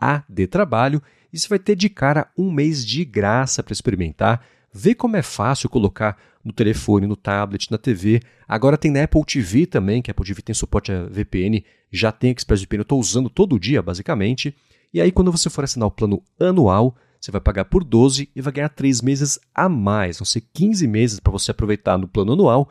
expressvpn.com/adtrabalho 0.00 1.02
e 1.32 1.38
você 1.38 1.48
vai 1.48 1.58
ter 1.58 1.76
de 1.76 1.88
cara 1.88 2.28
um 2.36 2.50
mês 2.50 2.84
de 2.84 3.04
graça 3.04 3.62
para 3.62 3.72
experimentar. 3.72 4.44
Vê 4.72 4.94
como 4.94 5.16
é 5.16 5.22
fácil 5.22 5.68
colocar 5.68 6.16
no 6.44 6.52
telefone, 6.52 7.06
no 7.06 7.16
tablet, 7.16 7.70
na 7.70 7.78
TV. 7.78 8.20
Agora 8.48 8.78
tem 8.78 8.90
na 8.90 9.02
Apple 9.04 9.24
TV 9.24 9.66
também, 9.66 10.00
que 10.00 10.10
a 10.10 10.12
Apple 10.12 10.26
TV 10.26 10.42
tem 10.42 10.54
suporte 10.54 10.90
a 10.90 11.04
VPN, 11.04 11.64
já 11.92 12.10
tem 12.10 12.30
ExpressVPN, 12.30 12.80
eu 12.80 12.82
estou 12.82 13.00
usando 13.00 13.28
todo 13.28 13.58
dia, 13.58 13.82
basicamente. 13.82 14.54
E 14.92 15.00
aí, 15.00 15.12
quando 15.12 15.30
você 15.30 15.50
for 15.50 15.64
assinar 15.64 15.86
o 15.86 15.90
plano 15.90 16.22
anual, 16.38 16.96
você 17.20 17.30
vai 17.30 17.40
pagar 17.40 17.66
por 17.66 17.84
12 17.84 18.30
e 18.34 18.40
vai 18.40 18.52
ganhar 18.52 18.68
3 18.70 19.02
meses 19.02 19.38
a 19.54 19.68
mais. 19.68 20.18
Vão 20.18 20.24
ser 20.24 20.42
15 20.52 20.86
meses 20.86 21.20
para 21.20 21.32
você 21.32 21.50
aproveitar 21.50 21.98
no 21.98 22.08
plano 22.08 22.32
anual. 22.32 22.70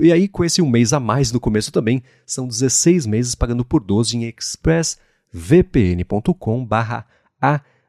E 0.00 0.12
aí, 0.12 0.26
com 0.26 0.44
esse 0.44 0.60
um 0.62 0.68
mês 0.68 0.92
a 0.92 1.00
mais 1.00 1.30
no 1.32 1.38
começo 1.40 1.70
também, 1.70 2.02
são 2.26 2.48
16 2.48 3.06
meses 3.06 3.34
pagando 3.34 3.64
por 3.64 3.80
12 3.82 4.16
em 4.16 4.24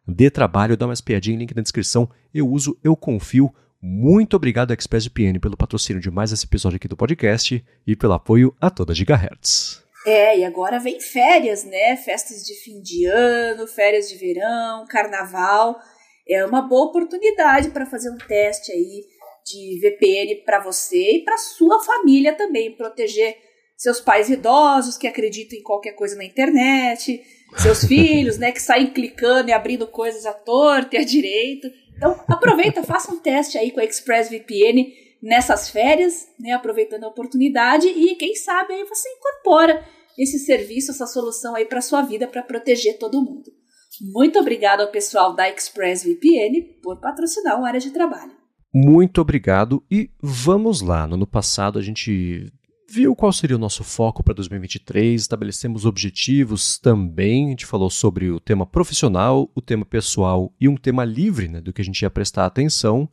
dê 0.07 0.29
trabalho, 0.29 0.77
dá 0.77 0.85
uma 0.85 0.93
espiadinha, 0.93 1.37
link 1.37 1.55
na 1.55 1.61
descrição. 1.61 2.09
Eu 2.33 2.47
uso, 2.47 2.77
eu 2.83 2.95
confio. 2.95 3.53
Muito 3.81 4.35
obrigado, 4.35 4.71
ExpressVPN, 4.73 5.39
pelo 5.39 5.57
patrocínio 5.57 6.01
de 6.01 6.11
mais 6.11 6.31
esse 6.31 6.45
episódio 6.45 6.75
aqui 6.75 6.87
do 6.87 6.97
podcast 6.97 7.65
e 7.87 7.95
pelo 7.95 8.13
apoio 8.13 8.55
a 8.61 8.69
toda 8.69 8.93
Gigahertz. 8.93 9.81
É, 10.05 10.39
e 10.39 10.45
agora 10.45 10.79
vem 10.79 10.99
férias, 10.99 11.63
né? 11.63 11.95
Festas 11.97 12.43
de 12.43 12.53
fim 12.55 12.81
de 12.81 13.05
ano, 13.05 13.67
férias 13.67 14.09
de 14.09 14.17
verão, 14.17 14.85
carnaval. 14.87 15.79
É 16.27 16.45
uma 16.45 16.61
boa 16.61 16.89
oportunidade 16.89 17.69
para 17.69 17.85
fazer 17.85 18.09
um 18.11 18.17
teste 18.17 18.71
aí 18.71 19.03
de 19.45 19.79
VPN 19.81 20.43
para 20.45 20.59
você 20.59 21.17
e 21.17 21.23
para 21.23 21.37
sua 21.37 21.83
família 21.83 22.33
também, 22.33 22.75
proteger 22.75 23.35
seus 23.81 23.99
pais 23.99 24.29
idosos 24.29 24.95
que 24.95 25.07
acreditam 25.07 25.57
em 25.57 25.63
qualquer 25.63 25.93
coisa 25.93 26.15
na 26.15 26.23
internet, 26.23 27.19
seus 27.57 27.83
filhos, 27.89 28.37
né, 28.37 28.51
que 28.51 28.61
saem 28.61 28.93
clicando 28.93 29.49
e 29.49 29.53
abrindo 29.53 29.87
coisas 29.87 30.23
à 30.27 30.33
torta 30.33 30.95
e 30.95 30.99
à 30.99 31.03
direita. 31.03 31.67
Então, 31.97 32.23
aproveita, 32.27 32.83
faça 32.83 33.11
um 33.11 33.17
teste 33.17 33.57
aí 33.57 33.71
com 33.71 33.79
a 33.79 33.83
ExpressVPN 33.83 34.93
nessas 35.19 35.71
férias, 35.71 36.27
né, 36.39 36.51
aproveitando 36.51 37.05
a 37.05 37.07
oportunidade 37.07 37.87
e 37.87 38.13
quem 38.17 38.35
sabe 38.35 38.71
aí 38.71 38.85
você 38.85 39.09
incorpora 39.09 39.83
esse 40.15 40.37
serviço, 40.37 40.91
essa 40.91 41.07
solução 41.07 41.55
aí 41.55 41.65
para 41.65 41.81
sua 41.81 42.03
vida 42.03 42.27
para 42.27 42.43
proteger 42.43 42.99
todo 42.99 43.19
mundo. 43.23 43.51
Muito 43.99 44.37
obrigado 44.37 44.81
ao 44.81 44.91
pessoal 44.91 45.33
da 45.33 45.49
ExpressVPN 45.49 46.61
por 46.83 46.99
patrocinar 46.99 47.59
o 47.59 47.65
área 47.65 47.79
de 47.79 47.89
trabalho. 47.89 48.33
Muito 48.71 49.19
obrigado 49.19 49.83
e 49.89 50.11
vamos 50.21 50.81
lá. 50.81 51.07
No 51.07 51.15
ano 51.15 51.25
passado 51.25 51.79
a 51.79 51.81
gente 51.81 52.47
viu 52.91 53.15
qual 53.15 53.31
seria 53.31 53.55
o 53.55 53.59
nosso 53.59 53.83
foco 53.83 54.21
para 54.21 54.33
2023, 54.33 55.21
estabelecemos 55.21 55.85
objetivos 55.85 56.77
também. 56.77 57.47
A 57.47 57.49
gente 57.51 57.65
falou 57.65 57.89
sobre 57.89 58.29
o 58.29 58.39
tema 58.39 58.65
profissional, 58.65 59.49
o 59.55 59.61
tema 59.61 59.85
pessoal 59.85 60.53
e 60.59 60.67
um 60.67 60.75
tema 60.75 61.05
livre 61.05 61.47
né, 61.47 61.61
do 61.61 61.71
que 61.71 61.81
a 61.81 61.85
gente 61.85 62.01
ia 62.01 62.09
prestar 62.09 62.45
atenção. 62.45 63.07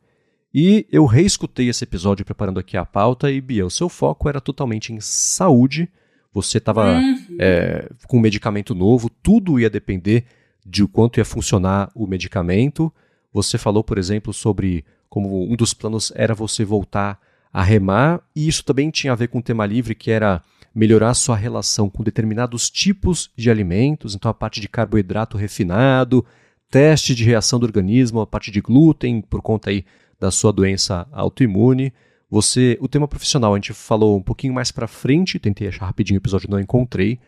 E 0.52 0.86
eu 0.90 1.06
reescutei 1.06 1.68
esse 1.68 1.84
episódio 1.84 2.24
preparando 2.24 2.58
aqui 2.58 2.76
a 2.76 2.84
pauta 2.84 3.30
e, 3.30 3.40
Bia, 3.40 3.64
o 3.64 3.70
seu 3.70 3.88
foco 3.88 4.28
era 4.28 4.40
totalmente 4.40 4.92
em 4.92 4.98
saúde. 5.00 5.88
Você 6.32 6.58
estava 6.58 6.98
uhum. 6.98 7.36
é, 7.38 7.88
com 8.08 8.18
um 8.18 8.20
medicamento 8.20 8.74
novo, 8.74 9.08
tudo 9.08 9.60
ia 9.60 9.70
depender 9.70 10.24
de 10.66 10.86
quanto 10.88 11.18
ia 11.18 11.24
funcionar 11.24 11.90
o 11.94 12.06
medicamento. 12.06 12.92
Você 13.32 13.56
falou, 13.56 13.84
por 13.84 13.96
exemplo, 13.96 14.32
sobre 14.32 14.84
como 15.08 15.50
um 15.50 15.54
dos 15.54 15.72
planos 15.72 16.12
era 16.16 16.34
você 16.34 16.64
voltar 16.64 17.20
a 17.52 17.62
remar, 17.62 18.20
e 18.34 18.46
isso 18.46 18.64
também 18.64 18.90
tinha 18.90 19.12
a 19.12 19.16
ver 19.16 19.28
com 19.28 19.38
o 19.38 19.42
tema 19.42 19.64
livre, 19.66 19.94
que 19.94 20.10
era 20.10 20.42
melhorar 20.74 21.14
sua 21.14 21.36
relação 21.36 21.88
com 21.88 22.04
determinados 22.04 22.70
tipos 22.70 23.30
de 23.36 23.50
alimentos, 23.50 24.14
então 24.14 24.30
a 24.30 24.34
parte 24.34 24.60
de 24.60 24.68
carboidrato 24.68 25.36
refinado, 25.36 26.24
teste 26.70 27.14
de 27.14 27.24
reação 27.24 27.58
do 27.58 27.64
organismo, 27.64 28.20
a 28.20 28.26
parte 28.26 28.50
de 28.50 28.60
glúten, 28.60 29.20
por 29.20 29.42
conta 29.42 29.70
aí 29.70 29.84
da 30.20 30.30
sua 30.30 30.52
doença 30.52 31.06
autoimune. 31.10 31.92
Você, 32.30 32.76
o 32.80 32.88
tema 32.88 33.08
profissional, 33.08 33.54
a 33.54 33.56
gente 33.56 33.72
falou 33.72 34.16
um 34.16 34.22
pouquinho 34.22 34.52
mais 34.52 34.70
para 34.70 34.86
frente, 34.86 35.38
tentei 35.38 35.68
achar 35.68 35.86
rapidinho 35.86 36.18
o 36.18 36.22
episódio, 36.22 36.50
não 36.50 36.60
encontrei, 36.60 37.18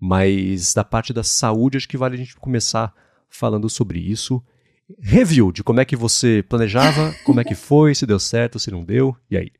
mas 0.00 0.72
da 0.72 0.82
parte 0.82 1.12
da 1.12 1.22
saúde, 1.22 1.76
acho 1.76 1.88
que 1.88 1.98
vale 1.98 2.14
a 2.14 2.18
gente 2.18 2.36
começar 2.36 2.94
falando 3.28 3.68
sobre 3.68 3.98
isso. 3.98 4.42
Review 5.00 5.52
de 5.52 5.62
como 5.62 5.80
é 5.80 5.84
que 5.84 5.96
você 5.96 6.44
planejava, 6.48 7.14
como 7.24 7.40
é 7.40 7.44
que 7.44 7.54
foi, 7.54 7.94
se 7.94 8.06
deu 8.06 8.18
certo, 8.18 8.58
se 8.58 8.70
não 8.70 8.82
deu, 8.82 9.14
e 9.30 9.36
aí? 9.36 9.50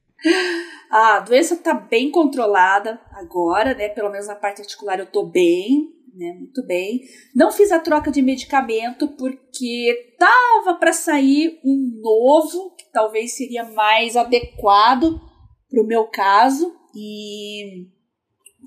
A 0.90 1.20
doença 1.20 1.54
está 1.54 1.74
bem 1.74 2.10
controlada 2.10 3.00
agora, 3.12 3.74
né? 3.74 3.88
Pelo 3.88 4.10
menos 4.10 4.26
na 4.26 4.36
parte 4.36 4.60
articular 4.60 4.98
eu 4.98 5.04
estou 5.04 5.26
bem, 5.26 5.92
né? 6.14 6.32
Muito 6.32 6.64
bem. 6.64 7.02
Não 7.34 7.50
fiz 7.50 7.72
a 7.72 7.78
troca 7.78 8.10
de 8.10 8.22
medicamento 8.22 9.08
porque 9.08 10.14
tava 10.18 10.74
para 10.74 10.92
sair 10.92 11.60
um 11.64 12.00
novo 12.00 12.74
que 12.76 12.90
talvez 12.92 13.36
seria 13.36 13.64
mais 13.64 14.16
adequado 14.16 15.20
para 15.68 15.82
o 15.82 15.86
meu 15.86 16.04
caso 16.06 16.74
e 16.94 17.86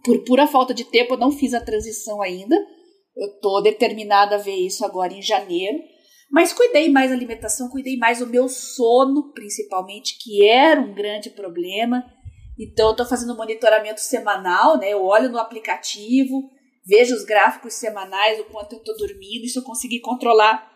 por 0.04 0.24
pura 0.24 0.46
falta 0.46 0.74
de 0.74 0.84
tempo 0.84 1.14
eu 1.14 1.18
não 1.18 1.32
fiz 1.32 1.54
a 1.54 1.64
transição 1.64 2.22
ainda. 2.22 2.56
Eu 3.16 3.40
tô 3.40 3.62
determinada 3.62 4.36
a 4.36 4.40
ver 4.40 4.56
isso 4.56 4.86
agora 4.86 5.14
em 5.14 5.22
janeiro. 5.22 5.80
Mas 6.32 6.54
cuidei 6.54 6.90
mais 6.90 7.10
da 7.10 7.16
alimentação, 7.16 7.70
cuidei 7.70 7.98
mais 7.98 8.20
do 8.20 8.28
meu 8.28 8.48
sono, 8.48 9.32
principalmente, 9.34 10.18
que 10.20 10.48
era 10.48 10.80
um 10.80 10.94
grande 10.94 11.30
problema. 11.32 12.06
Então, 12.58 12.88
eu 12.88 12.92
estou 12.92 13.06
fazendo 13.06 13.36
monitoramento 13.36 14.00
semanal, 14.00 14.78
né? 14.78 14.94
Eu 14.94 15.04
olho 15.04 15.30
no 15.30 15.40
aplicativo, 15.40 16.50
vejo 16.86 17.16
os 17.16 17.24
gráficos 17.24 17.74
semanais, 17.74 18.40
o 18.40 18.46
quanto 18.46 18.74
eu 18.74 18.80
estou 18.80 18.96
dormindo, 18.98 19.46
isso 19.46 19.60
eu 19.60 19.64
consegui 19.64 20.00
controlar 20.00 20.70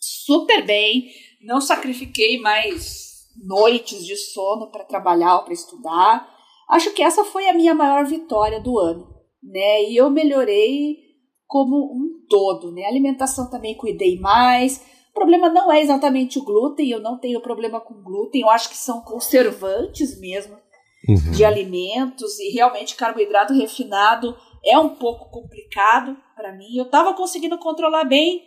super 0.00 0.64
bem. 0.64 1.10
Não 1.42 1.60
sacrifiquei 1.60 2.40
mais 2.40 3.28
noites 3.36 4.04
de 4.04 4.16
sono 4.16 4.70
para 4.70 4.84
trabalhar 4.84 5.36
ou 5.36 5.44
para 5.44 5.54
estudar. 5.54 6.34
Acho 6.68 6.92
que 6.92 7.02
essa 7.02 7.24
foi 7.24 7.48
a 7.48 7.54
minha 7.54 7.74
maior 7.74 8.04
vitória 8.06 8.60
do 8.60 8.78
ano, 8.78 9.06
né? 9.42 9.84
E 9.84 9.96
eu 9.96 10.10
melhorei 10.10 10.96
como 11.46 11.92
todo, 12.28 12.72
né? 12.72 12.84
A 12.84 12.88
alimentação 12.88 13.50
também 13.50 13.76
cuidei 13.76 14.18
mais. 14.18 14.84
O 15.10 15.14
problema 15.14 15.48
não 15.48 15.70
é 15.70 15.80
exatamente 15.80 16.38
o 16.38 16.44
glúten, 16.44 16.90
eu 16.90 17.00
não 17.00 17.18
tenho 17.18 17.40
problema 17.40 17.80
com 17.80 18.02
glúten, 18.02 18.40
eu 18.40 18.50
acho 18.50 18.68
que 18.68 18.76
são 18.76 19.00
conservantes 19.00 20.18
mesmo 20.18 20.56
uhum. 21.08 21.30
de 21.30 21.44
alimentos 21.44 22.38
e 22.40 22.50
realmente 22.50 22.96
carboidrato 22.96 23.54
refinado 23.54 24.36
é 24.64 24.78
um 24.78 24.90
pouco 24.90 25.30
complicado 25.30 26.16
para 26.34 26.52
mim. 26.52 26.76
Eu 26.76 26.84
estava 26.84 27.14
conseguindo 27.14 27.58
controlar 27.58 28.04
bem, 28.04 28.42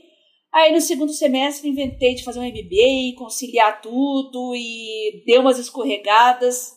aí 0.53 0.73
no 0.73 0.81
segundo 0.81 1.13
semestre 1.13 1.69
inventei 1.69 2.15
de 2.15 2.23
fazer 2.23 2.39
um 2.39 2.43
MBA, 2.43 3.17
conciliar 3.17 3.81
tudo 3.81 4.53
e 4.55 5.23
deu 5.25 5.41
umas 5.41 5.57
escorregadas 5.57 6.76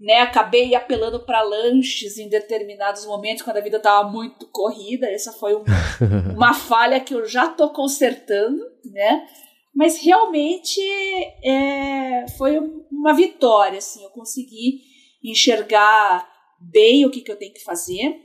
né? 0.00 0.20
Acabei 0.20 0.74
apelando 0.74 1.20
para 1.20 1.42
lanches 1.42 2.16
em 2.16 2.28
determinados 2.28 3.04
momentos 3.04 3.42
quando 3.42 3.58
a 3.58 3.62
vida 3.62 3.76
estava 3.76 4.08
muito 4.08 4.46
corrida. 4.46 5.06
Essa 5.06 5.32
foi 5.32 5.54
um, 5.54 5.62
uma 6.34 6.54
falha 6.54 6.98
que 6.98 7.14
eu 7.14 7.26
já 7.26 7.46
estou 7.46 7.68
consertando, 7.70 8.62
né? 8.86 9.28
Mas 9.74 10.02
realmente 10.02 10.80
é, 11.44 12.26
foi 12.38 12.58
uma 12.90 13.14
vitória, 13.14 13.78
assim. 13.78 14.02
Eu 14.02 14.10
consegui 14.10 14.80
enxergar 15.22 16.26
bem 16.58 17.04
o 17.04 17.10
que, 17.10 17.20
que 17.20 17.30
eu 17.30 17.36
tenho 17.36 17.52
que 17.52 17.62
fazer. 17.62 18.16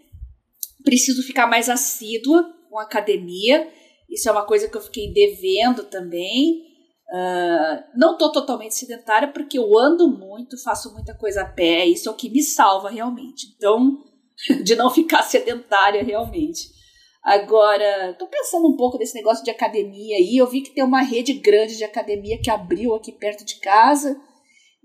Preciso 0.84 1.24
ficar 1.24 1.46
mais 1.46 1.70
assídua 1.70 2.52
com 2.70 2.80
a 2.80 2.84
academia. 2.84 3.70
Isso 4.10 4.30
é 4.30 4.32
uma 4.32 4.46
coisa 4.46 4.70
que 4.70 4.78
eu 4.78 4.82
fiquei 4.82 5.12
devendo 5.12 5.84
também. 5.84 6.75
Uh, 7.08 7.84
não 7.96 8.14
estou 8.14 8.32
totalmente 8.32 8.74
sedentária 8.74 9.32
porque 9.32 9.60
eu 9.60 9.78
ando 9.78 10.10
muito, 10.10 10.62
faço 10.64 10.92
muita 10.94 11.16
coisa 11.16 11.44
a 11.44 11.46
pé, 11.46 11.86
isso 11.86 12.10
é 12.10 12.12
o 12.12 12.16
que 12.16 12.30
me 12.30 12.42
salva 12.42 12.90
realmente. 12.90 13.48
Então, 13.56 14.04
de 14.64 14.76
não 14.76 14.90
ficar 14.90 15.24
sedentária 15.24 16.04
realmente. 16.04 16.76
Agora, 17.24 18.12
estou 18.12 18.28
pensando 18.28 18.68
um 18.68 18.78
pouco 18.78 19.00
nesse 19.00 19.16
negócio 19.16 19.44
de 19.44 19.50
academia 19.50 20.16
aí. 20.16 20.38
Eu 20.38 20.46
vi 20.46 20.62
que 20.62 20.70
tem 20.70 20.84
uma 20.84 21.02
rede 21.02 21.34
grande 21.34 21.76
de 21.76 21.84
academia 21.84 22.40
que 22.40 22.52
abriu 22.52 22.94
aqui 22.94 23.12
perto 23.12 23.44
de 23.44 23.56
casa. 23.56 24.16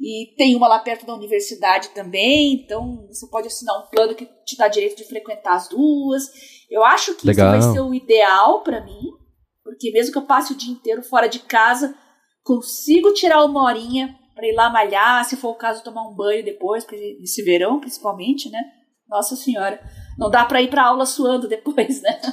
E 0.00 0.34
tem 0.38 0.56
uma 0.56 0.66
lá 0.66 0.78
perto 0.78 1.04
da 1.04 1.14
universidade 1.14 1.90
também. 1.90 2.54
Então, 2.54 3.06
você 3.08 3.26
pode 3.26 3.48
assinar 3.48 3.78
um 3.78 3.90
plano 3.90 4.14
que 4.14 4.26
te 4.46 4.56
dá 4.56 4.68
direito 4.68 4.96
de 4.96 5.04
frequentar 5.04 5.54
as 5.54 5.68
duas. 5.68 6.22
Eu 6.70 6.82
acho 6.82 7.14
que 7.14 7.26
Legal. 7.26 7.58
isso 7.58 7.66
vai 7.66 7.74
ser 7.74 7.80
o 7.82 7.94
ideal 7.94 8.62
para 8.62 8.82
mim. 8.82 9.10
Porque 9.62 9.92
mesmo 9.92 10.12
que 10.12 10.18
eu 10.18 10.26
passe 10.26 10.54
o 10.54 10.56
dia 10.56 10.72
inteiro 10.72 11.02
fora 11.02 11.28
de 11.28 11.40
casa, 11.40 11.94
consigo 12.43 13.12
tirar 13.12 13.45
uma 13.45 13.64
horinha 13.64 14.18
para 14.34 14.47
ir 14.47 14.55
lá 14.55 14.70
malhar, 14.70 15.24
se 15.24 15.36
for 15.36 15.51
o 15.51 15.59
caso, 15.59 15.84
tomar 15.84 16.09
um 16.09 16.14
banho 16.14 16.45
depois, 16.45 16.86
nesse 17.18 17.43
verão 17.43 17.78
principalmente, 17.78 18.51
né? 18.51 18.61
Nossa 19.09 19.36
Senhora, 19.36 19.80
não 20.16 20.30
dá 20.30 20.45
para 20.45 20.62
ir 20.62 20.70
para 20.70 20.86
aula 20.86 21.05
suando 21.05 21.49
depois, 21.49 22.01
né? 22.01 22.20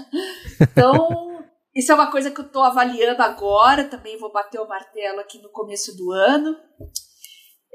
Então, 0.59 1.43
isso 1.75 1.91
é 1.91 1.95
uma 1.95 2.09
coisa 2.09 2.31
que 2.31 2.39
eu 2.39 2.45
estou 2.45 2.63
avaliando 2.63 3.21
agora, 3.21 3.83
também 3.83 4.17
vou 4.17 4.31
bater 4.31 4.59
o 4.59 4.67
martelo 4.67 5.19
aqui 5.19 5.39
no 5.39 5.49
começo 5.49 5.95
do 5.95 6.11
ano. 6.11 6.55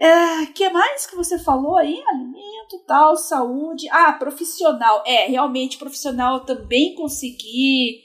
É, 0.01 0.47
que 0.47 0.69
mais 0.71 1.07
que 1.07 1.15
você 1.15 1.39
falou 1.39 1.77
aí? 1.77 2.03
Alimento, 2.09 2.85
tal, 2.87 3.17
saúde. 3.17 3.89
Ah, 3.91 4.13
profissional. 4.15 5.05
É, 5.07 5.27
realmente 5.27 5.79
profissional 5.79 6.39
eu 6.39 6.45
também 6.45 6.97
consegui 6.97 8.03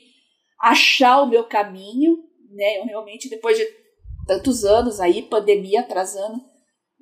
achar 0.61 1.23
o 1.23 1.27
meu 1.27 1.43
caminho, 1.45 2.17
né? 2.51 2.79
Eu 2.79 2.85
realmente, 2.85 3.29
depois 3.29 3.57
de 3.57 3.65
tantos 4.27 4.63
anos 4.63 4.99
aí, 4.99 5.23
pandemia 5.23 5.79
atrasando. 5.79 6.39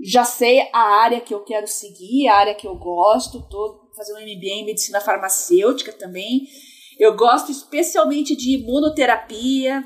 Já 0.01 0.23
sei 0.23 0.69
a 0.71 1.01
área 1.01 1.19
que 1.19 1.33
eu 1.33 1.43
quero 1.43 1.67
seguir, 1.67 2.27
a 2.27 2.35
área 2.35 2.55
que 2.55 2.67
eu 2.67 2.75
gosto, 2.75 3.47
tô 3.49 3.89
fazendo 3.95 4.17
um 4.17 4.21
MBA 4.21 4.61
em 4.61 4.65
medicina 4.65 5.01
farmacêutica 5.01 5.91
também. 5.91 6.47
Eu 6.99 7.15
gosto 7.15 7.51
especialmente 7.51 8.35
de 8.35 8.57
imunoterapia, 8.57 9.83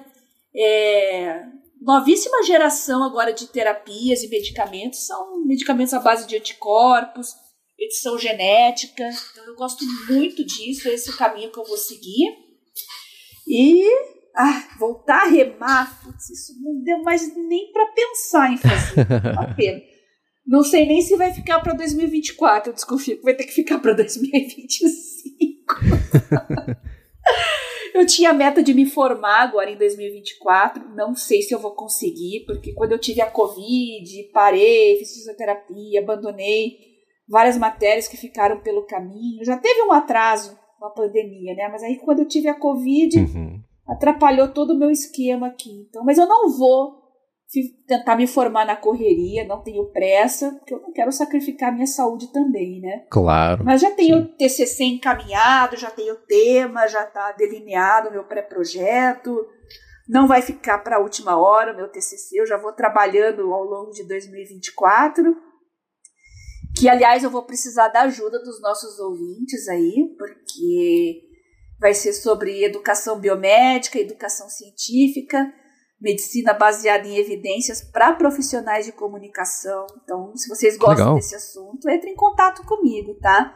é, 0.56 1.44
novíssima 1.82 2.44
geração 2.44 3.04
agora 3.04 3.32
de 3.32 3.48
terapias 3.48 4.24
e 4.24 4.30
medicamentos, 4.30 5.06
são 5.06 5.44
medicamentos 5.46 5.94
à 5.94 6.00
base 6.00 6.28
de 6.28 6.36
anticorpos, 6.36 7.34
edição 7.78 8.18
genética, 8.18 9.10
então 9.32 9.46
eu 9.46 9.56
gosto 9.56 9.84
muito 10.10 10.44
disso, 10.44 10.90
esse 10.90 11.10
é 11.10 11.14
o 11.14 11.18
caminho 11.18 11.52
que 11.52 11.60
eu 11.60 11.66
vou 11.66 11.78
seguir. 11.78 12.38
E 13.48 13.84
ah, 14.36 14.68
voltar 14.80 15.24
a 15.24 15.30
remar, 15.30 16.02
putz, 16.02 16.30
isso 16.30 16.54
não 16.62 16.82
deu 16.84 17.02
mais 17.04 17.36
nem 17.36 17.72
para 17.72 17.86
pensar 17.88 18.52
em 18.52 18.58
fazer. 18.58 19.06
Uma 19.34 19.54
pena. 19.56 19.82
Não 20.48 20.64
sei 20.64 20.86
nem 20.86 21.02
se 21.02 21.16
vai 21.16 21.34
ficar 21.34 21.60
para 21.60 21.74
2024. 21.74 22.70
Eu 22.70 22.74
desconfio 22.74 23.18
que 23.18 23.24
vai 23.24 23.36
ter 23.36 23.44
que 23.44 23.54
ficar 23.54 23.80
para 23.80 23.94
2025. 23.94 25.76
eu 27.94 28.06
tinha 28.06 28.32
a 28.32 28.34
meta 28.34 28.64
de 28.64 28.74
me 28.74 28.86
formar 28.86 29.42
agora 29.42 29.70
em 29.70 29.78
2024. 29.78 30.90
Não 30.96 31.14
sei 31.14 31.42
se 31.44 31.54
eu 31.54 31.60
vou 31.60 31.76
conseguir, 31.76 32.46
porque 32.48 32.74
quando 32.74 32.94
eu 32.94 33.00
tive 33.00 33.22
a 33.22 33.30
Covid, 33.30 34.32
parei, 34.34 34.98
fiz 34.98 35.14
fisioterapia, 35.14 36.02
abandonei 36.02 36.78
várias 37.28 37.58
matérias 37.58 38.08
que 38.08 38.18
ficaram 38.18 38.60
pelo 38.62 38.88
caminho. 38.88 39.46
Já 39.46 39.56
teve 39.58 39.84
um 39.84 39.92
atraso 39.92 40.58
com 40.80 40.86
a 40.86 40.92
pandemia, 40.92 41.54
né? 41.54 41.68
Mas 41.70 41.84
aí 41.84 41.98
quando 41.98 42.20
eu 42.20 42.28
tive 42.28 42.48
a 42.48 42.56
Covid. 42.56 43.20
Uhum 43.20 43.69
atrapalhou 43.90 44.48
todo 44.50 44.72
o 44.72 44.78
meu 44.78 44.92
esquema 44.92 45.48
aqui. 45.48 45.88
Então, 45.90 46.04
mas 46.04 46.18
eu 46.18 46.28
não 46.28 46.50
vou 46.50 47.00
tentar 47.88 48.16
me 48.16 48.28
formar 48.28 48.64
na 48.64 48.76
correria, 48.76 49.48
não 49.48 49.64
tenho 49.64 49.92
pressa, 49.92 50.52
porque 50.52 50.74
eu 50.74 50.82
não 50.82 50.94
quero 50.94 51.12
sacrificar 51.12 51.74
minha 51.74 51.88
saúde 51.88 52.32
também, 52.32 52.80
né? 52.80 53.08
Claro. 53.10 53.64
Mas 53.66 53.82
já 53.82 53.90
tenho 53.90 54.20
sim. 54.20 54.36
TCC 54.38 54.84
encaminhado, 54.84 55.76
já 55.76 55.90
tenho 55.90 56.16
tema, 56.28 56.88
já 56.88 57.04
está 57.04 57.32
delineado 57.32 58.10
o 58.10 58.12
meu 58.12 58.24
pré-projeto. 58.24 59.36
Não 60.08 60.28
vai 60.28 60.44
ficar 60.44 60.80
para 60.80 60.98
a 60.98 61.00
última 61.00 61.38
hora 61.38 61.74
o 61.74 61.76
meu 61.76 61.88
TCC, 61.88 62.40
eu 62.40 62.46
já 62.46 62.58
vou 62.58 62.72
trabalhando 62.72 63.52
ao 63.52 63.64
longo 63.64 63.92
de 63.92 64.08
2024. 64.08 65.36
Que, 66.78 66.88
aliás, 66.88 67.24
eu 67.24 67.32
vou 67.32 67.44
precisar 67.44 67.88
da 67.88 68.02
ajuda 68.02 68.40
dos 68.44 68.62
nossos 68.62 69.00
ouvintes 69.00 69.68
aí, 69.68 70.16
porque 70.18 71.29
vai 71.80 71.94
ser 71.94 72.14
sobre 72.14 72.64
educação 72.64 73.20
biomédica, 73.20 74.00
educação 74.00 74.50
científica, 74.50 75.52
medicina 76.00 76.54
baseada 76.54 77.08
em 77.08 77.18
evidências 77.18 77.82
para 77.82 78.14
profissionais 78.14 78.86
de 78.86 78.92
comunicação. 78.92 79.86
Então, 80.04 80.36
se 80.36 80.48
vocês 80.48 80.78
gostam 80.78 81.06
Legal. 81.06 81.16
desse 81.16 81.36
assunto, 81.36 81.90
entre 81.90 82.10
em 82.10 82.16
contato 82.16 82.66
comigo, 82.66 83.16
tá? 83.16 83.56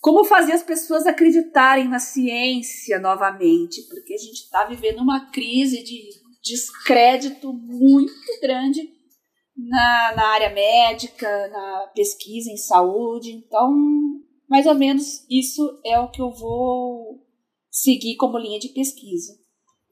Como 0.00 0.24
fazer 0.24 0.52
as 0.52 0.62
pessoas 0.62 1.06
acreditarem 1.06 1.88
na 1.88 1.98
ciência 1.98 2.98
novamente? 2.98 3.82
Porque 3.88 4.14
a 4.14 4.18
gente 4.18 4.44
está 4.44 4.64
vivendo 4.64 5.00
uma 5.00 5.30
crise 5.30 5.82
de 5.82 6.08
descrédito 6.42 7.52
muito 7.52 8.12
grande 8.40 8.80
na, 9.54 10.14
na 10.16 10.26
área 10.28 10.50
médica, 10.50 11.48
na 11.48 11.90
pesquisa 11.94 12.50
em 12.50 12.56
saúde. 12.56 13.30
Então, 13.32 13.70
mais 14.48 14.64
ou 14.66 14.74
menos 14.74 15.26
isso 15.30 15.80
é 15.84 16.00
o 16.00 16.10
que 16.10 16.22
eu 16.22 16.30
vou 16.30 17.29
seguir 17.82 18.16
como 18.16 18.38
linha 18.38 18.58
de 18.58 18.68
pesquisa. 18.68 19.32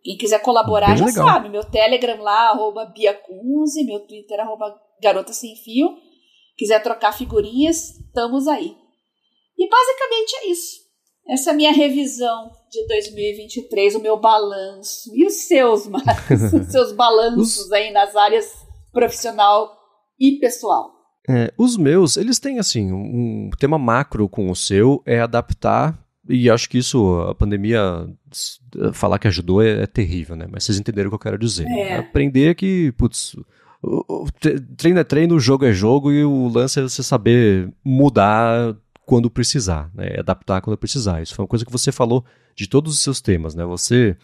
Quem 0.03 0.17
quiser 0.17 0.41
colaborar 0.41 0.89
Bem 0.89 0.99
já 0.99 1.05
legal. 1.07 1.27
sabe, 1.27 1.49
meu 1.49 1.65
Telegram 1.65 2.23
lá, 2.23 2.51
arroba 2.51 2.87
biacunze, 2.87 3.85
meu 3.85 4.01
Twitter, 4.01 4.41
arroba 4.41 4.75
garota 5.03 5.33
sem 5.33 5.57
fio. 5.57 5.97
Quiser 6.57 6.83
trocar 6.83 7.13
figurinhas, 7.13 7.99
estamos 7.99 8.47
aí. 8.49 8.77
E 9.57 9.69
basicamente 9.69 10.37
é 10.37 10.51
isso. 10.51 10.89
Essa 11.29 11.51
é 11.51 11.53
a 11.53 11.57
minha 11.57 11.73
revisão 11.73 12.51
de 12.71 12.87
2023, 12.87 13.97
o 13.97 14.01
meu 14.01 14.19
balanço. 14.19 15.11
E 15.15 15.27
os 15.27 15.47
seus, 15.47 15.87
Marcos? 15.87 16.53
os 16.53 16.73
seus 16.73 16.93
balanços 16.93 17.71
aí 17.73 17.91
nas 17.91 18.17
áreas 18.17 18.51
profissional 18.93 19.77
e 20.19 20.39
pessoal. 20.39 20.91
É, 21.29 21.53
os 21.59 21.77
meus, 21.77 22.17
eles 22.17 22.39
têm 22.39 22.59
assim, 22.59 22.91
um 22.91 23.51
tema 23.59 23.79
macro 23.79 24.29
com 24.29 24.51
o 24.51 24.57
seu, 24.57 25.03
é 25.05 25.21
adaptar 25.21 26.08
e 26.29 26.51
acho 26.51 26.69
que 26.69 26.77
isso, 26.77 27.21
a 27.23 27.35
pandemia, 27.35 28.07
falar 28.93 29.19
que 29.19 29.27
ajudou 29.27 29.63
é, 29.63 29.83
é 29.83 29.87
terrível, 29.87 30.37
né? 30.37 30.47
Mas 30.51 30.65
vocês 30.65 30.79
entenderam 30.79 31.09
o 31.09 31.11
que 31.11 31.15
eu 31.15 31.21
quero 31.21 31.39
dizer. 31.39 31.67
É. 31.67 31.97
Aprender 31.97 32.55
que, 32.55 32.93
putz, 32.93 33.35
treino 34.77 34.99
é 34.99 35.05
treino, 35.05 35.41
jogo 35.41 35.65
é 35.65 35.73
jogo 35.73 36.13
e 36.13 36.23
o 36.25 36.49
lance 36.49 36.79
é 36.79 36.83
você 36.83 37.03
saber 37.03 37.73
mudar 37.83 38.77
quando 39.07 39.31
precisar, 39.31 39.91
né? 39.95 40.17
adaptar 40.19 40.61
quando 40.61 40.77
precisar. 40.77 41.23
Isso 41.23 41.35
foi 41.35 41.45
uma 41.45 41.49
coisa 41.49 41.65
que 41.65 41.73
você 41.73 41.91
falou 41.91 42.23
de 42.55 42.69
todos 42.69 42.93
os 42.93 43.01
seus 43.01 43.23
temas, 43.23 43.55
né? 43.55 43.65
Você 43.65 44.15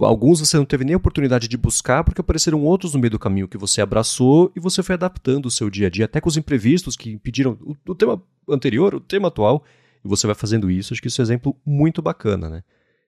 alguns 0.00 0.40
você 0.40 0.56
não 0.56 0.64
teve 0.64 0.84
nem 0.84 0.94
a 0.94 0.96
oportunidade 0.96 1.46
de 1.46 1.56
buscar 1.56 2.02
porque 2.02 2.20
apareceram 2.20 2.64
outros 2.64 2.94
no 2.94 2.98
meio 2.98 3.12
do 3.12 3.18
caminho 3.18 3.46
que 3.46 3.56
você 3.56 3.80
abraçou 3.80 4.50
e 4.56 4.58
você 4.58 4.82
foi 4.82 4.94
adaptando 4.94 5.46
o 5.46 5.50
seu 5.52 5.70
dia 5.70 5.86
a 5.86 5.90
dia 5.90 6.06
até 6.06 6.20
com 6.20 6.28
os 6.28 6.36
imprevistos 6.36 6.96
que 6.96 7.12
impediram 7.12 7.56
o, 7.62 7.76
o 7.92 7.94
tema 7.94 8.20
anterior, 8.48 8.96
o 8.96 8.98
tema 8.98 9.28
atual 9.28 9.64
e 10.04 10.08
você 10.08 10.26
vai 10.26 10.34
fazendo 10.34 10.70
isso, 10.70 10.92
acho 10.92 11.00
que 11.00 11.08
isso 11.08 11.20
é 11.20 11.22
um 11.22 11.26
exemplo 11.26 11.56
muito 11.64 12.02
bacana, 12.02 12.50
né? 12.50 12.62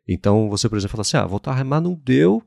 Então, 0.08 0.48
você, 0.48 0.68
por 0.68 0.78
exemplo, 0.78 0.92
fala 0.92 1.02
assim, 1.02 1.16
ah, 1.16 1.26
voltar 1.26 1.50
a 1.50 1.54
remar 1.54 1.80
não 1.80 1.94
deu, 1.94 2.42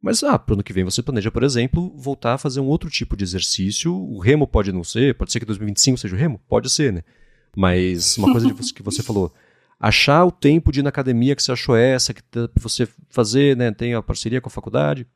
mas, 0.00 0.22
ah, 0.22 0.38
para 0.38 0.52
o 0.52 0.56
ano 0.56 0.62
que 0.62 0.72
vem 0.72 0.84
você 0.84 1.02
planeja, 1.02 1.30
por 1.30 1.42
exemplo, 1.42 1.92
voltar 1.96 2.34
a 2.34 2.38
fazer 2.38 2.60
um 2.60 2.66
outro 2.66 2.88
tipo 2.88 3.16
de 3.16 3.24
exercício. 3.24 3.94
O 3.94 4.18
remo 4.18 4.46
pode 4.46 4.70
não 4.70 4.84
ser, 4.84 5.16
pode 5.16 5.32
ser 5.32 5.40
que 5.40 5.46
2025 5.46 5.98
seja 5.98 6.14
o 6.14 6.18
remo? 6.18 6.40
Pode 6.48 6.70
ser, 6.70 6.92
né? 6.92 7.02
Mas 7.56 8.16
uma 8.18 8.30
coisa 8.30 8.52
que 8.74 8.82
você 8.82 9.02
falou, 9.02 9.32
achar 9.80 10.24
o 10.24 10.30
tempo 10.30 10.70
de 10.70 10.80
ir 10.80 10.82
na 10.82 10.90
academia 10.90 11.34
que 11.34 11.42
você 11.42 11.52
achou 11.52 11.76
essa, 11.76 12.12
que 12.12 12.22
você 12.56 12.86
fazer, 13.08 13.56
né, 13.56 13.72
tem 13.72 13.94
a 13.94 14.02
parceria 14.02 14.40
com 14.40 14.48
a 14.48 14.50
faculdade. 14.50 15.06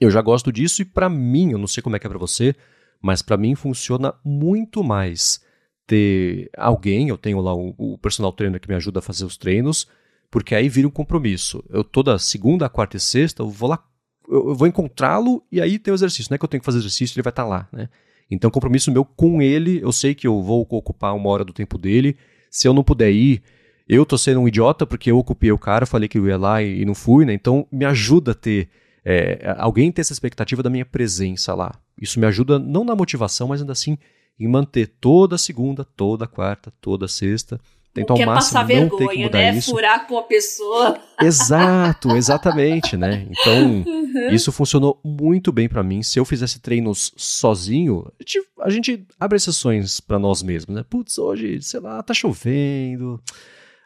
Eu 0.00 0.10
já 0.10 0.22
gosto 0.22 0.50
disso 0.50 0.82
e 0.82 0.84
para 0.84 1.08
mim, 1.08 1.52
eu 1.52 1.58
não 1.58 1.66
sei 1.66 1.82
como 1.82 1.94
é 1.94 1.98
que 1.98 2.06
é 2.06 2.10
para 2.10 2.18
você, 2.18 2.54
mas 3.02 3.20
para 3.20 3.36
mim 3.36 3.54
funciona 3.54 4.14
muito 4.24 4.82
mais 4.82 5.40
ter 5.88 6.50
alguém, 6.54 7.08
eu 7.08 7.16
tenho 7.16 7.40
lá 7.40 7.54
o, 7.54 7.74
o, 7.78 7.98
personal 7.98 8.30
trainer 8.30 8.60
que 8.60 8.68
me 8.68 8.74
ajuda 8.74 8.98
a 8.98 9.02
fazer 9.02 9.24
os 9.24 9.38
treinos, 9.38 9.88
porque 10.30 10.54
aí 10.54 10.68
vira 10.68 10.86
um 10.86 10.90
compromisso. 10.90 11.64
Eu 11.70 11.82
toda 11.82 12.18
segunda, 12.18 12.68
quarta 12.68 12.98
e 12.98 13.00
sexta, 13.00 13.42
eu 13.42 13.48
vou 13.48 13.70
lá, 13.70 13.82
eu, 14.28 14.50
eu 14.50 14.54
vou 14.54 14.68
encontrá-lo 14.68 15.42
e 15.50 15.62
aí 15.62 15.78
tem 15.78 15.90
o 15.90 15.94
exercício. 15.94 16.30
Não 16.30 16.34
é 16.34 16.38
que 16.38 16.44
eu 16.44 16.48
tenho 16.48 16.60
que 16.60 16.66
fazer 16.66 16.78
exercício, 16.78 17.14
ele 17.14 17.22
vai 17.22 17.30
estar 17.30 17.44
tá 17.44 17.48
lá, 17.48 17.68
né? 17.72 17.88
Então, 18.30 18.50
compromisso 18.50 18.92
meu 18.92 19.02
com 19.02 19.40
ele, 19.40 19.80
eu 19.82 19.90
sei 19.90 20.14
que 20.14 20.26
eu 20.26 20.42
vou 20.42 20.60
ocupar 20.68 21.16
uma 21.16 21.30
hora 21.30 21.42
do 21.42 21.54
tempo 21.54 21.78
dele. 21.78 22.14
Se 22.50 22.68
eu 22.68 22.74
não 22.74 22.84
puder 22.84 23.10
ir, 23.10 23.42
eu 23.88 24.04
tô 24.04 24.18
sendo 24.18 24.40
um 24.40 24.46
idiota 24.46 24.86
porque 24.86 25.10
eu 25.10 25.16
ocupei 25.16 25.50
o 25.50 25.58
cara, 25.58 25.86
falei 25.86 26.06
que 26.06 26.18
eu 26.18 26.28
ia 26.28 26.36
lá 26.36 26.62
e, 26.62 26.82
e 26.82 26.84
não 26.84 26.94
fui, 26.94 27.24
né? 27.24 27.32
Então, 27.32 27.66
me 27.72 27.86
ajuda 27.86 28.32
a 28.32 28.34
ter 28.34 28.68
é, 29.02 29.54
alguém 29.56 29.90
ter 29.90 30.02
essa 30.02 30.12
expectativa 30.12 30.62
da 30.62 30.68
minha 30.68 30.84
presença 30.84 31.54
lá. 31.54 31.72
Isso 31.98 32.20
me 32.20 32.26
ajuda 32.26 32.58
não 32.58 32.84
na 32.84 32.94
motivação, 32.94 33.48
mas 33.48 33.62
ainda 33.62 33.72
assim 33.72 33.96
em 34.38 34.46
manter 34.46 34.86
toda 35.00 35.36
segunda, 35.36 35.84
toda 35.84 36.26
quarta, 36.26 36.72
toda 36.80 37.08
sexta. 37.08 37.60
Tentar 37.92 38.14
ao 38.14 38.26
máximo 38.26 38.60
não 38.60 38.66
vergonha, 38.66 38.98
ter 38.98 39.08
que 39.08 39.22
mudar 39.22 39.38
né? 39.38 39.56
isso. 39.56 39.70
Furar 39.70 40.06
com 40.06 40.18
a 40.18 40.22
pessoa. 40.22 40.98
Exato, 41.20 42.14
exatamente, 42.14 42.96
né? 42.96 43.26
Então, 43.28 43.82
uhum. 43.84 44.30
isso 44.30 44.52
funcionou 44.52 45.00
muito 45.04 45.50
bem 45.50 45.68
para 45.68 45.82
mim. 45.82 46.02
Se 46.02 46.20
eu 46.20 46.24
fizesse 46.24 46.60
treinos 46.60 47.12
sozinho, 47.16 48.06
a 48.18 48.22
gente, 48.22 48.48
a 48.60 48.70
gente 48.70 49.06
abre 49.18 49.36
exceções 49.36 49.98
para 49.98 50.18
nós 50.18 50.42
mesmos, 50.42 50.76
né? 50.76 50.84
Putz, 50.88 51.18
hoje, 51.18 51.60
sei 51.60 51.80
lá, 51.80 52.00
tá 52.02 52.14
chovendo. 52.14 53.20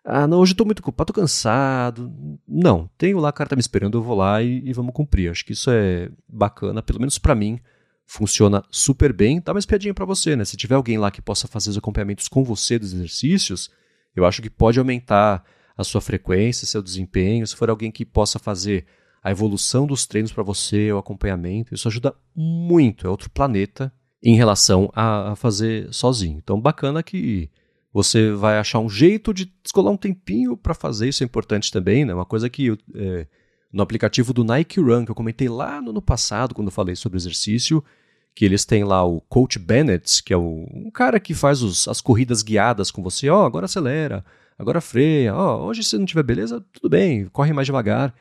Ah, 0.04 0.26
não, 0.26 0.40
hoje 0.40 0.52
eu 0.52 0.56
tô 0.56 0.64
muito 0.64 0.82
culpado, 0.82 1.12
tô 1.12 1.20
cansado. 1.20 2.12
Não, 2.46 2.90
tenho 2.98 3.18
lá, 3.18 3.30
a 3.30 3.32
cara 3.32 3.48
tá 3.48 3.56
me 3.56 3.60
esperando, 3.60 3.96
eu 3.96 4.02
vou 4.02 4.16
lá 4.16 4.42
e, 4.42 4.62
e 4.64 4.72
vamos 4.74 4.92
cumprir. 4.92 5.30
Acho 5.30 5.44
que 5.44 5.52
isso 5.52 5.70
é 5.70 6.10
bacana, 6.28 6.82
pelo 6.82 6.98
menos 6.98 7.18
para 7.18 7.34
mim 7.34 7.58
funciona 8.06 8.62
super 8.70 9.12
bem. 9.12 9.40
Dá 9.40 9.52
uma 9.52 9.58
espiadinha 9.58 9.94
para 9.94 10.04
você, 10.04 10.36
né? 10.36 10.44
Se 10.44 10.56
tiver 10.56 10.74
alguém 10.74 10.98
lá 10.98 11.10
que 11.10 11.22
possa 11.22 11.48
fazer 11.48 11.70
os 11.70 11.78
acompanhamentos 11.78 12.28
com 12.28 12.44
você 12.44 12.78
dos 12.78 12.92
exercícios, 12.92 13.70
eu 14.14 14.24
acho 14.24 14.42
que 14.42 14.50
pode 14.50 14.78
aumentar 14.78 15.44
a 15.76 15.84
sua 15.84 16.00
frequência, 16.00 16.66
seu 16.66 16.82
desempenho. 16.82 17.46
Se 17.46 17.56
for 17.56 17.70
alguém 17.70 17.90
que 17.90 18.04
possa 18.04 18.38
fazer 18.38 18.86
a 19.22 19.30
evolução 19.30 19.86
dos 19.86 20.06
treinos 20.06 20.32
para 20.32 20.42
você, 20.42 20.92
o 20.92 20.98
acompanhamento, 20.98 21.74
isso 21.74 21.88
ajuda 21.88 22.14
muito. 22.34 23.06
É 23.06 23.10
outro 23.10 23.30
planeta 23.30 23.92
em 24.22 24.36
relação 24.36 24.90
a, 24.94 25.34
fazer 25.36 25.92
sozinho. 25.92 26.38
Então, 26.38 26.60
bacana 26.60 27.02
que 27.02 27.50
você 27.92 28.32
vai 28.32 28.58
achar 28.58 28.78
um 28.78 28.88
jeito 28.88 29.34
de 29.34 29.52
descolar 29.62 29.92
um 29.92 29.96
tempinho 29.96 30.56
para 30.56 30.74
fazer. 30.74 31.08
Isso 31.08 31.22
é 31.22 31.26
importante 31.26 31.70
também, 31.70 32.04
né? 32.04 32.14
Uma 32.14 32.24
coisa 32.24 32.48
que 32.48 32.70
é, 32.94 33.26
no 33.72 33.82
aplicativo 33.82 34.32
do 34.32 34.44
Nike 34.44 34.80
Run, 34.80 35.04
que 35.04 35.10
eu 35.10 35.14
comentei 35.14 35.48
lá 35.48 35.80
no 35.80 35.90
ano 35.90 36.02
passado, 36.02 36.54
quando 36.54 36.68
eu 36.68 36.72
falei 36.72 36.94
sobre 36.94 37.16
exercício, 37.16 37.82
que 38.34 38.44
eles 38.44 38.64
têm 38.64 38.84
lá 38.84 39.04
o 39.04 39.20
Coach 39.22 39.58
Bennett, 39.58 40.22
que 40.22 40.32
é 40.32 40.36
o, 40.36 40.66
um 40.72 40.90
cara 40.90 41.18
que 41.18 41.34
faz 41.34 41.62
os, 41.62 41.88
as 41.88 42.00
corridas 42.00 42.42
guiadas 42.42 42.90
com 42.90 43.02
você. 43.02 43.28
Ó, 43.28 43.42
oh, 43.42 43.46
agora 43.46 43.64
acelera, 43.64 44.24
agora 44.58 44.80
freia. 44.80 45.34
Ó, 45.34 45.56
oh, 45.56 45.66
hoje 45.66 45.82
se 45.82 45.96
não 45.96 46.04
tiver 46.04 46.22
beleza, 46.22 46.64
tudo 46.72 46.90
bem, 46.90 47.26
corre 47.26 47.52
mais 47.52 47.66
devagar. 47.66 48.14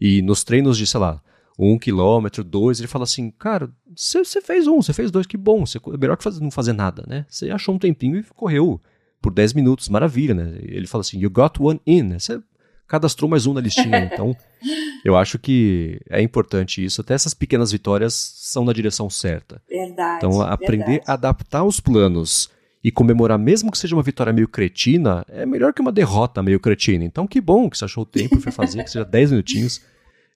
E 0.00 0.22
nos 0.22 0.42
treinos 0.44 0.76
de, 0.76 0.86
sei 0.86 1.00
lá, 1.00 1.20
um 1.58 1.78
quilômetro, 1.78 2.42
dois, 2.42 2.78
ele 2.78 2.88
fala 2.88 3.04
assim, 3.04 3.30
cara, 3.30 3.70
você 3.94 4.40
fez 4.40 4.66
um, 4.66 4.82
você 4.82 4.92
fez 4.92 5.10
dois, 5.10 5.26
que 5.26 5.36
bom, 5.36 5.64
cê, 5.66 5.78
é 5.78 5.96
melhor 5.96 6.16
que 6.16 6.24
fazer, 6.24 6.40
não 6.40 6.50
fazer 6.50 6.72
nada, 6.72 7.04
né? 7.06 7.24
Você 7.28 7.50
achou 7.50 7.74
um 7.74 7.78
tempinho 7.78 8.16
e 8.16 8.24
correu 8.24 8.80
por 9.20 9.32
10 9.32 9.52
minutos, 9.52 9.88
maravilha, 9.88 10.34
né? 10.34 10.58
Ele 10.62 10.86
fala 10.86 11.02
assim, 11.02 11.20
you 11.20 11.30
got 11.30 11.60
one 11.60 11.80
in, 11.86 12.18
você 12.18 12.40
cadastrou 12.92 13.30
mais 13.30 13.46
um 13.46 13.54
na 13.54 13.60
listinha. 13.60 14.02
Então, 14.12 14.36
eu 15.02 15.16
acho 15.16 15.38
que 15.38 15.98
é 16.10 16.20
importante 16.20 16.84
isso. 16.84 17.00
Até 17.00 17.14
essas 17.14 17.32
pequenas 17.32 17.72
vitórias 17.72 18.12
são 18.12 18.64
na 18.64 18.72
direção 18.72 19.08
certa. 19.08 19.62
Verdade. 19.66 20.18
Então, 20.18 20.42
aprender 20.42 20.84
verdade. 20.84 21.10
a 21.10 21.14
adaptar 21.14 21.64
os 21.64 21.80
planos 21.80 22.50
e 22.84 22.90
comemorar, 22.90 23.38
mesmo 23.38 23.70
que 23.70 23.78
seja 23.78 23.96
uma 23.96 24.02
vitória 24.02 24.32
meio 24.32 24.46
cretina, 24.46 25.24
é 25.28 25.46
melhor 25.46 25.72
que 25.72 25.80
uma 25.80 25.92
derrota 25.92 26.42
meio 26.42 26.60
cretina. 26.60 27.04
Então, 27.04 27.26
que 27.26 27.40
bom 27.40 27.70
que 27.70 27.78
você 27.78 27.86
achou 27.86 28.02
o 28.02 28.06
tempo 28.06 28.36
e 28.36 28.40
foi 28.40 28.52
fazer, 28.52 28.84
que 28.84 28.90
seja 28.90 29.04
10 29.04 29.30
minutinhos. 29.30 29.80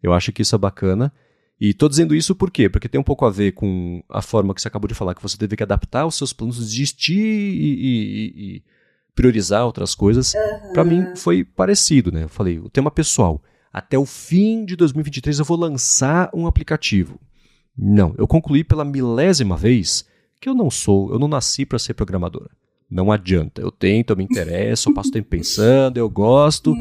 Eu 0.02 0.14
acho 0.14 0.32
que 0.32 0.40
isso 0.40 0.54
é 0.54 0.58
bacana. 0.58 1.12
E 1.60 1.70
estou 1.70 1.88
dizendo 1.88 2.14
isso 2.14 2.34
por 2.34 2.50
quê? 2.50 2.70
Porque 2.70 2.88
tem 2.88 3.00
um 3.00 3.04
pouco 3.04 3.26
a 3.26 3.30
ver 3.30 3.52
com 3.52 4.02
a 4.08 4.22
forma 4.22 4.54
que 4.54 4.62
você 4.62 4.68
acabou 4.68 4.88
de 4.88 4.94
falar, 4.94 5.14
que 5.14 5.22
você 5.22 5.36
teve 5.36 5.56
que 5.56 5.62
adaptar 5.62 6.06
os 6.06 6.14
seus 6.14 6.32
planos, 6.32 6.56
desistir 6.58 7.18
e, 7.18 7.74
e, 7.74 8.56
e 8.56 8.62
priorizar 9.16 9.64
outras 9.64 9.94
coisas. 9.94 10.34
Uhum. 10.34 10.72
Para 10.74 10.84
mim 10.84 11.16
foi 11.16 11.42
parecido, 11.42 12.12
né? 12.12 12.24
Eu 12.24 12.28
falei, 12.28 12.60
o 12.60 12.68
tema 12.68 12.90
pessoal. 12.90 13.42
Até 13.72 13.98
o 13.98 14.06
fim 14.06 14.64
de 14.64 14.76
2023 14.76 15.38
eu 15.38 15.44
vou 15.44 15.58
lançar 15.58 16.30
um 16.32 16.46
aplicativo. 16.46 17.18
Não, 17.76 18.14
eu 18.16 18.26
concluí 18.26 18.62
pela 18.62 18.84
milésima 18.84 19.56
vez 19.56 20.06
que 20.40 20.48
eu 20.48 20.54
não 20.54 20.70
sou, 20.70 21.10
eu 21.12 21.18
não 21.18 21.28
nasci 21.28 21.66
para 21.66 21.78
ser 21.78 21.94
programadora. 21.94 22.50
Não 22.88 23.10
adianta. 23.10 23.60
Eu 23.60 23.70
tento, 23.70 24.10
eu 24.10 24.16
me 24.16 24.24
interesso, 24.24 24.88
eu 24.90 24.94
passo 24.94 25.10
tempo 25.10 25.28
pensando, 25.28 25.96
eu 25.96 26.08
gosto, 26.08 26.74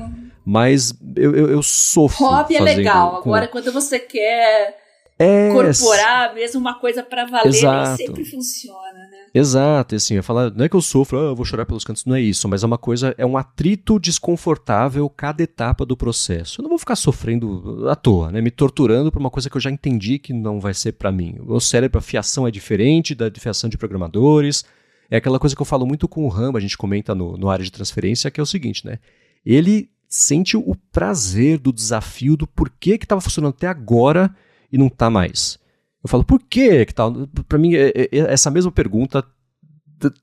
mas 0.45 0.93
eu, 1.15 1.35
eu, 1.35 1.49
eu 1.49 1.63
sofro. 1.63 2.25
Hobby 2.25 2.55
é 2.55 2.61
legal. 2.61 3.21
Com... 3.21 3.29
Agora, 3.33 3.47
quando 3.47 3.71
você 3.71 3.97
quer 3.97 4.77
é... 5.17 5.49
incorporar 5.49 6.33
mesmo 6.33 6.59
uma 6.59 6.73
coisa 6.73 7.01
para 7.01 7.25
valer, 7.25 7.47
Exato. 7.47 7.87
nem 7.87 8.07
sempre 8.07 8.25
funciona, 8.25 8.99
né? 9.09 9.25
Exato, 9.33 9.95
assim, 9.95 10.15
eu 10.15 10.23
falar, 10.23 10.51
não 10.51 10.65
é 10.65 10.69
que 10.69 10.75
eu 10.75 10.81
sofro, 10.81 11.19
ah, 11.19 11.23
eu 11.23 11.35
vou 11.35 11.45
chorar 11.45 11.65
pelos 11.65 11.83
cantos, 11.83 12.05
não 12.05 12.15
é 12.15 12.21
isso, 12.21 12.47
mas 12.47 12.63
é 12.63 12.65
uma 12.65 12.77
coisa, 12.77 13.15
é 13.17 13.25
um 13.25 13.37
atrito 13.37 13.99
desconfortável 13.99 15.09
cada 15.09 15.41
etapa 15.41 15.85
do 15.85 15.95
processo. 15.95 16.59
Eu 16.59 16.63
não 16.63 16.69
vou 16.69 16.77
ficar 16.77 16.95
sofrendo 16.95 17.87
à 17.89 17.95
toa, 17.95 18.31
né, 18.31 18.41
me 18.41 18.51
torturando 18.51 19.11
por 19.11 19.19
uma 19.19 19.29
coisa 19.29 19.49
que 19.49 19.55
eu 19.55 19.61
já 19.61 19.71
entendi 19.71 20.19
que 20.19 20.33
não 20.33 20.59
vai 20.59 20.73
ser 20.73 20.93
para 20.93 21.11
mim. 21.11 21.37
O 21.47 21.59
cérebro, 21.59 21.99
a 21.99 22.01
fiação 22.01 22.47
é 22.47 22.51
diferente 22.51 23.15
da 23.15 23.31
fiação 23.31 23.69
de 23.69 23.77
programadores, 23.77 24.65
é 25.09 25.17
aquela 25.17 25.39
coisa 25.39 25.55
que 25.55 25.61
eu 25.61 25.65
falo 25.65 25.85
muito 25.85 26.07
com 26.07 26.25
o 26.25 26.29
Ramba, 26.29 26.59
a 26.59 26.61
gente 26.61 26.77
comenta 26.77 27.15
no, 27.15 27.37
no 27.37 27.49
área 27.49 27.63
de 27.63 27.71
transferência, 27.71 28.29
que 28.29 28.39
é 28.39 28.43
o 28.43 28.45
seguinte, 28.45 28.85
né, 28.85 28.99
ele 29.45 29.89
sente 30.07 30.55
o 30.55 30.75
prazer 30.91 31.57
do 31.57 31.73
desafio, 31.73 32.37
do 32.37 32.47
porquê 32.47 32.97
que 32.97 33.05
estava 33.05 33.21
funcionando 33.21 33.53
até 33.53 33.67
agora 33.67 34.33
e 34.75 34.77
não 34.77 34.87
está 34.87 35.09
mais. 35.09 35.57
Eu 36.03 36.09
falo, 36.09 36.25
por 36.25 36.41
que 36.41 36.85
que 36.85 36.93
tá? 36.93 37.05
Pra 37.47 37.57
mim, 37.57 37.73
é, 37.75 37.87
é, 37.95 38.09
é, 38.11 38.33
essa 38.33 38.51
mesma 38.51 38.71
pergunta 38.71 39.25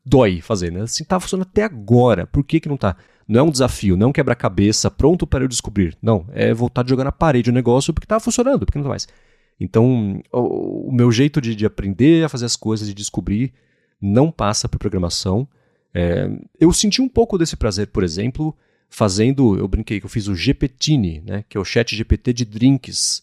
dói 0.04 0.42
fazer, 0.42 0.70
né? 0.70 0.82
Assim, 0.82 1.02
tá 1.04 1.18
funcionando 1.18 1.48
até 1.48 1.64
agora, 1.64 2.26
por 2.26 2.44
que 2.44 2.60
que 2.60 2.68
não 2.68 2.76
tá? 2.76 2.94
Não 3.26 3.40
é 3.40 3.42
um 3.42 3.50
desafio, 3.50 3.96
não 3.96 4.06
é 4.06 4.10
um 4.10 4.12
quebra-cabeça 4.12 4.90
pronto 4.90 5.26
para 5.26 5.42
eu 5.42 5.48
descobrir. 5.48 5.96
Não, 6.02 6.26
é 6.32 6.52
voltar 6.52 6.82
de 6.82 6.90
jogar 6.90 7.04
na 7.04 7.12
parede 7.12 7.48
o 7.48 7.52
negócio 7.52 7.94
porque 7.94 8.06
tá 8.06 8.20
funcionando, 8.20 8.66
porque 8.66 8.78
não 8.78 8.84
tá 8.84 8.90
mais. 8.90 9.08
Então, 9.58 10.20
o, 10.30 10.90
o 10.90 10.92
meu 10.92 11.10
jeito 11.10 11.40
de, 11.40 11.54
de, 11.54 11.64
aprender 11.64 12.22
a 12.22 12.28
fazer 12.28 12.44
as 12.44 12.56
coisas, 12.56 12.86
de 12.86 12.92
descobrir, 12.92 13.54
não 13.98 14.30
passa 14.30 14.68
por 14.68 14.78
programação. 14.78 15.48
É, 15.94 16.28
eu 16.60 16.70
senti 16.74 17.00
um 17.00 17.08
pouco 17.08 17.38
desse 17.38 17.56
prazer, 17.56 17.86
por 17.86 18.04
exemplo, 18.04 18.54
fazendo, 18.90 19.56
eu 19.56 19.66
brinquei 19.66 19.98
que 19.98 20.04
eu 20.04 20.10
fiz 20.10 20.28
o 20.28 20.34
GPTine, 20.34 21.22
né, 21.26 21.44
que 21.48 21.56
é 21.56 21.60
o 21.60 21.64
chat 21.64 21.96
GPT 21.96 22.34
de 22.34 22.44
drinks 22.44 23.22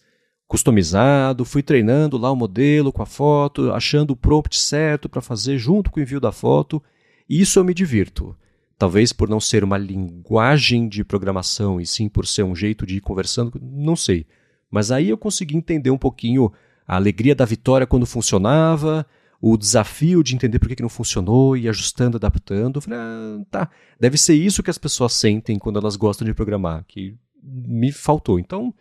customizado, 0.50 1.45
fui 1.45 1.62
treinando 1.62 2.18
lá 2.18 2.32
o 2.32 2.36
modelo 2.36 2.91
com 2.91 3.04
a 3.04 3.06
foto, 3.06 3.72
achando 3.72 4.12
o 4.12 4.16
prompt 4.16 4.58
certo 4.58 5.08
para 5.08 5.22
fazer 5.22 5.60
junto 5.60 5.91
com 5.91 6.00
o 6.00 6.04
envio 6.04 6.20
da 6.20 6.32
foto, 6.32 6.82
e 7.30 7.39
isso 7.39 7.60
eu 7.60 7.64
me 7.64 7.72
divirto. 7.72 8.36
Talvez 8.76 9.14
por 9.14 9.30
não 9.30 9.39
ser 9.39 9.64
uma 9.64 9.78
linguagem 9.78 10.89
de 10.89 11.04
programação 11.04 11.80
e 11.80 11.86
sim 11.86 12.10
por 12.10 12.26
ser 12.26 12.41
um 12.41 12.56
jeito 12.56 12.84
de 12.84 12.97
ir 12.97 13.02
conversando, 13.02 13.62
não 13.62 13.95
sei. 13.95 14.26
Mas 14.72 14.91
aí 14.91 15.10
eu 15.10 15.20
consegui 15.20 15.56
entender 15.56 15.91
um 15.91 15.97
pouquinho 16.00 16.52
a 16.88 16.95
alegria 16.95 17.36
da 17.36 17.45
vitória 17.45 17.86
quando 17.86 18.08
funcionava, 18.08 19.06
o 19.39 19.56
desafio 19.56 20.24
de 20.24 20.34
entender 20.34 20.58
por 20.58 20.68
que, 20.68 20.82
não 20.82 20.89
funcionou 20.89 21.56
e 21.56 21.70
ajustando, 21.70 22.18
adaptando. 22.18 22.78
Eu 22.78 22.82
falei, 22.82 23.00
ah, 23.00 23.41
tá, 23.52 23.70
deve 24.00 24.18
ser 24.18 24.34
isso 24.34 24.64
que 24.64 24.72
as 24.72 24.80
pessoas 24.80 25.14
sentem 25.14 25.60
quando 25.60 25.78
elas 25.78 25.95
gostam 25.95 26.26
de 26.26 26.34
programar, 26.34 26.84
que 26.88 27.16
me 27.43 27.91
faltou. 27.91 28.39
Então, 28.39 28.74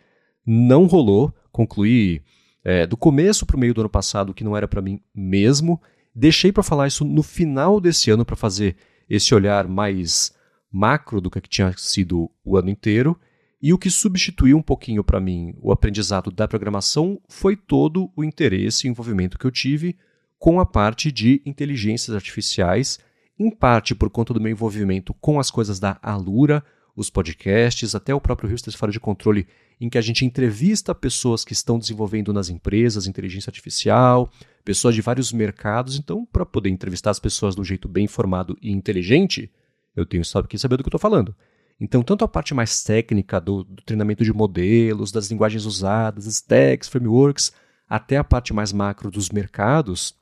não 0.45 0.85
rolou, 0.85 1.33
concluí 1.51 2.21
é, 2.63 2.85
do 2.85 2.97
começo 2.97 3.45
para 3.45 3.55
o 3.55 3.59
meio 3.59 3.73
do 3.73 3.81
ano 3.81 3.89
passado 3.89 4.33
que 4.33 4.43
não 4.43 4.55
era 4.55 4.67
para 4.67 4.81
mim 4.81 5.01
mesmo. 5.13 5.81
Deixei 6.13 6.51
para 6.51 6.63
falar 6.63 6.87
isso 6.87 7.05
no 7.05 7.23
final 7.23 7.79
desse 7.79 8.11
ano 8.11 8.25
para 8.25 8.35
fazer 8.35 8.75
esse 9.09 9.33
olhar 9.33 9.67
mais 9.67 10.33
macro 10.71 11.19
do 11.19 11.29
que 11.29 11.41
tinha 11.41 11.73
sido 11.77 12.29
o 12.43 12.57
ano 12.57 12.69
inteiro. 12.69 13.19
E 13.61 13.73
o 13.73 13.77
que 13.77 13.89
substituiu 13.89 14.57
um 14.57 14.61
pouquinho 14.61 15.03
para 15.03 15.19
mim 15.19 15.53
o 15.61 15.71
aprendizado 15.71 16.31
da 16.31 16.47
programação 16.47 17.19
foi 17.27 17.55
todo 17.55 18.09
o 18.15 18.23
interesse 18.23 18.87
e 18.87 18.89
envolvimento 18.89 19.37
que 19.37 19.45
eu 19.45 19.51
tive 19.51 19.97
com 20.37 20.59
a 20.59 20.65
parte 20.65 21.11
de 21.11 21.41
inteligências 21.45 22.15
artificiais, 22.15 22.97
em 23.37 23.51
parte 23.51 23.93
por 23.93 24.09
conta 24.09 24.33
do 24.33 24.39
meu 24.39 24.51
envolvimento 24.51 25.13
com 25.15 25.37
as 25.37 25.51
coisas 25.51 25.79
da 25.79 25.99
Alura, 26.01 26.63
os 26.95 27.09
podcasts, 27.09 27.93
até 27.93 28.15
o 28.15 28.21
próprio 28.21 28.49
Houston 28.49 28.71
Fora 28.71 28.91
de 28.91 28.99
Controle, 28.99 29.45
em 29.79 29.89
que 29.89 29.97
a 29.97 30.01
gente 30.01 30.25
entrevista 30.25 30.93
pessoas 30.93 31.45
que 31.45 31.53
estão 31.53 31.79
desenvolvendo 31.79 32.33
nas 32.33 32.49
empresas 32.49 33.07
inteligência 33.07 33.49
artificial, 33.49 34.29
pessoas 34.65 34.93
de 34.93 35.01
vários 35.01 35.31
mercados. 35.31 35.97
Então, 35.97 36.25
para 36.25 36.45
poder 36.45 36.69
entrevistar 36.69 37.11
as 37.11 37.19
pessoas 37.19 37.55
de 37.55 37.61
um 37.61 37.63
jeito 37.63 37.87
bem 37.87 38.05
informado 38.05 38.57
e 38.61 38.71
inteligente, 38.71 39.49
eu 39.95 40.05
tenho 40.05 40.23
que 40.47 40.57
saber 40.57 40.77
do 40.77 40.83
que 40.83 40.89
estou 40.89 40.99
falando. 40.99 41.33
Então, 41.79 42.03
tanto 42.03 42.25
a 42.25 42.27
parte 42.27 42.53
mais 42.53 42.83
técnica 42.83 43.39
do, 43.39 43.63
do 43.63 43.81
treinamento 43.83 44.23
de 44.23 44.33
modelos, 44.33 45.11
das 45.11 45.31
linguagens 45.31 45.65
usadas, 45.65 46.25
stacks, 46.25 46.89
frameworks, 46.89 47.53
até 47.87 48.17
a 48.17 48.23
parte 48.23 48.53
mais 48.53 48.73
macro 48.73 49.09
dos 49.09 49.29
mercados, 49.29 50.13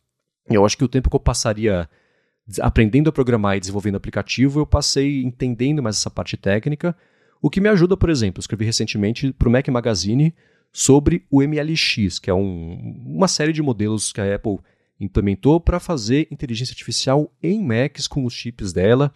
eu 0.49 0.63
acho 0.63 0.77
que 0.77 0.83
o 0.83 0.87
tempo 0.87 1.09
que 1.09 1.15
eu 1.15 1.19
passaria 1.19 1.89
aprendendo 2.61 3.09
a 3.09 3.11
programar 3.11 3.57
e 3.57 3.59
desenvolvendo 3.59 3.95
aplicativo, 3.95 4.59
eu 4.59 4.65
passei 4.65 5.23
entendendo 5.23 5.81
mais 5.83 5.97
essa 5.97 6.09
parte 6.09 6.37
técnica, 6.37 6.95
o 7.41 7.49
que 7.49 7.61
me 7.61 7.69
ajuda, 7.69 7.95
por 7.95 8.09
exemplo, 8.09 8.39
escrevi 8.39 8.65
recentemente 8.65 9.31
para 9.31 9.47
o 9.47 9.51
Mac 9.51 9.67
Magazine 9.67 10.33
sobre 10.71 11.25
o 11.29 11.41
MLX, 11.41 12.19
que 12.19 12.29
é 12.29 12.33
um, 12.33 13.03
uma 13.05 13.27
série 13.27 13.53
de 13.53 13.61
modelos 13.61 14.11
que 14.11 14.21
a 14.21 14.35
Apple 14.35 14.59
implementou 14.99 15.59
para 15.59 15.79
fazer 15.79 16.27
inteligência 16.31 16.73
artificial 16.73 17.31
em 17.41 17.63
Macs 17.63 18.07
com 18.07 18.25
os 18.25 18.33
chips 18.33 18.73
dela. 18.73 19.13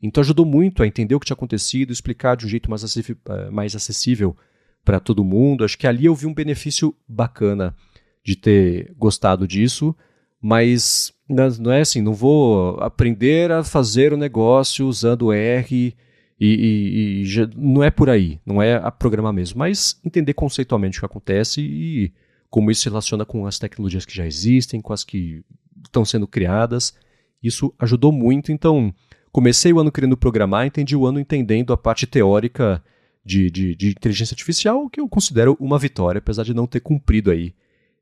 Então 0.00 0.20
ajudou 0.20 0.44
muito 0.44 0.82
a 0.82 0.86
entender 0.86 1.14
o 1.14 1.20
que 1.20 1.26
tinha 1.26 1.34
acontecido, 1.34 1.92
explicar 1.92 2.36
de 2.36 2.46
um 2.46 2.48
jeito 2.48 2.70
mais 2.70 2.84
acessível, 2.84 3.16
eh, 3.28 3.50
mais 3.50 3.74
acessível 3.74 4.36
para 4.84 5.00
todo 5.00 5.24
mundo. 5.24 5.64
Acho 5.64 5.78
que 5.78 5.86
ali 5.86 6.04
eu 6.04 6.14
vi 6.14 6.26
um 6.26 6.34
benefício 6.34 6.94
bacana 7.08 7.74
de 8.22 8.36
ter 8.36 8.92
gostado 8.96 9.48
disso, 9.48 9.94
mas 10.40 11.12
não 11.58 11.72
é 11.72 11.80
assim, 11.80 12.02
não 12.02 12.12
vou 12.12 12.78
aprender 12.80 13.50
a 13.50 13.64
fazer 13.64 14.12
o 14.12 14.16
negócio 14.16 14.86
usando 14.86 15.32
R 15.32 15.94
e, 16.40 17.22
e, 17.22 17.22
e 17.22 17.50
não 17.56 17.82
é 17.82 17.90
por 17.90 18.10
aí, 18.10 18.40
não 18.44 18.60
é 18.60 18.74
a 18.74 18.90
programar 18.90 19.32
mesmo, 19.32 19.58
mas 19.58 20.00
entender 20.04 20.34
conceitualmente 20.34 20.98
o 20.98 21.00
que 21.00 21.06
acontece 21.06 21.60
e 21.60 22.12
como 22.50 22.70
isso 22.70 22.82
se 22.82 22.88
relaciona 22.88 23.24
com 23.24 23.46
as 23.46 23.58
tecnologias 23.58 24.04
que 24.04 24.14
já 24.14 24.26
existem, 24.26 24.80
com 24.80 24.92
as 24.92 25.04
que 25.04 25.44
estão 25.84 26.04
sendo 26.04 26.26
criadas. 26.26 26.94
Isso 27.42 27.72
ajudou 27.78 28.12
muito, 28.12 28.52
então 28.52 28.94
comecei 29.30 29.72
o 29.72 29.80
ano 29.80 29.92
querendo 29.92 30.16
programar, 30.16 30.66
entendi 30.66 30.96
o 30.96 31.06
ano 31.06 31.20
entendendo 31.20 31.72
a 31.72 31.76
parte 31.76 32.06
teórica 32.06 32.82
de, 33.24 33.50
de, 33.50 33.74
de 33.74 33.88
inteligência 33.90 34.34
artificial, 34.34 34.88
que 34.88 35.00
eu 35.00 35.08
considero 35.08 35.56
uma 35.58 35.78
vitória, 35.78 36.18
apesar 36.18 36.44
de 36.44 36.54
não 36.54 36.66
ter 36.66 36.80
cumprido 36.80 37.30
aí 37.30 37.54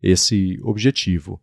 esse 0.03 0.59
objetivo. 0.62 1.41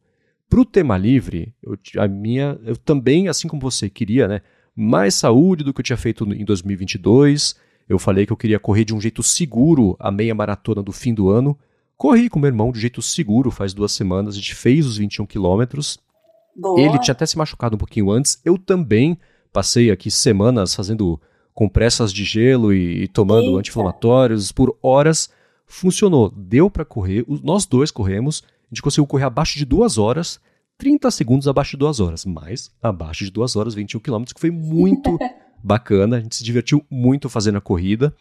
Para 0.49 0.59
o 0.59 0.65
tema 0.65 0.97
livre, 0.97 1.53
eu, 1.63 1.77
a 1.97 2.07
minha, 2.07 2.59
eu 2.63 2.75
também, 2.75 3.27
assim 3.27 3.47
como 3.47 3.61
você 3.61 3.89
queria, 3.89 4.27
né, 4.27 4.41
mais 4.79 5.15
saúde 5.15 5.63
do 5.63 5.73
que 5.73 5.81
eu 5.81 5.83
tinha 5.83 5.97
feito 5.97 6.23
em 6.33 6.45
2022. 6.45 7.55
Eu 7.87 7.99
falei 7.99 8.25
que 8.25 8.31
eu 8.31 8.37
queria 8.37 8.59
correr 8.59 8.85
de 8.85 8.93
um 8.93 9.01
jeito 9.01 9.21
seguro 9.23 9.95
a 9.99 10.11
meia 10.11 10.33
maratona 10.33 10.81
do 10.81 10.91
fim 10.91 11.13
do 11.13 11.29
ano. 11.29 11.57
Corri 11.97 12.29
com 12.29 12.39
meu 12.39 12.47
irmão 12.47 12.71
de 12.71 12.77
um 12.77 12.81
jeito 12.81 13.01
seguro 13.01 13.51
faz 13.51 13.73
duas 13.73 13.91
semanas, 13.91 14.35
a 14.35 14.37
gente 14.37 14.55
fez 14.55 14.85
os 14.85 14.97
21 14.97 15.25
quilômetros. 15.25 15.99
Ele 16.77 16.99
tinha 16.99 17.13
até 17.13 17.25
se 17.25 17.37
machucado 17.37 17.75
um 17.75 17.79
pouquinho 17.79 18.11
antes, 18.11 18.39
eu 18.43 18.57
também, 18.57 19.17
Passei 19.51 19.89
aqui 19.89 20.11
semanas 20.11 20.75
fazendo 20.75 21.19
compressas 21.53 22.13
de 22.13 22.23
gelo 22.23 22.71
e, 22.71 23.03
e 23.03 23.07
tomando 23.07 23.57
anti-inflamatórios 23.57 24.51
por 24.51 24.77
horas. 24.81 25.29
Funcionou, 25.65 26.29
deu 26.29 26.69
para 26.69 26.85
correr, 26.85 27.25
nós 27.43 27.65
dois 27.65 27.91
corremos, 27.91 28.43
a 28.43 28.73
gente 28.73 28.81
conseguiu 28.81 29.05
correr 29.05 29.25
abaixo 29.25 29.57
de 29.57 29.65
duas 29.65 29.97
horas, 29.97 30.39
30 30.79 31.11
segundos 31.11 31.47
abaixo 31.47 31.71
de 31.71 31.77
duas 31.77 31.99
horas, 31.99 32.25
mas 32.25 32.71
abaixo 32.81 33.23
de 33.23 33.29
duas 33.29 33.55
horas, 33.55 33.75
21 33.75 33.99
quilômetros, 33.99 34.33
que 34.33 34.39
foi 34.39 34.49
muito 34.49 35.15
bacana, 35.63 36.17
a 36.17 36.19
gente 36.19 36.35
se 36.35 36.43
divertiu 36.43 36.83
muito 36.89 37.29
fazendo 37.29 37.59
a 37.59 37.61
corrida. 37.61 38.11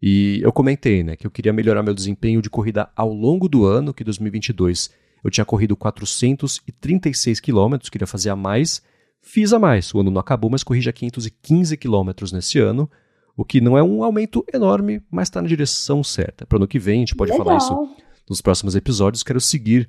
E 0.00 0.38
eu 0.40 0.52
comentei, 0.52 1.02
né, 1.02 1.16
que 1.16 1.26
eu 1.26 1.30
queria 1.32 1.52
melhorar 1.52 1.82
meu 1.82 1.94
desempenho 1.94 2.40
de 2.40 2.48
corrida 2.48 2.88
ao 2.94 3.12
longo 3.12 3.48
do 3.48 3.64
ano, 3.64 3.92
que 3.92 4.04
2022 4.04 4.90
eu 5.24 5.30
tinha 5.30 5.44
corrido 5.44 5.74
436 5.74 7.40
quilômetros, 7.40 7.90
queria 7.90 8.06
fazer 8.06 8.30
a 8.30 8.36
mais, 8.36 8.80
Fiz 9.24 9.54
a 9.54 9.58
mais. 9.58 9.92
O 9.94 10.00
ano 10.00 10.10
não 10.10 10.20
acabou, 10.20 10.50
mas 10.50 10.62
corri 10.62 10.82
já 10.82 10.92
515 10.92 11.78
quilômetros 11.78 12.30
nesse 12.30 12.58
ano, 12.58 12.88
o 13.34 13.42
que 13.42 13.58
não 13.58 13.76
é 13.76 13.82
um 13.82 14.04
aumento 14.04 14.44
enorme, 14.52 15.02
mas 15.10 15.28
está 15.28 15.40
na 15.40 15.48
direção 15.48 16.04
certa. 16.04 16.44
Para 16.44 16.56
o 16.56 16.58
ano 16.58 16.68
que 16.68 16.78
vem, 16.78 16.98
a 16.98 17.00
gente 17.00 17.16
pode 17.16 17.32
Legal. 17.32 17.46
falar 17.46 17.56
isso 17.56 17.96
nos 18.28 18.42
próximos 18.42 18.76
episódios. 18.76 19.22
Quero 19.22 19.40
seguir 19.40 19.88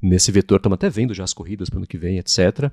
nesse 0.00 0.30
vetor. 0.30 0.56
Estamos 0.56 0.76
até 0.76 0.88
vendo 0.88 1.14
já 1.14 1.24
as 1.24 1.32
corridas 1.32 1.68
para 1.68 1.76
o 1.76 1.80
ano 1.80 1.86
que 1.86 1.98
vem, 1.98 2.18
etc. 2.18 2.70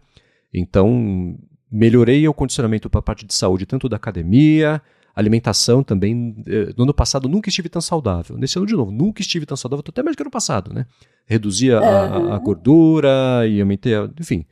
Então, 0.53 1.37
melhorei 1.71 2.27
o 2.27 2.33
condicionamento 2.33 2.89
para 2.89 2.99
a 2.99 3.03
parte 3.03 3.25
de 3.25 3.33
saúde, 3.33 3.65
tanto 3.65 3.89
da 3.89 3.97
academia, 3.97 4.81
alimentação 5.15 5.83
também. 5.83 6.35
Eh, 6.47 6.73
no 6.77 6.83
ano 6.83 6.93
passado 6.93 7.27
nunca 7.27 7.49
estive 7.49 7.69
tão 7.69 7.81
saudável. 7.81 8.37
Nesse 8.37 8.57
ano, 8.57 8.67
de 8.67 8.73
novo, 8.73 8.91
nunca 8.91 9.21
estive 9.21 9.45
tão 9.45 9.57
saudável, 9.57 9.83
até 9.87 10.03
mais 10.03 10.15
que 10.15 10.23
no 10.23 10.31
passado, 10.31 10.73
né? 10.73 10.85
Reduzi 11.25 11.71
a, 11.71 11.79
a, 11.79 12.35
a 12.35 12.39
gordura 12.39 13.47
e 13.47 13.59
aumentei, 13.61 13.95
a, 13.95 14.09
enfim, 14.19 14.45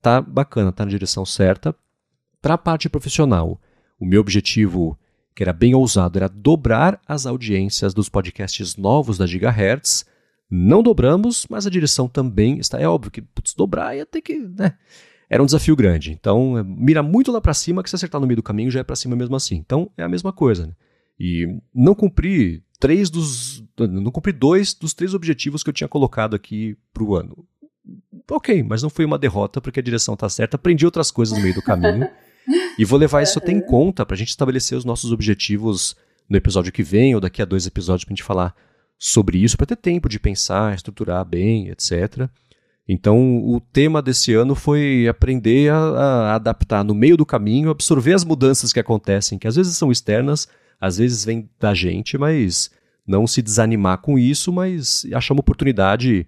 tá 0.00 0.20
bacana, 0.20 0.72
tá 0.72 0.84
na 0.84 0.90
direção 0.90 1.24
certa. 1.24 1.74
Para 2.40 2.54
a 2.54 2.58
parte 2.58 2.88
profissional, 2.88 3.60
o 3.98 4.04
meu 4.04 4.20
objetivo, 4.20 4.98
que 5.34 5.42
era 5.42 5.52
bem 5.52 5.74
ousado, 5.74 6.18
era 6.18 6.28
dobrar 6.28 7.00
as 7.06 7.26
audiências 7.26 7.94
dos 7.94 8.08
podcasts 8.08 8.76
novos 8.76 9.16
da 9.16 9.26
Gigahertz. 9.26 10.04
Não 10.56 10.82
dobramos, 10.82 11.46
mas 11.50 11.66
a 11.66 11.70
direção 11.70 12.08
também 12.08 12.58
está. 12.58 12.80
É 12.80 12.86
óbvio 12.86 13.10
que 13.10 13.22
putz, 13.22 13.54
dobrar 13.54 13.96
ia 13.96 14.06
ter 14.06 14.22
que. 14.22 14.38
Né? 14.38 14.72
Era 15.28 15.42
um 15.42 15.46
desafio 15.46 15.74
grande. 15.74 16.12
Então, 16.12 16.62
mira 16.64 17.02
muito 17.02 17.32
lá 17.32 17.40
para 17.40 17.54
cima, 17.54 17.82
que 17.82 17.90
se 17.90 17.96
acertar 17.96 18.20
no 18.20 18.26
meio 18.26 18.36
do 18.36 18.42
caminho 18.42 18.70
já 18.70 18.80
é 18.80 18.84
para 18.84 18.94
cima 18.94 19.16
mesmo 19.16 19.34
assim. 19.34 19.56
Então, 19.56 19.90
é 19.96 20.02
a 20.02 20.08
mesma 20.08 20.32
coisa. 20.32 20.66
Né? 20.66 20.72
E 21.18 21.46
não 21.74 21.94
cumpri 21.94 22.62
três 22.78 23.10
dos. 23.10 23.64
Não 23.78 24.12
cumpri 24.12 24.32
dois 24.32 24.74
dos 24.74 24.94
três 24.94 25.12
objetivos 25.14 25.62
que 25.62 25.70
eu 25.70 25.74
tinha 25.74 25.88
colocado 25.88 26.36
aqui 26.36 26.76
para 26.92 27.02
o 27.02 27.16
ano 27.16 27.44
ok, 28.30 28.62
mas 28.62 28.82
não 28.82 28.90
foi 28.90 29.04
uma 29.04 29.18
derrota 29.18 29.60
porque 29.60 29.80
a 29.80 29.82
direção 29.82 30.14
está 30.14 30.28
certa. 30.28 30.56
Aprendi 30.56 30.84
outras 30.84 31.10
coisas 31.10 31.36
no 31.36 31.42
meio 31.42 31.54
do 31.54 31.62
caminho. 31.62 32.08
e 32.78 32.84
vou 32.84 32.98
levar 32.98 33.22
isso 33.22 33.38
até 33.38 33.52
em 33.52 33.60
conta 33.60 34.04
para 34.04 34.14
a 34.14 34.18
gente 34.18 34.28
estabelecer 34.28 34.76
os 34.76 34.84
nossos 34.84 35.12
objetivos 35.12 35.96
no 36.28 36.36
episódio 36.36 36.72
que 36.72 36.82
vem 36.82 37.14
ou 37.14 37.20
daqui 37.20 37.42
a 37.42 37.44
dois 37.44 37.66
episódios 37.66 38.04
para 38.04 38.12
a 38.12 38.16
gente 38.16 38.24
falar 38.24 38.54
sobre 38.98 39.38
isso, 39.38 39.56
para 39.56 39.66
ter 39.66 39.76
tempo 39.76 40.08
de 40.08 40.18
pensar, 40.18 40.74
estruturar 40.74 41.24
bem, 41.24 41.68
etc. 41.68 42.28
Então, 42.86 43.38
o 43.38 43.60
tema 43.60 44.02
desse 44.02 44.34
ano 44.34 44.54
foi 44.54 45.08
aprender 45.08 45.70
a, 45.70 45.76
a, 45.76 46.34
adaptar 46.34 46.84
no 46.84 46.94
meio 46.94 47.16
do 47.16 47.24
caminho, 47.24 47.70
absorver 47.70 48.12
as 48.12 48.24
mudanças 48.24 48.72
que 48.72 48.80
acontecem, 48.80 49.38
que 49.38 49.48
às 49.48 49.56
vezes 49.56 49.76
são 49.76 49.90
externas, 49.90 50.46
às 50.80 50.98
vezes 50.98 51.24
vêm 51.24 51.48
da 51.58 51.72
gente, 51.72 52.18
mas 52.18 52.70
não 53.06 53.26
se 53.26 53.40
desanimar 53.40 53.98
com 53.98 54.18
isso, 54.18 54.52
mas 54.52 55.06
achar 55.14 55.34
uma 55.34 55.40
oportunidade 55.40 56.26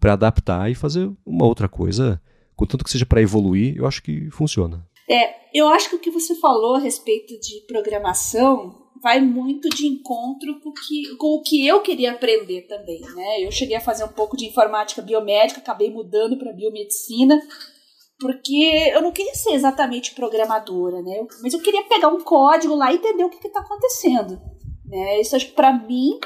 para 0.00 0.14
adaptar 0.14 0.70
e 0.70 0.74
fazer 0.74 1.10
uma 1.26 1.44
outra 1.44 1.68
coisa, 1.68 2.20
contanto 2.56 2.84
que 2.84 2.90
seja 2.90 3.04
para 3.04 3.20
evoluir, 3.20 3.76
eu 3.76 3.86
acho 3.86 4.02
que 4.02 4.30
funciona. 4.30 4.86
É, 5.10 5.58
eu 5.58 5.68
acho 5.68 5.90
que 5.90 5.96
o 5.96 5.98
que 5.98 6.10
você 6.10 6.34
falou 6.36 6.76
a 6.76 6.80
respeito 6.80 7.38
de 7.40 7.66
programação 7.66 8.87
vai 9.02 9.20
muito 9.20 9.68
de 9.68 9.86
encontro 9.86 10.60
com, 10.60 10.72
que, 10.72 11.16
com 11.16 11.26
o 11.34 11.42
que 11.42 11.66
eu 11.66 11.80
queria 11.80 12.12
aprender 12.12 12.62
também, 12.62 13.00
né? 13.00 13.40
Eu 13.40 13.50
cheguei 13.50 13.76
a 13.76 13.80
fazer 13.80 14.04
um 14.04 14.12
pouco 14.12 14.36
de 14.36 14.46
informática 14.46 15.02
biomédica, 15.02 15.60
acabei 15.60 15.90
mudando 15.90 16.38
para 16.38 16.52
biomedicina, 16.52 17.40
porque 18.20 18.90
eu 18.92 19.00
não 19.00 19.12
queria 19.12 19.34
ser 19.34 19.52
exatamente 19.52 20.14
programadora, 20.14 21.00
né? 21.02 21.26
mas 21.42 21.54
eu 21.54 21.60
queria 21.60 21.84
pegar 21.84 22.08
um 22.08 22.20
código 22.20 22.74
lá 22.74 22.92
e 22.92 22.96
entender 22.96 23.24
o 23.24 23.30
que 23.30 23.46
está 23.46 23.60
acontecendo, 23.60 24.40
né? 24.84 25.20
Isso 25.20 25.36
acho 25.36 25.46
que 25.46 25.52
para 25.52 25.72
mim, 25.72 26.18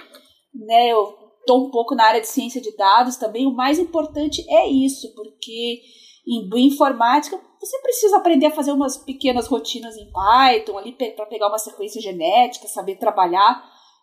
né? 0.55 0.89
Eu 0.89 1.22
estou 1.43 1.67
um 1.67 1.71
pouco 1.71 1.95
na 1.95 2.05
área 2.05 2.21
de 2.21 2.29
ciência 2.29 2.61
de 2.61 2.75
dados 2.77 3.17
também, 3.17 3.47
o 3.47 3.55
mais 3.55 3.79
importante 3.79 4.45
é 4.49 4.69
isso, 4.69 5.15
porque 5.15 5.83
em 6.27 6.49
bioinformática 6.49 7.39
você 7.61 7.79
precisa 7.81 8.17
aprender 8.17 8.47
a 8.47 8.51
fazer 8.51 8.73
umas 8.73 8.97
pequenas 8.97 9.47
rotinas 9.47 9.97
em 9.97 10.11
Python 10.11 10.79
ali 10.79 10.93
para 10.93 11.27
pegar 11.27 11.49
uma 11.49 11.59
sequência 11.59 12.01
genética, 12.01 12.67
saber 12.67 12.97
trabalhar 12.97 13.63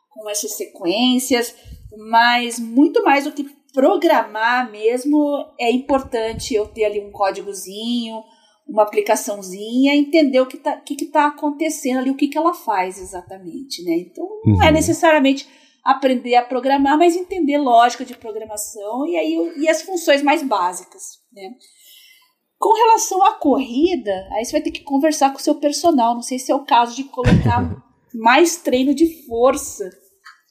com 0.09 0.29
essas 0.29 0.51
sequências, 0.55 1.55
mas 1.97 2.59
muito 2.59 3.03
mais 3.03 3.25
do 3.25 3.31
que 3.31 3.43
programar 3.73 4.71
mesmo, 4.71 5.45
é 5.59 5.71
importante 5.71 6.53
eu 6.53 6.67
ter 6.67 6.85
ali 6.85 6.99
um 6.99 7.11
códigozinho, 7.11 8.23
uma 8.67 8.83
aplicaçãozinha, 8.83 9.95
entender 9.95 10.39
o 10.39 10.45
que 10.45 10.57
está 10.57 10.77
que 10.77 10.95
que 10.95 11.05
tá 11.05 11.27
acontecendo 11.27 11.99
ali, 11.99 12.11
o 12.11 12.15
que, 12.15 12.27
que 12.27 12.37
ela 12.37 12.53
faz 12.53 12.99
exatamente, 12.99 13.83
né? 13.83 13.97
Então, 13.97 14.27
não 14.45 14.61
é 14.63 14.67
uhum. 14.67 14.73
necessariamente 14.73 15.47
aprender 15.83 16.35
a 16.35 16.43
programar, 16.43 16.97
mas 16.97 17.15
entender 17.15 17.57
lógica 17.57 18.05
de 18.05 18.15
programação 18.15 19.07
e 19.07 19.17
aí 19.17 19.53
e 19.57 19.69
as 19.69 19.81
funções 19.81 20.21
mais 20.21 20.43
básicas, 20.43 21.19
né? 21.31 21.51
Com 22.57 22.73
relação 22.73 23.23
à 23.23 23.33
corrida, 23.33 24.11
aí 24.33 24.43
você 24.43 24.51
vai 24.51 24.61
ter 24.61 24.71
que 24.71 24.83
conversar 24.83 25.31
com 25.31 25.37
o 25.37 25.41
seu 25.41 25.55
personal. 25.55 26.13
Não 26.13 26.21
sei 26.21 26.37
se 26.37 26.51
é 26.51 26.55
o 26.55 26.65
caso 26.65 26.95
de 26.95 27.05
colocar 27.05 27.81
mais 28.13 28.57
treino 28.57 28.93
de 28.93 29.25
força 29.25 29.89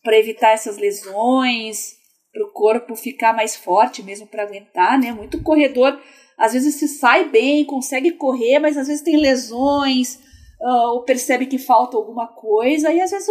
para 0.03 0.19
evitar 0.19 0.53
essas 0.53 0.79
lesões, 0.79 1.97
para 2.33 2.47
o 2.47 2.53
corpo 2.53 2.97
ficar 2.97 3.35
mais 3.35 3.57
forte 3.57 4.03
mesmo 4.03 4.27
para 4.27 4.45
aguentar, 4.45 4.99
né? 4.99 5.13
Muito 5.13 5.43
corredor 5.43 6.01
às 6.39 6.53
vezes 6.53 6.77
se 6.77 6.87
sai 6.87 7.29
bem, 7.29 7.65
consegue 7.65 8.13
correr, 8.13 8.61
mas 8.61 8.77
às 8.77 8.87
vezes 8.87 9.03
tem 9.03 9.17
lesões, 9.17 10.21
uh, 10.61 10.93
ou 10.93 11.03
percebe 11.03 11.47
que 11.47 11.59
falta 11.59 11.97
alguma 11.97 12.29
coisa, 12.29 12.93
e 12.93 13.01
às 13.01 13.11
vezes 13.11 13.29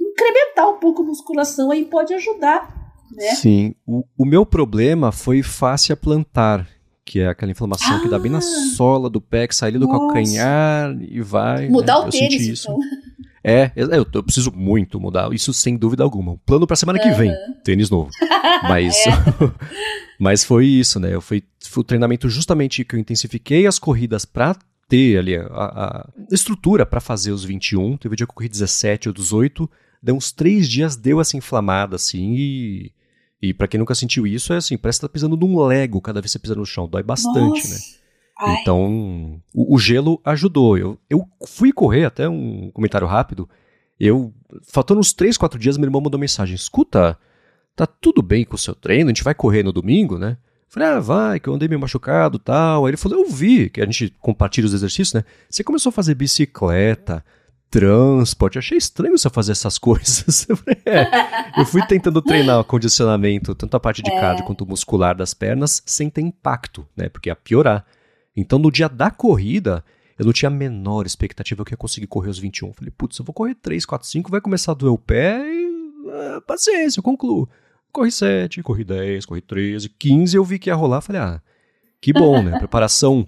incrementar 0.00 0.68
um 0.68 0.78
pouco 0.78 1.02
a 1.02 1.04
musculação 1.04 1.70
aí 1.70 1.84
pode 1.84 2.14
ajudar, 2.14 2.92
né? 3.14 3.34
Sim. 3.34 3.74
O, 3.86 4.04
o 4.16 4.24
meu 4.24 4.46
problema 4.46 5.12
foi 5.12 5.42
fáscia 5.42 5.96
plantar, 5.96 6.66
que 7.04 7.20
é 7.20 7.28
aquela 7.28 7.52
inflamação 7.52 7.96
ah, 7.96 8.00
que 8.00 8.08
dá 8.08 8.18
bem 8.18 8.30
na 8.30 8.38
ah! 8.38 8.74
sola 8.76 9.10
do 9.10 9.20
pé, 9.20 9.46
que 9.46 9.54
sai 9.54 9.70
ali 9.70 9.78
do 9.78 9.86
nossa. 9.86 9.98
calcanhar 9.98 10.96
e 11.00 11.20
vai. 11.20 11.68
Mudar 11.68 12.00
né? 12.00 12.06
o 12.06 12.10
tênis, 12.10 12.62
então. 12.62 12.78
É, 13.42 13.72
eu, 13.74 13.88
eu, 14.12 14.22
preciso 14.22 14.52
muito 14.52 15.00
mudar, 15.00 15.32
isso 15.32 15.52
sem 15.54 15.76
dúvida 15.76 16.02
alguma. 16.02 16.36
Plano 16.44 16.66
pra 16.66 16.76
semana 16.76 16.98
que 16.98 17.10
vem, 17.10 17.32
tênis 17.64 17.88
novo. 17.88 18.10
Mas, 18.62 18.94
é. 19.06 19.10
mas 20.20 20.44
foi 20.44 20.66
isso, 20.66 21.00
né? 21.00 21.18
Foi, 21.18 21.42
foi 21.64 21.80
o 21.80 21.84
treinamento 21.84 22.28
justamente 22.28 22.84
que 22.84 22.94
eu 22.94 23.00
intensifiquei 23.00 23.66
as 23.66 23.78
corridas 23.78 24.26
pra 24.26 24.54
ter 24.86 25.16
ali 25.16 25.36
a, 25.36 25.44
a 25.46 26.08
estrutura 26.30 26.84
para 26.84 27.00
fazer 27.00 27.32
os 27.32 27.42
21. 27.42 27.96
Teve 27.96 28.12
um 28.12 28.16
dia 28.16 28.26
que 28.26 28.30
eu 28.30 28.34
corri 28.34 28.48
17 28.50 29.08
ou 29.08 29.14
18. 29.14 29.70
Deu 30.02 30.14
uns 30.14 30.32
três 30.32 30.68
dias, 30.68 30.96
deu 30.96 31.20
essa 31.20 31.36
inflamada 31.36 31.96
assim 31.96 32.34
e. 32.34 32.92
E 33.42 33.54
para 33.54 33.66
quem 33.66 33.80
nunca 33.80 33.94
sentiu 33.94 34.26
isso, 34.26 34.52
é 34.52 34.58
assim, 34.58 34.76
parece 34.76 34.98
que 34.98 35.06
tá 35.06 35.08
pisando 35.08 35.34
num 35.34 35.64
Lego 35.64 35.98
cada 36.02 36.20
vez 36.20 36.30
que 36.30 36.32
você 36.32 36.38
pisa 36.38 36.54
no 36.54 36.66
chão. 36.66 36.86
Dói 36.86 37.02
bastante, 37.02 37.38
Nossa. 37.38 37.68
né? 37.70 37.80
Ai. 38.38 38.56
Então, 38.60 39.40
o, 39.54 39.74
o, 39.74 39.78
gelo 39.78 40.20
ajudou. 40.24 40.76
Eu, 40.76 40.98
eu 41.08 41.26
fui 41.46 41.72
correr, 41.72 42.04
até 42.04 42.28
um 42.28 42.70
comentário 42.70 43.06
rápido. 43.06 43.48
Eu, 43.98 44.32
faltando 44.62 45.00
uns 45.00 45.14
3, 45.14 45.38
4 45.38 45.58
dias, 45.58 45.78
meu 45.78 45.86
irmão 45.86 46.02
mandou 46.02 46.20
mensagem: 46.20 46.54
escuta, 46.54 47.18
tá 47.74 47.86
tudo 47.86 48.20
bem 48.20 48.44
com 48.44 48.56
o 48.56 48.58
seu 48.58 48.74
treino? 48.74 49.08
A 49.08 49.12
gente 49.12 49.24
vai 49.24 49.34
correr 49.34 49.62
no 49.62 49.72
domingo, 49.72 50.18
né? 50.18 50.36
Falei, 50.70 50.88
ah, 50.88 51.00
vai, 51.00 51.40
que 51.40 51.48
eu 51.48 51.54
andei 51.54 51.68
meio 51.68 51.80
machucado 51.80 52.38
tal. 52.38 52.86
Aí 52.86 52.90
ele 52.90 52.96
falou, 52.96 53.18
eu 53.18 53.28
vi, 53.28 53.68
que 53.68 53.80
a 53.80 53.84
gente 53.84 54.14
compartilha 54.20 54.66
os 54.66 54.72
exercícios, 54.72 55.12
né? 55.12 55.24
Você 55.48 55.64
começou 55.64 55.90
a 55.90 55.92
fazer 55.92 56.14
bicicleta, 56.14 57.24
transporte. 57.70 58.56
Eu 58.56 58.60
achei 58.60 58.76
estranho 58.76 59.16
você 59.16 59.30
fazer 59.30 59.52
essas 59.52 59.76
coisas. 59.78 60.46
é. 60.84 61.60
Eu 61.60 61.64
fui 61.64 61.86
tentando 61.86 62.20
treinar 62.20 62.60
o 62.60 62.64
condicionamento, 62.64 63.54
tanto 63.54 63.76
a 63.76 63.80
parte 63.80 64.02
de 64.02 64.10
é. 64.10 64.20
cardio 64.20 64.44
quanto 64.44 64.66
muscular 64.66 65.14
das 65.14 65.32
pernas, 65.32 65.82
sem 65.86 66.10
ter 66.10 66.22
impacto, 66.22 66.86
né? 66.96 67.08
Porque 67.08 67.28
ia 67.28 67.36
piorar. 67.36 67.86
Então, 68.36 68.58
no 68.58 68.70
dia 68.70 68.88
da 68.88 69.10
corrida, 69.10 69.84
eu 70.18 70.24
não 70.24 70.32
tinha 70.32 70.48
a 70.48 70.52
menor 70.52 71.06
expectativa 71.06 71.64
que 71.64 71.72
eu 71.72 71.74
ia 71.74 71.78
conseguir 71.78 72.06
correr 72.06 72.30
os 72.30 72.38
21. 72.38 72.72
Falei, 72.72 72.92
putz, 72.96 73.18
eu 73.18 73.24
vou 73.24 73.32
correr 73.32 73.54
3, 73.54 73.86
4, 73.86 74.06
5, 74.06 74.30
vai 74.30 74.40
começar 74.40 74.72
a 74.72 74.74
doer 74.74 74.92
o 74.92 74.98
pé 74.98 75.40
e. 75.46 75.70
Ah, 76.08 76.40
paciência, 76.46 76.98
eu 76.98 77.02
concluo. 77.04 77.48
Corri 77.92 78.12
7, 78.12 78.62
corri 78.62 78.84
10, 78.84 79.26
corri 79.26 79.40
13, 79.40 79.88
15, 79.88 80.36
eu 80.36 80.44
vi 80.44 80.58
que 80.58 80.70
ia 80.70 80.74
rolar, 80.74 81.00
falei, 81.00 81.20
ah, 81.20 81.42
que 82.00 82.12
bom, 82.12 82.40
né? 82.42 82.56
Preparação, 82.58 83.26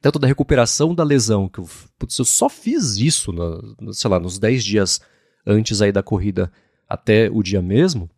tanto 0.00 0.18
da 0.18 0.26
recuperação 0.26 0.94
da 0.94 1.04
lesão, 1.04 1.48
que 1.48 1.58
eu, 1.58 1.68
putz, 1.98 2.18
eu 2.18 2.24
só 2.24 2.48
fiz 2.48 2.96
isso, 2.96 3.32
na, 3.32 3.92
sei 3.92 4.10
lá, 4.10 4.18
nos 4.18 4.38
10 4.38 4.64
dias 4.64 5.00
antes 5.46 5.82
aí 5.82 5.92
da 5.92 6.02
corrida 6.02 6.50
até 6.88 7.30
o 7.30 7.42
dia 7.42 7.60
mesmo, 7.60 8.08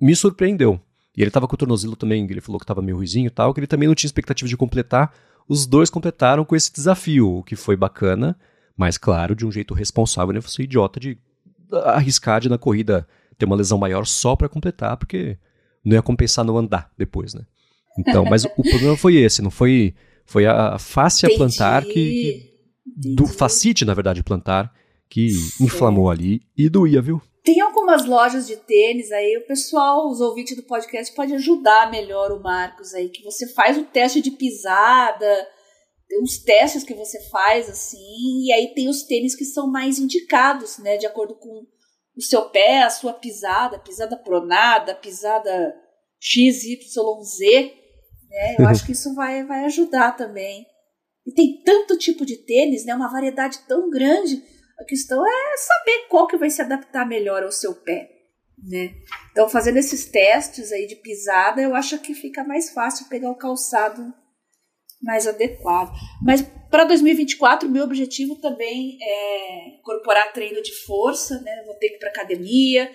me 0.00 0.14
surpreendeu. 0.14 0.80
E 1.16 1.22
ele 1.22 1.30
tava 1.30 1.48
com 1.48 1.54
o 1.54 1.58
tornozelo 1.58 1.96
também, 1.96 2.24
ele 2.24 2.40
falou 2.40 2.60
que 2.60 2.66
tava 2.66 2.82
meio 2.82 2.96
ruizinho 2.96 3.26
e 3.26 3.30
tal, 3.30 3.52
que 3.52 3.60
ele 3.60 3.66
também 3.66 3.88
não 3.88 3.94
tinha 3.94 4.08
expectativa 4.08 4.48
de 4.48 4.56
completar. 4.56 5.12
Os 5.48 5.66
dois 5.66 5.90
completaram 5.90 6.44
com 6.44 6.54
esse 6.54 6.72
desafio, 6.72 7.38
o 7.38 7.42
que 7.42 7.56
foi 7.56 7.76
bacana, 7.76 8.38
mas 8.76 8.96
claro, 8.96 9.34
de 9.34 9.44
um 9.44 9.50
jeito 9.50 9.74
responsável, 9.74 10.32
né? 10.32 10.40
Você 10.40 10.62
idiota 10.62 11.00
de 11.00 11.18
arriscar 11.84 12.40
de 12.40 12.48
na 12.48 12.58
corrida 12.58 13.06
ter 13.36 13.46
uma 13.46 13.56
lesão 13.56 13.78
maior 13.78 14.06
só 14.06 14.36
para 14.36 14.48
completar, 14.48 14.96
porque 14.96 15.38
não 15.84 15.94
ia 15.94 16.02
compensar 16.02 16.44
não 16.44 16.56
andar 16.56 16.90
depois, 16.96 17.34
né? 17.34 17.42
Então, 17.98 18.24
mas 18.24 18.44
o 18.44 18.62
problema 18.62 18.96
foi 18.96 19.16
esse, 19.16 19.42
não 19.42 19.50
foi 19.50 19.94
foi 20.30 20.46
a 20.46 20.78
fáscia 20.78 21.26
Entendi. 21.26 21.38
plantar 21.38 21.84
que, 21.84 21.92
que 21.92 22.50
do 23.14 23.26
facite, 23.26 23.84
na 23.84 23.94
verdade, 23.94 24.22
plantar 24.22 24.72
que 25.08 25.28
inflamou 25.60 26.08
ali 26.08 26.40
e 26.56 26.68
doía, 26.68 27.02
viu? 27.02 27.20
Tem 27.42 27.60
algumas 27.60 28.06
lojas 28.06 28.46
de 28.46 28.54
tênis 28.54 29.10
aí, 29.10 29.36
o 29.38 29.46
pessoal, 29.48 30.08
os 30.08 30.20
ouvintes 30.20 30.54
do 30.54 30.62
podcast 30.62 31.12
pode 31.16 31.34
ajudar 31.34 31.90
melhor 31.90 32.30
o 32.30 32.40
Marcos 32.40 32.94
aí, 32.94 33.08
que 33.08 33.24
você 33.24 33.52
faz 33.52 33.76
o 33.76 33.82
teste 33.82 34.20
de 34.20 34.30
pisada, 34.30 35.48
tem 36.08 36.22
uns 36.22 36.38
testes 36.38 36.84
que 36.84 36.94
você 36.94 37.20
faz 37.28 37.68
assim, 37.68 38.44
e 38.46 38.52
aí 38.52 38.72
tem 38.72 38.88
os 38.88 39.02
tênis 39.02 39.34
que 39.34 39.44
são 39.44 39.68
mais 39.68 39.98
indicados, 39.98 40.78
né, 40.78 40.96
de 40.96 41.06
acordo 41.06 41.34
com 41.34 41.66
o 42.16 42.22
seu 42.22 42.42
pé, 42.50 42.84
a 42.84 42.90
sua 42.90 43.14
pisada, 43.14 43.80
pisada 43.80 44.16
pronada, 44.16 44.94
pisada 44.94 45.74
XYZ, 46.20 47.79
né? 48.30 48.56
Eu 48.58 48.68
acho 48.68 48.86
que 48.86 48.92
isso 48.92 49.14
vai, 49.14 49.44
vai 49.44 49.64
ajudar 49.64 50.12
também. 50.12 50.64
E 51.26 51.32
tem 51.32 51.62
tanto 51.64 51.98
tipo 51.98 52.24
de 52.24 52.36
tênis, 52.36 52.84
né? 52.84 52.94
Uma 52.94 53.10
variedade 53.10 53.58
tão 53.68 53.90
grande. 53.90 54.42
A 54.78 54.84
questão 54.84 55.22
é 55.26 55.56
saber 55.56 56.06
qual 56.08 56.26
que 56.26 56.36
vai 56.36 56.48
se 56.48 56.62
adaptar 56.62 57.06
melhor 57.06 57.42
ao 57.42 57.52
seu 57.52 57.74
pé, 57.74 58.08
né? 58.62 58.94
Então, 59.32 59.48
fazendo 59.48 59.76
esses 59.76 60.06
testes 60.06 60.72
aí 60.72 60.86
de 60.86 60.96
pisada, 60.96 61.60
eu 61.60 61.74
acho 61.74 61.98
que 61.98 62.14
fica 62.14 62.42
mais 62.44 62.70
fácil 62.70 63.06
pegar 63.08 63.30
o 63.30 63.36
calçado 63.36 64.14
mais 65.02 65.26
adequado. 65.26 65.92
Mas 66.22 66.42
para 66.70 66.84
2024, 66.84 67.68
meu 67.68 67.84
objetivo 67.84 68.36
também 68.36 68.98
é 69.02 69.78
incorporar 69.78 70.32
treino 70.32 70.62
de 70.62 70.72
força, 70.84 71.40
né? 71.40 71.62
Vou 71.66 71.74
ter 71.74 71.90
que 71.90 71.96
ir 71.96 71.98
para 71.98 72.10
academia. 72.10 72.90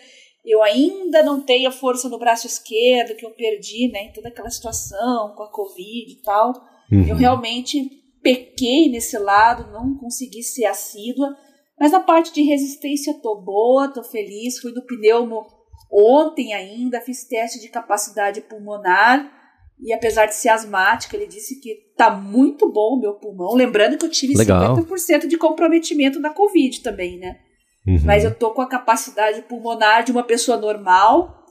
Eu 0.45 0.61
ainda 0.61 1.23
não 1.23 1.41
tenho 1.41 1.69
a 1.69 1.71
força 1.71 2.07
no 2.07 2.19
braço 2.19 2.45
esquerdo 2.45 3.15
que 3.15 3.25
eu 3.25 3.31
perdi, 3.31 3.89
né? 3.91 4.05
Em 4.05 4.13
toda 4.13 4.29
aquela 4.29 4.49
situação 4.49 5.33
com 5.35 5.43
a 5.43 5.51
Covid 5.51 6.11
e 6.11 6.21
tal. 6.21 6.53
Uhum. 6.91 7.07
Eu 7.07 7.15
realmente 7.15 7.89
pequei 8.21 8.89
nesse 8.89 9.17
lado, 9.17 9.71
não 9.71 9.97
consegui 9.97 10.43
ser 10.43 10.65
assídua. 10.65 11.35
Mas 11.79 11.91
na 11.91 11.99
parte 11.99 12.33
de 12.33 12.41
resistência 12.43 13.19
tô 13.21 13.35
boa, 13.41 13.87
tô 13.87 14.03
feliz. 14.03 14.59
Fui 14.59 14.71
do 14.71 14.85
pneumo 14.85 15.45
ontem 15.91 16.53
ainda, 16.53 17.01
fiz 17.01 17.25
teste 17.27 17.59
de 17.59 17.69
capacidade 17.69 18.41
pulmonar 18.41 19.31
e 19.79 19.93
apesar 19.93 20.25
de 20.25 20.35
ser 20.35 20.49
asmática, 20.49 21.15
ele 21.15 21.27
disse 21.27 21.59
que 21.59 21.75
tá 21.97 22.09
muito 22.09 22.71
bom 22.71 22.95
o 22.95 22.99
meu 22.99 23.13
pulmão. 23.13 23.53
Lembrando 23.53 23.97
que 23.97 24.05
eu 24.05 24.09
tive 24.09 24.35
Legal. 24.35 24.75
50% 24.77 25.27
de 25.27 25.37
comprometimento 25.37 26.19
na 26.19 26.29
Covid 26.29 26.81
também, 26.81 27.17
né? 27.17 27.39
Uhum. 27.87 27.99
Mas 28.03 28.23
eu 28.23 28.33
tô 28.33 28.51
com 28.51 28.61
a 28.61 28.69
capacidade 28.69 29.41
pulmonar 29.43 30.03
de 30.03 30.11
uma 30.11 30.23
pessoa 30.23 30.57
normal. 30.57 31.43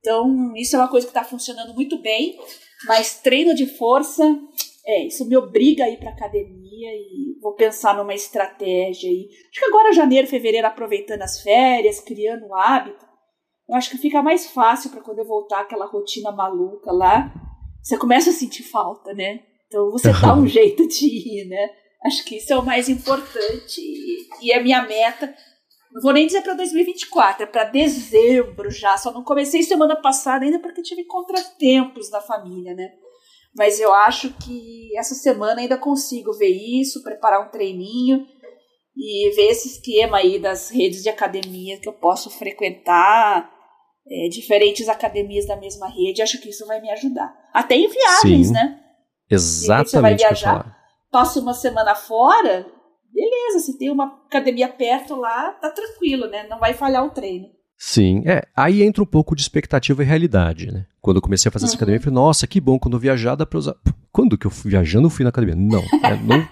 Então, 0.00 0.54
isso 0.56 0.76
é 0.76 0.78
uma 0.78 0.88
coisa 0.88 1.06
que 1.06 1.12
tá 1.12 1.24
funcionando 1.24 1.74
muito 1.74 2.00
bem. 2.00 2.38
Mas 2.86 3.20
treino 3.20 3.54
de 3.54 3.66
força, 3.66 4.22
é, 4.86 5.06
isso 5.06 5.28
me 5.28 5.36
obriga 5.36 5.84
a 5.84 5.90
ir 5.90 5.98
pra 5.98 6.10
academia 6.10 6.90
e 6.92 7.38
vou 7.40 7.54
pensar 7.54 7.96
numa 7.96 8.14
estratégia 8.14 9.10
aí. 9.10 9.28
Acho 9.50 9.60
que 9.60 9.66
agora, 9.66 9.92
janeiro, 9.92 10.26
fevereiro, 10.26 10.66
aproveitando 10.66 11.22
as 11.22 11.40
férias, 11.42 12.00
criando 12.00 12.46
o 12.46 12.54
hábito, 12.54 13.06
eu 13.68 13.74
acho 13.76 13.90
que 13.90 13.98
fica 13.98 14.22
mais 14.22 14.46
fácil 14.50 14.90
para 14.90 15.00
quando 15.00 15.18
eu 15.18 15.26
voltar 15.26 15.60
aquela 15.60 15.86
rotina 15.86 16.30
maluca 16.32 16.90
lá 16.92 17.32
você 17.88 17.96
começa 17.96 18.28
a 18.30 18.34
sentir 18.34 18.64
falta, 18.64 19.14
né? 19.14 19.40
Então 19.66 19.90
você 19.90 20.12
dá 20.12 20.34
um 20.34 20.44
jeito 20.46 20.86
de 20.86 21.06
ir, 21.06 21.48
né? 21.48 21.70
Acho 22.04 22.22
que 22.24 22.36
isso 22.36 22.52
é 22.52 22.58
o 22.58 22.64
mais 22.64 22.88
importante 22.88 23.80
e, 23.80 24.52
é 24.52 24.58
a 24.58 24.62
minha 24.62 24.82
meta. 24.82 25.34
Não 25.92 26.02
vou 26.02 26.12
nem 26.12 26.26
dizer 26.26 26.42
para 26.42 26.54
2024, 26.54 27.44
é 27.44 27.46
para 27.46 27.64
dezembro 27.64 28.70
já. 28.70 28.96
Só 28.96 29.12
não 29.12 29.24
comecei 29.24 29.62
semana 29.62 29.96
passada 29.96 30.44
ainda 30.44 30.58
porque 30.58 30.82
tive 30.82 31.04
contratempos 31.04 32.10
na 32.10 32.20
família, 32.20 32.74
né? 32.74 32.90
Mas 33.56 33.80
eu 33.80 33.92
acho 33.92 34.32
que 34.34 34.96
essa 34.96 35.14
semana 35.14 35.60
ainda 35.60 35.78
consigo 35.78 36.32
ver 36.32 36.50
isso, 36.50 37.02
preparar 37.02 37.46
um 37.46 37.50
treininho 37.50 38.26
e 38.96 39.30
ver 39.34 39.50
esse 39.50 39.68
esquema 39.68 40.18
aí 40.18 40.38
das 40.38 40.70
redes 40.70 41.02
de 41.02 41.08
academia 41.08 41.78
que 41.80 41.88
eu 41.88 41.92
posso 41.92 42.30
frequentar 42.30 43.50
é, 44.10 44.28
diferentes 44.28 44.88
academias 44.88 45.46
da 45.46 45.56
mesma 45.56 45.88
rede, 45.88 46.22
acho 46.22 46.40
que 46.40 46.48
isso 46.48 46.66
vai 46.66 46.80
me 46.80 46.90
ajudar. 46.90 47.32
Até 47.52 47.76
em 47.76 47.88
viagens, 47.88 48.48
Sim, 48.48 48.52
né? 48.52 48.80
Exatamente. 49.30 49.90
Você 49.90 50.00
vai 50.00 50.14
viajar, 50.16 50.76
passa 51.10 51.40
uma 51.40 51.54
semana 51.54 51.94
fora, 51.94 52.66
beleza, 53.12 53.60
se 53.60 53.78
tem 53.78 53.90
uma 53.90 54.06
academia 54.26 54.68
perto 54.68 55.16
lá, 55.16 55.52
tá 55.52 55.70
tranquilo, 55.70 56.26
né? 56.26 56.46
Não 56.48 56.58
vai 56.58 56.74
falhar 56.74 57.04
o 57.04 57.10
treino. 57.10 57.48
Sim, 57.76 58.24
é. 58.26 58.42
Aí 58.56 58.82
entra 58.82 59.02
um 59.02 59.06
pouco 59.06 59.36
de 59.36 59.42
expectativa 59.42 60.02
e 60.02 60.06
realidade, 60.06 60.72
né? 60.72 60.84
Quando 61.00 61.18
eu 61.18 61.22
comecei 61.22 61.48
a 61.48 61.52
fazer 61.52 61.64
uhum. 61.64 61.68
essa 61.68 61.76
academia, 61.76 61.98
eu 61.98 62.02
falei, 62.02 62.14
nossa, 62.14 62.46
que 62.46 62.60
bom, 62.60 62.76
quando 62.76 62.94
eu 62.94 63.00
viajar 63.00 63.36
dá 63.36 63.46
pra 63.46 63.58
usar. 63.58 63.76
Quando 64.10 64.36
que 64.36 64.48
eu 64.48 64.50
fui 64.50 64.72
viajando, 64.72 65.06
eu 65.06 65.10
fui 65.10 65.22
na 65.22 65.28
academia? 65.28 65.54
Não. 65.54 65.84
É, 66.02 66.16
não... 66.16 66.48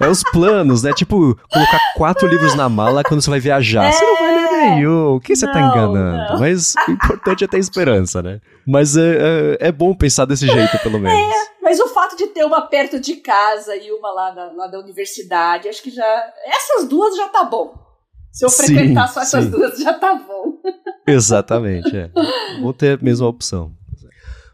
é 0.06 0.08
os 0.10 0.22
planos, 0.24 0.82
né? 0.82 0.92
Tipo, 0.92 1.34
colocar 1.50 1.80
quatro 1.96 2.28
livros 2.28 2.54
na 2.54 2.68
mala 2.68 3.02
quando 3.02 3.22
você 3.22 3.30
vai 3.30 3.40
viajar. 3.40 3.86
É... 3.86 3.92
Você 3.92 4.04
não 4.04 4.18
vai 4.18 4.34
ler 4.34 4.50
nenhum. 4.50 5.07
O 5.18 5.20
que 5.20 5.34
você 5.34 5.46
tá 5.46 5.60
enganando? 5.60 6.32
Não. 6.32 6.38
Mas 6.38 6.74
o 6.86 6.92
importante 6.92 7.44
é 7.44 7.46
ter 7.48 7.58
esperança, 7.58 8.22
né? 8.22 8.40
Mas 8.66 8.96
é, 8.96 9.56
é, 9.60 9.68
é 9.68 9.72
bom 9.72 9.94
pensar 9.94 10.24
desse 10.24 10.46
jeito, 10.46 10.78
pelo 10.78 10.98
menos. 10.98 11.18
É, 11.18 11.48
mas 11.60 11.80
o 11.80 11.88
fato 11.88 12.16
de 12.16 12.28
ter 12.28 12.44
uma 12.44 12.62
perto 12.62 13.00
de 13.00 13.16
casa 13.16 13.76
e 13.76 13.90
uma 13.90 14.12
lá, 14.12 14.34
na, 14.34 14.52
lá 14.52 14.66
da 14.68 14.78
universidade, 14.78 15.68
acho 15.68 15.82
que 15.82 15.90
já. 15.90 16.32
Essas 16.46 16.88
duas 16.88 17.16
já 17.16 17.28
tá 17.28 17.44
bom. 17.44 17.74
Se 18.32 18.44
eu 18.44 18.50
frequentar 18.50 19.08
sim, 19.08 19.14
só 19.14 19.20
essas 19.20 19.44
sim. 19.44 19.50
duas, 19.50 19.78
já 19.78 19.94
tá 19.94 20.14
bom. 20.14 20.58
Exatamente, 21.06 21.96
é. 21.96 22.10
Vou 22.60 22.72
ter 22.72 22.98
a 22.98 23.02
mesma 23.02 23.26
opção. 23.26 23.72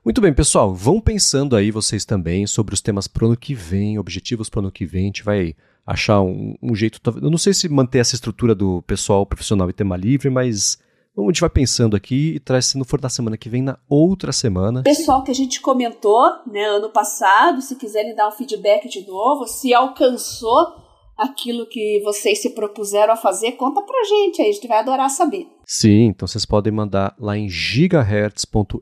Muito 0.05 0.21
bem, 0.21 0.33
pessoal, 0.33 0.75
vão 0.75 1.01
pensando 1.01 1.57
aí 1.57 1.71
vocês 1.71 2.05
também 2.05 2.47
sobre 2.47 2.75
os 2.75 2.81
temas 2.81 3.07
pro 3.07 3.27
ano 3.27 3.37
que 3.37 3.55
vem, 3.55 3.99
objetivos 3.99 4.49
pro 4.49 4.61
ano 4.61 4.73
que 4.73 4.87
vem. 4.87 5.03
A 5.03 5.07
gente 5.07 5.23
vai 5.23 5.55
achar 5.87 6.21
um, 6.23 6.55
um 6.63 6.75
jeito. 6.75 7.01
Eu 7.21 7.31
não 7.31 7.39
sei 7.39 7.53
se 7.53 7.69
manter 7.69 7.99
essa 7.99 8.15
estrutura 8.15 8.55
do 8.55 8.83
pessoal 8.83 9.27
profissional 9.27 9.69
e 9.69 9.73
tema 9.73 9.97
livre, 9.97 10.31
mas 10.31 10.79
a 11.17 11.23
gente 11.23 11.41
vai 11.41 11.51
pensando 11.51 11.95
aqui 11.95 12.35
e 12.35 12.41
traz, 12.41 12.67
se 12.67 12.79
não 12.79 12.85
for 12.85 13.01
na 13.01 13.09
semana 13.09 13.37
que 13.37 13.49
vem, 13.49 13.63
na 13.63 13.79
outra 13.89 14.33
semana. 14.33 14.83
Pessoal 14.83 15.23
que 15.23 15.31
a 15.31 15.35
gente 15.35 15.61
comentou, 15.61 16.29
né, 16.47 16.65
ano 16.65 16.91
passado, 16.91 17.63
se 17.63 17.77
quiserem 17.77 18.15
dar 18.15 18.29
um 18.29 18.33
feedback 18.33 18.89
de 18.89 19.07
novo, 19.07 19.47
se 19.47 19.73
alcançou 19.73 20.83
aquilo 21.17 21.67
que 21.69 22.01
vocês 22.05 22.43
se 22.43 22.51
propuseram 22.51 23.13
a 23.13 23.17
fazer, 23.17 23.53
conta 23.53 23.81
pra 23.83 24.03
gente 24.05 24.43
aí, 24.43 24.49
a 24.51 24.53
gente 24.53 24.67
vai 24.67 24.79
adorar 24.79 25.09
saber. 25.09 25.47
Sim, 25.65 26.07
então 26.07 26.27
vocês 26.27 26.45
podem 26.45 26.73
mandar 26.73 27.15
lá 27.19 27.37
em 27.37 27.49
gigahertz.fm 27.49 28.81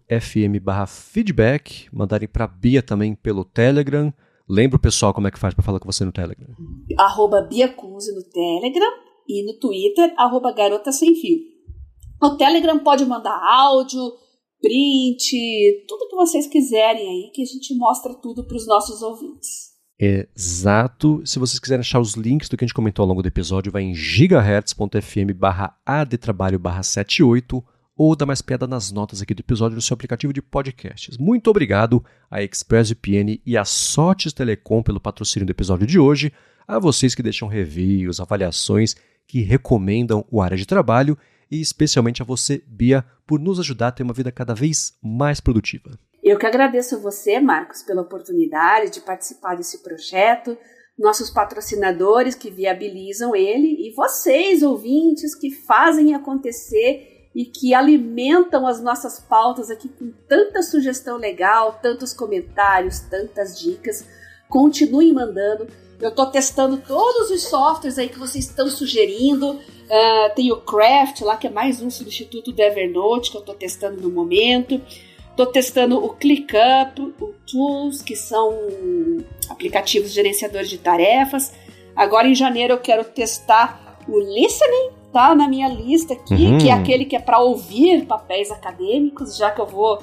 feedback, 0.88 1.88
mandarem 1.92 2.28
pra 2.28 2.46
Bia 2.46 2.82
também 2.82 3.14
pelo 3.14 3.44
Telegram. 3.44 4.12
Lembra 4.52 4.76
o 4.76 4.80
pessoal 4.80 5.14
como 5.14 5.26
é 5.26 5.30
que 5.30 5.38
faz 5.38 5.54
para 5.54 5.64
falar 5.64 5.80
com 5.80 5.90
você 5.90 6.04
no 6.04 6.12
Telegram? 6.12 6.54
Arroba 6.98 7.40
Bia 7.40 7.72
Kunze 7.72 8.14
no 8.14 8.22
Telegram 8.22 8.92
e 9.26 9.46
no 9.46 9.58
Twitter, 9.58 10.12
arroba 10.18 10.52
Garota 10.52 10.92
Sem 10.92 11.14
Fio. 11.14 11.38
No 12.20 12.36
Telegram 12.36 12.78
pode 12.80 13.06
mandar 13.06 13.34
áudio, 13.42 14.12
print, 14.60 15.86
tudo 15.88 16.06
que 16.06 16.16
vocês 16.16 16.46
quiserem 16.46 17.08
aí, 17.08 17.30
que 17.32 17.40
a 17.40 17.46
gente 17.46 17.74
mostra 17.74 18.12
tudo 18.12 18.46
para 18.46 18.58
os 18.58 18.66
nossos 18.66 19.00
ouvintes. 19.00 19.72
Exato. 19.98 21.22
Se 21.24 21.38
vocês 21.38 21.58
quiserem 21.58 21.80
achar 21.80 21.98
os 21.98 22.12
links 22.12 22.50
do 22.50 22.56
que 22.58 22.64
a 22.64 22.66
gente 22.66 22.74
comentou 22.74 23.04
ao 23.04 23.08
longo 23.08 23.22
do 23.22 23.28
episódio, 23.28 23.72
vai 23.72 23.84
em 23.84 23.94
gigahertz.fm 23.94 25.32
barra 25.34 25.80
adtrabalho 25.86 26.58
barra 26.58 26.82
78 26.82 27.64
ou 27.96 28.16
dá 28.16 28.24
mais 28.24 28.40
piada 28.40 28.66
nas 28.66 28.90
notas 28.90 29.20
aqui 29.20 29.34
do 29.34 29.40
episódio 29.40 29.76
no 29.76 29.82
seu 29.82 29.94
aplicativo 29.94 30.32
de 30.32 30.40
podcasts. 30.40 31.18
Muito 31.18 31.48
obrigado 31.48 32.04
a 32.30 32.42
ExpressVPN 32.42 33.40
e 33.44 33.56
a 33.56 33.64
Sotes 33.64 34.32
Telecom 34.32 34.82
pelo 34.82 35.00
patrocínio 35.00 35.46
do 35.46 35.50
episódio 35.50 35.86
de 35.86 35.98
hoje, 35.98 36.32
a 36.66 36.78
vocês 36.78 37.14
que 37.14 37.22
deixam 37.22 37.48
reviews, 37.48 38.20
avaliações, 38.20 38.94
que 39.26 39.42
recomendam 39.42 40.24
o 40.30 40.40
área 40.40 40.56
de 40.56 40.66
trabalho 40.66 41.16
e 41.50 41.60
especialmente 41.60 42.22
a 42.22 42.24
você, 42.24 42.62
Bia, 42.66 43.04
por 43.26 43.38
nos 43.38 43.60
ajudar 43.60 43.88
a 43.88 43.92
ter 43.92 44.02
uma 44.02 44.14
vida 44.14 44.32
cada 44.32 44.54
vez 44.54 44.96
mais 45.02 45.40
produtiva. 45.40 45.98
Eu 46.22 46.38
que 46.38 46.46
agradeço 46.46 46.96
a 46.96 46.98
você, 46.98 47.40
Marcos, 47.40 47.82
pela 47.82 48.02
oportunidade 48.02 48.92
de 48.92 49.00
participar 49.00 49.56
desse 49.56 49.82
projeto, 49.82 50.56
nossos 50.98 51.30
patrocinadores 51.30 52.34
que 52.34 52.50
viabilizam 52.50 53.34
ele 53.34 53.86
e 53.86 53.92
vocês, 53.94 54.62
ouvintes, 54.62 55.34
que 55.34 55.50
fazem 55.50 56.14
acontecer 56.14 57.11
e 57.34 57.44
que 57.44 57.74
alimentam 57.74 58.66
as 58.66 58.80
nossas 58.80 59.18
pautas 59.18 59.70
aqui 59.70 59.88
com 59.88 60.12
tanta 60.28 60.62
sugestão 60.62 61.16
legal, 61.16 61.78
tantos 61.82 62.12
comentários, 62.12 63.00
tantas 63.00 63.58
dicas. 63.58 64.06
Continuem 64.48 65.12
mandando. 65.12 65.66
Eu 65.98 66.10
estou 66.10 66.26
testando 66.26 66.76
todos 66.76 67.30
os 67.30 67.44
softwares 67.44 67.98
aí 67.98 68.08
que 68.08 68.18
vocês 68.18 68.46
estão 68.46 68.68
sugerindo. 68.68 69.52
Uh, 69.52 70.34
tem 70.34 70.52
o 70.52 70.60
Craft 70.60 71.20
lá, 71.22 71.36
que 71.36 71.46
é 71.46 71.50
mais 71.50 71.80
um 71.80 71.90
substituto 71.90 72.52
do 72.52 72.60
Evernote 72.60 73.30
que 73.30 73.36
eu 73.36 73.40
estou 73.40 73.54
testando 73.54 74.02
no 74.02 74.10
momento. 74.10 74.80
Estou 75.30 75.46
testando 75.46 76.04
o 76.04 76.10
ClickUp, 76.10 77.14
o 77.18 77.34
Tools, 77.50 78.02
que 78.02 78.14
são 78.14 78.54
aplicativos 79.48 80.12
gerenciadores 80.12 80.68
de 80.68 80.76
tarefas. 80.76 81.52
Agora 81.96 82.28
em 82.28 82.34
janeiro 82.34 82.74
eu 82.74 82.78
quero 82.78 83.04
testar 83.04 83.98
o 84.08 84.18
Listening, 84.18 84.90
tá 85.12 85.34
na 85.34 85.46
minha 85.46 85.68
lista 85.68 86.14
aqui, 86.14 86.46
uhum. 86.46 86.58
que 86.58 86.68
é 86.68 86.72
aquele 86.72 87.04
que 87.04 87.14
é 87.14 87.20
para 87.20 87.38
ouvir 87.38 88.06
papéis 88.06 88.50
acadêmicos, 88.50 89.36
já 89.36 89.50
que 89.50 89.60
eu 89.60 89.66
vou 89.66 89.98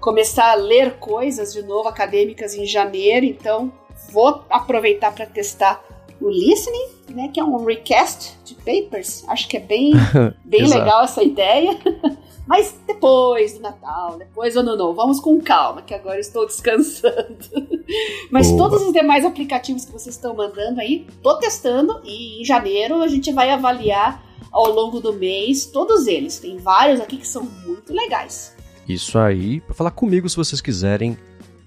começar 0.00 0.50
a 0.50 0.54
ler 0.54 0.98
coisas 0.98 1.52
de 1.52 1.62
novo 1.62 1.88
acadêmicas 1.88 2.54
em 2.54 2.66
janeiro, 2.66 3.24
então 3.24 3.72
vou 4.10 4.44
aproveitar 4.50 5.12
para 5.12 5.26
testar 5.26 5.82
o 6.20 6.28
listening, 6.28 6.88
né, 7.10 7.30
que 7.32 7.40
é 7.40 7.44
um 7.44 7.64
recast 7.64 8.38
de 8.44 8.54
papers. 8.54 9.24
Acho 9.28 9.48
que 9.48 9.56
é 9.56 9.60
bem, 9.60 9.92
bem 10.44 10.68
legal 10.68 11.04
essa 11.04 11.22
ideia. 11.22 11.76
Mas 12.46 12.76
depois 12.86 13.54
do 13.54 13.60
Natal, 13.60 14.18
depois 14.18 14.54
do 14.54 14.60
Ano 14.60 14.76
Novo, 14.76 14.94
vamos 14.94 15.20
com 15.20 15.40
calma, 15.40 15.82
que 15.82 15.94
agora 15.94 16.18
estou 16.18 16.46
descansando. 16.46 17.36
Mas 18.30 18.50
todos 18.52 18.82
os 18.82 18.92
demais 18.92 19.24
aplicativos 19.24 19.84
que 19.84 19.92
vocês 19.92 20.14
estão 20.14 20.34
mandando 20.34 20.80
aí, 20.80 21.06
tô 21.22 21.36
testando 21.38 22.00
e 22.04 22.42
em 22.42 22.44
janeiro 22.44 23.00
a 23.00 23.08
gente 23.08 23.32
vai 23.32 23.50
avaliar 23.50 24.22
ao 24.50 24.70
longo 24.70 25.00
do 25.00 25.12
mês 25.12 25.66
todos 25.66 26.06
eles. 26.06 26.38
Tem 26.38 26.58
vários 26.58 27.00
aqui 27.00 27.16
que 27.16 27.26
são 27.26 27.44
muito 27.64 27.92
legais. 27.92 28.56
Isso 28.88 29.18
aí, 29.18 29.60
para 29.60 29.74
falar 29.74 29.92
comigo 29.92 30.28
se 30.28 30.36
vocês 30.36 30.60
quiserem, 30.60 31.16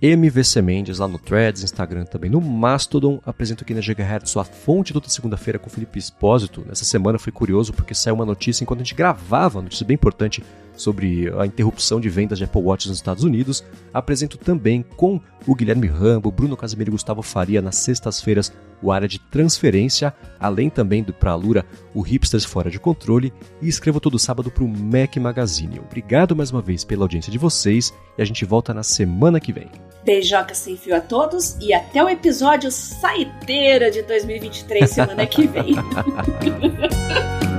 MVC 0.01 0.61
Mendes 0.61 0.99
lá 0.99 1.07
no 1.07 1.17
Threads, 1.17 1.63
Instagram 1.63 2.03
também, 2.05 2.29
no 2.29 2.41
Mastodon. 2.41 3.21
Apresento 3.25 3.63
aqui 3.63 3.73
na 3.73 3.79
Gigahertz 3.79 4.29
sua 4.29 4.43
fonte 4.43 4.91
toda 4.91 5.07
segunda-feira 5.07 5.57
com 5.57 5.67
o 5.67 5.71
Felipe 5.71 5.97
Espósito. 5.97 6.63
Nessa 6.67 6.83
semana 6.83 7.17
foi 7.17 7.31
curioso 7.31 7.73
porque 7.73 7.95
saiu 7.95 8.15
uma 8.15 8.25
notícia 8.25 8.63
enquanto 8.63 8.81
a 8.81 8.83
gente 8.83 8.93
gravava, 8.93 9.57
uma 9.57 9.63
notícia 9.63 9.85
bem 9.85 9.95
importante 9.95 10.43
sobre 10.75 11.31
a 11.37 11.45
interrupção 11.45 11.99
de 11.99 12.09
vendas 12.09 12.37
de 12.37 12.43
Apple 12.43 12.61
Watch 12.61 12.87
nos 12.87 12.97
Estados 12.97 13.23
Unidos. 13.23 13.63
Apresento 13.93 14.37
também 14.37 14.83
com 14.95 15.19
o 15.47 15.55
Guilherme 15.55 15.87
Rambo, 15.87 16.31
Bruno 16.31 16.57
Casimiro 16.57 16.89
e 16.89 16.91
Gustavo 16.91 17.21
Faria 17.21 17.61
nas 17.61 17.75
sextas-feiras 17.77 18.51
o 18.81 18.91
área 18.91 19.07
de 19.07 19.19
transferência, 19.19 20.13
além 20.39 20.69
também 20.69 21.01
do 21.01 21.13
pra 21.13 21.33
Lura, 21.35 21.65
o 21.93 22.01
Hipsters 22.01 22.45
Fora 22.45 22.69
de 22.69 22.79
Controle, 22.79 23.33
e 23.61 23.67
escrevo 23.67 23.99
todo 23.99 24.19
sábado 24.19 24.51
para 24.51 24.63
o 24.63 24.67
Mac 24.67 25.15
Magazine. 25.17 25.79
Obrigado 25.79 26.35
mais 26.35 26.51
uma 26.51 26.61
vez 26.61 26.83
pela 26.83 27.03
audiência 27.03 27.31
de 27.31 27.37
vocês 27.37 27.93
e 28.17 28.21
a 28.21 28.25
gente 28.25 28.45
volta 28.45 28.73
na 28.73 28.83
semana 28.83 29.39
que 29.39 29.53
vem. 29.53 29.69
Beijoca 30.03 30.53
sem 30.53 30.77
fio 30.77 30.95
a 30.95 31.01
todos 31.01 31.57
e 31.59 31.73
até 31.73 32.03
o 32.03 32.09
episódio 32.09 32.69
Saideira 32.69 33.89
de 33.89 34.03
2023 34.03 34.89
semana 34.89 35.25
que 35.25 35.47
vem. 35.47 35.73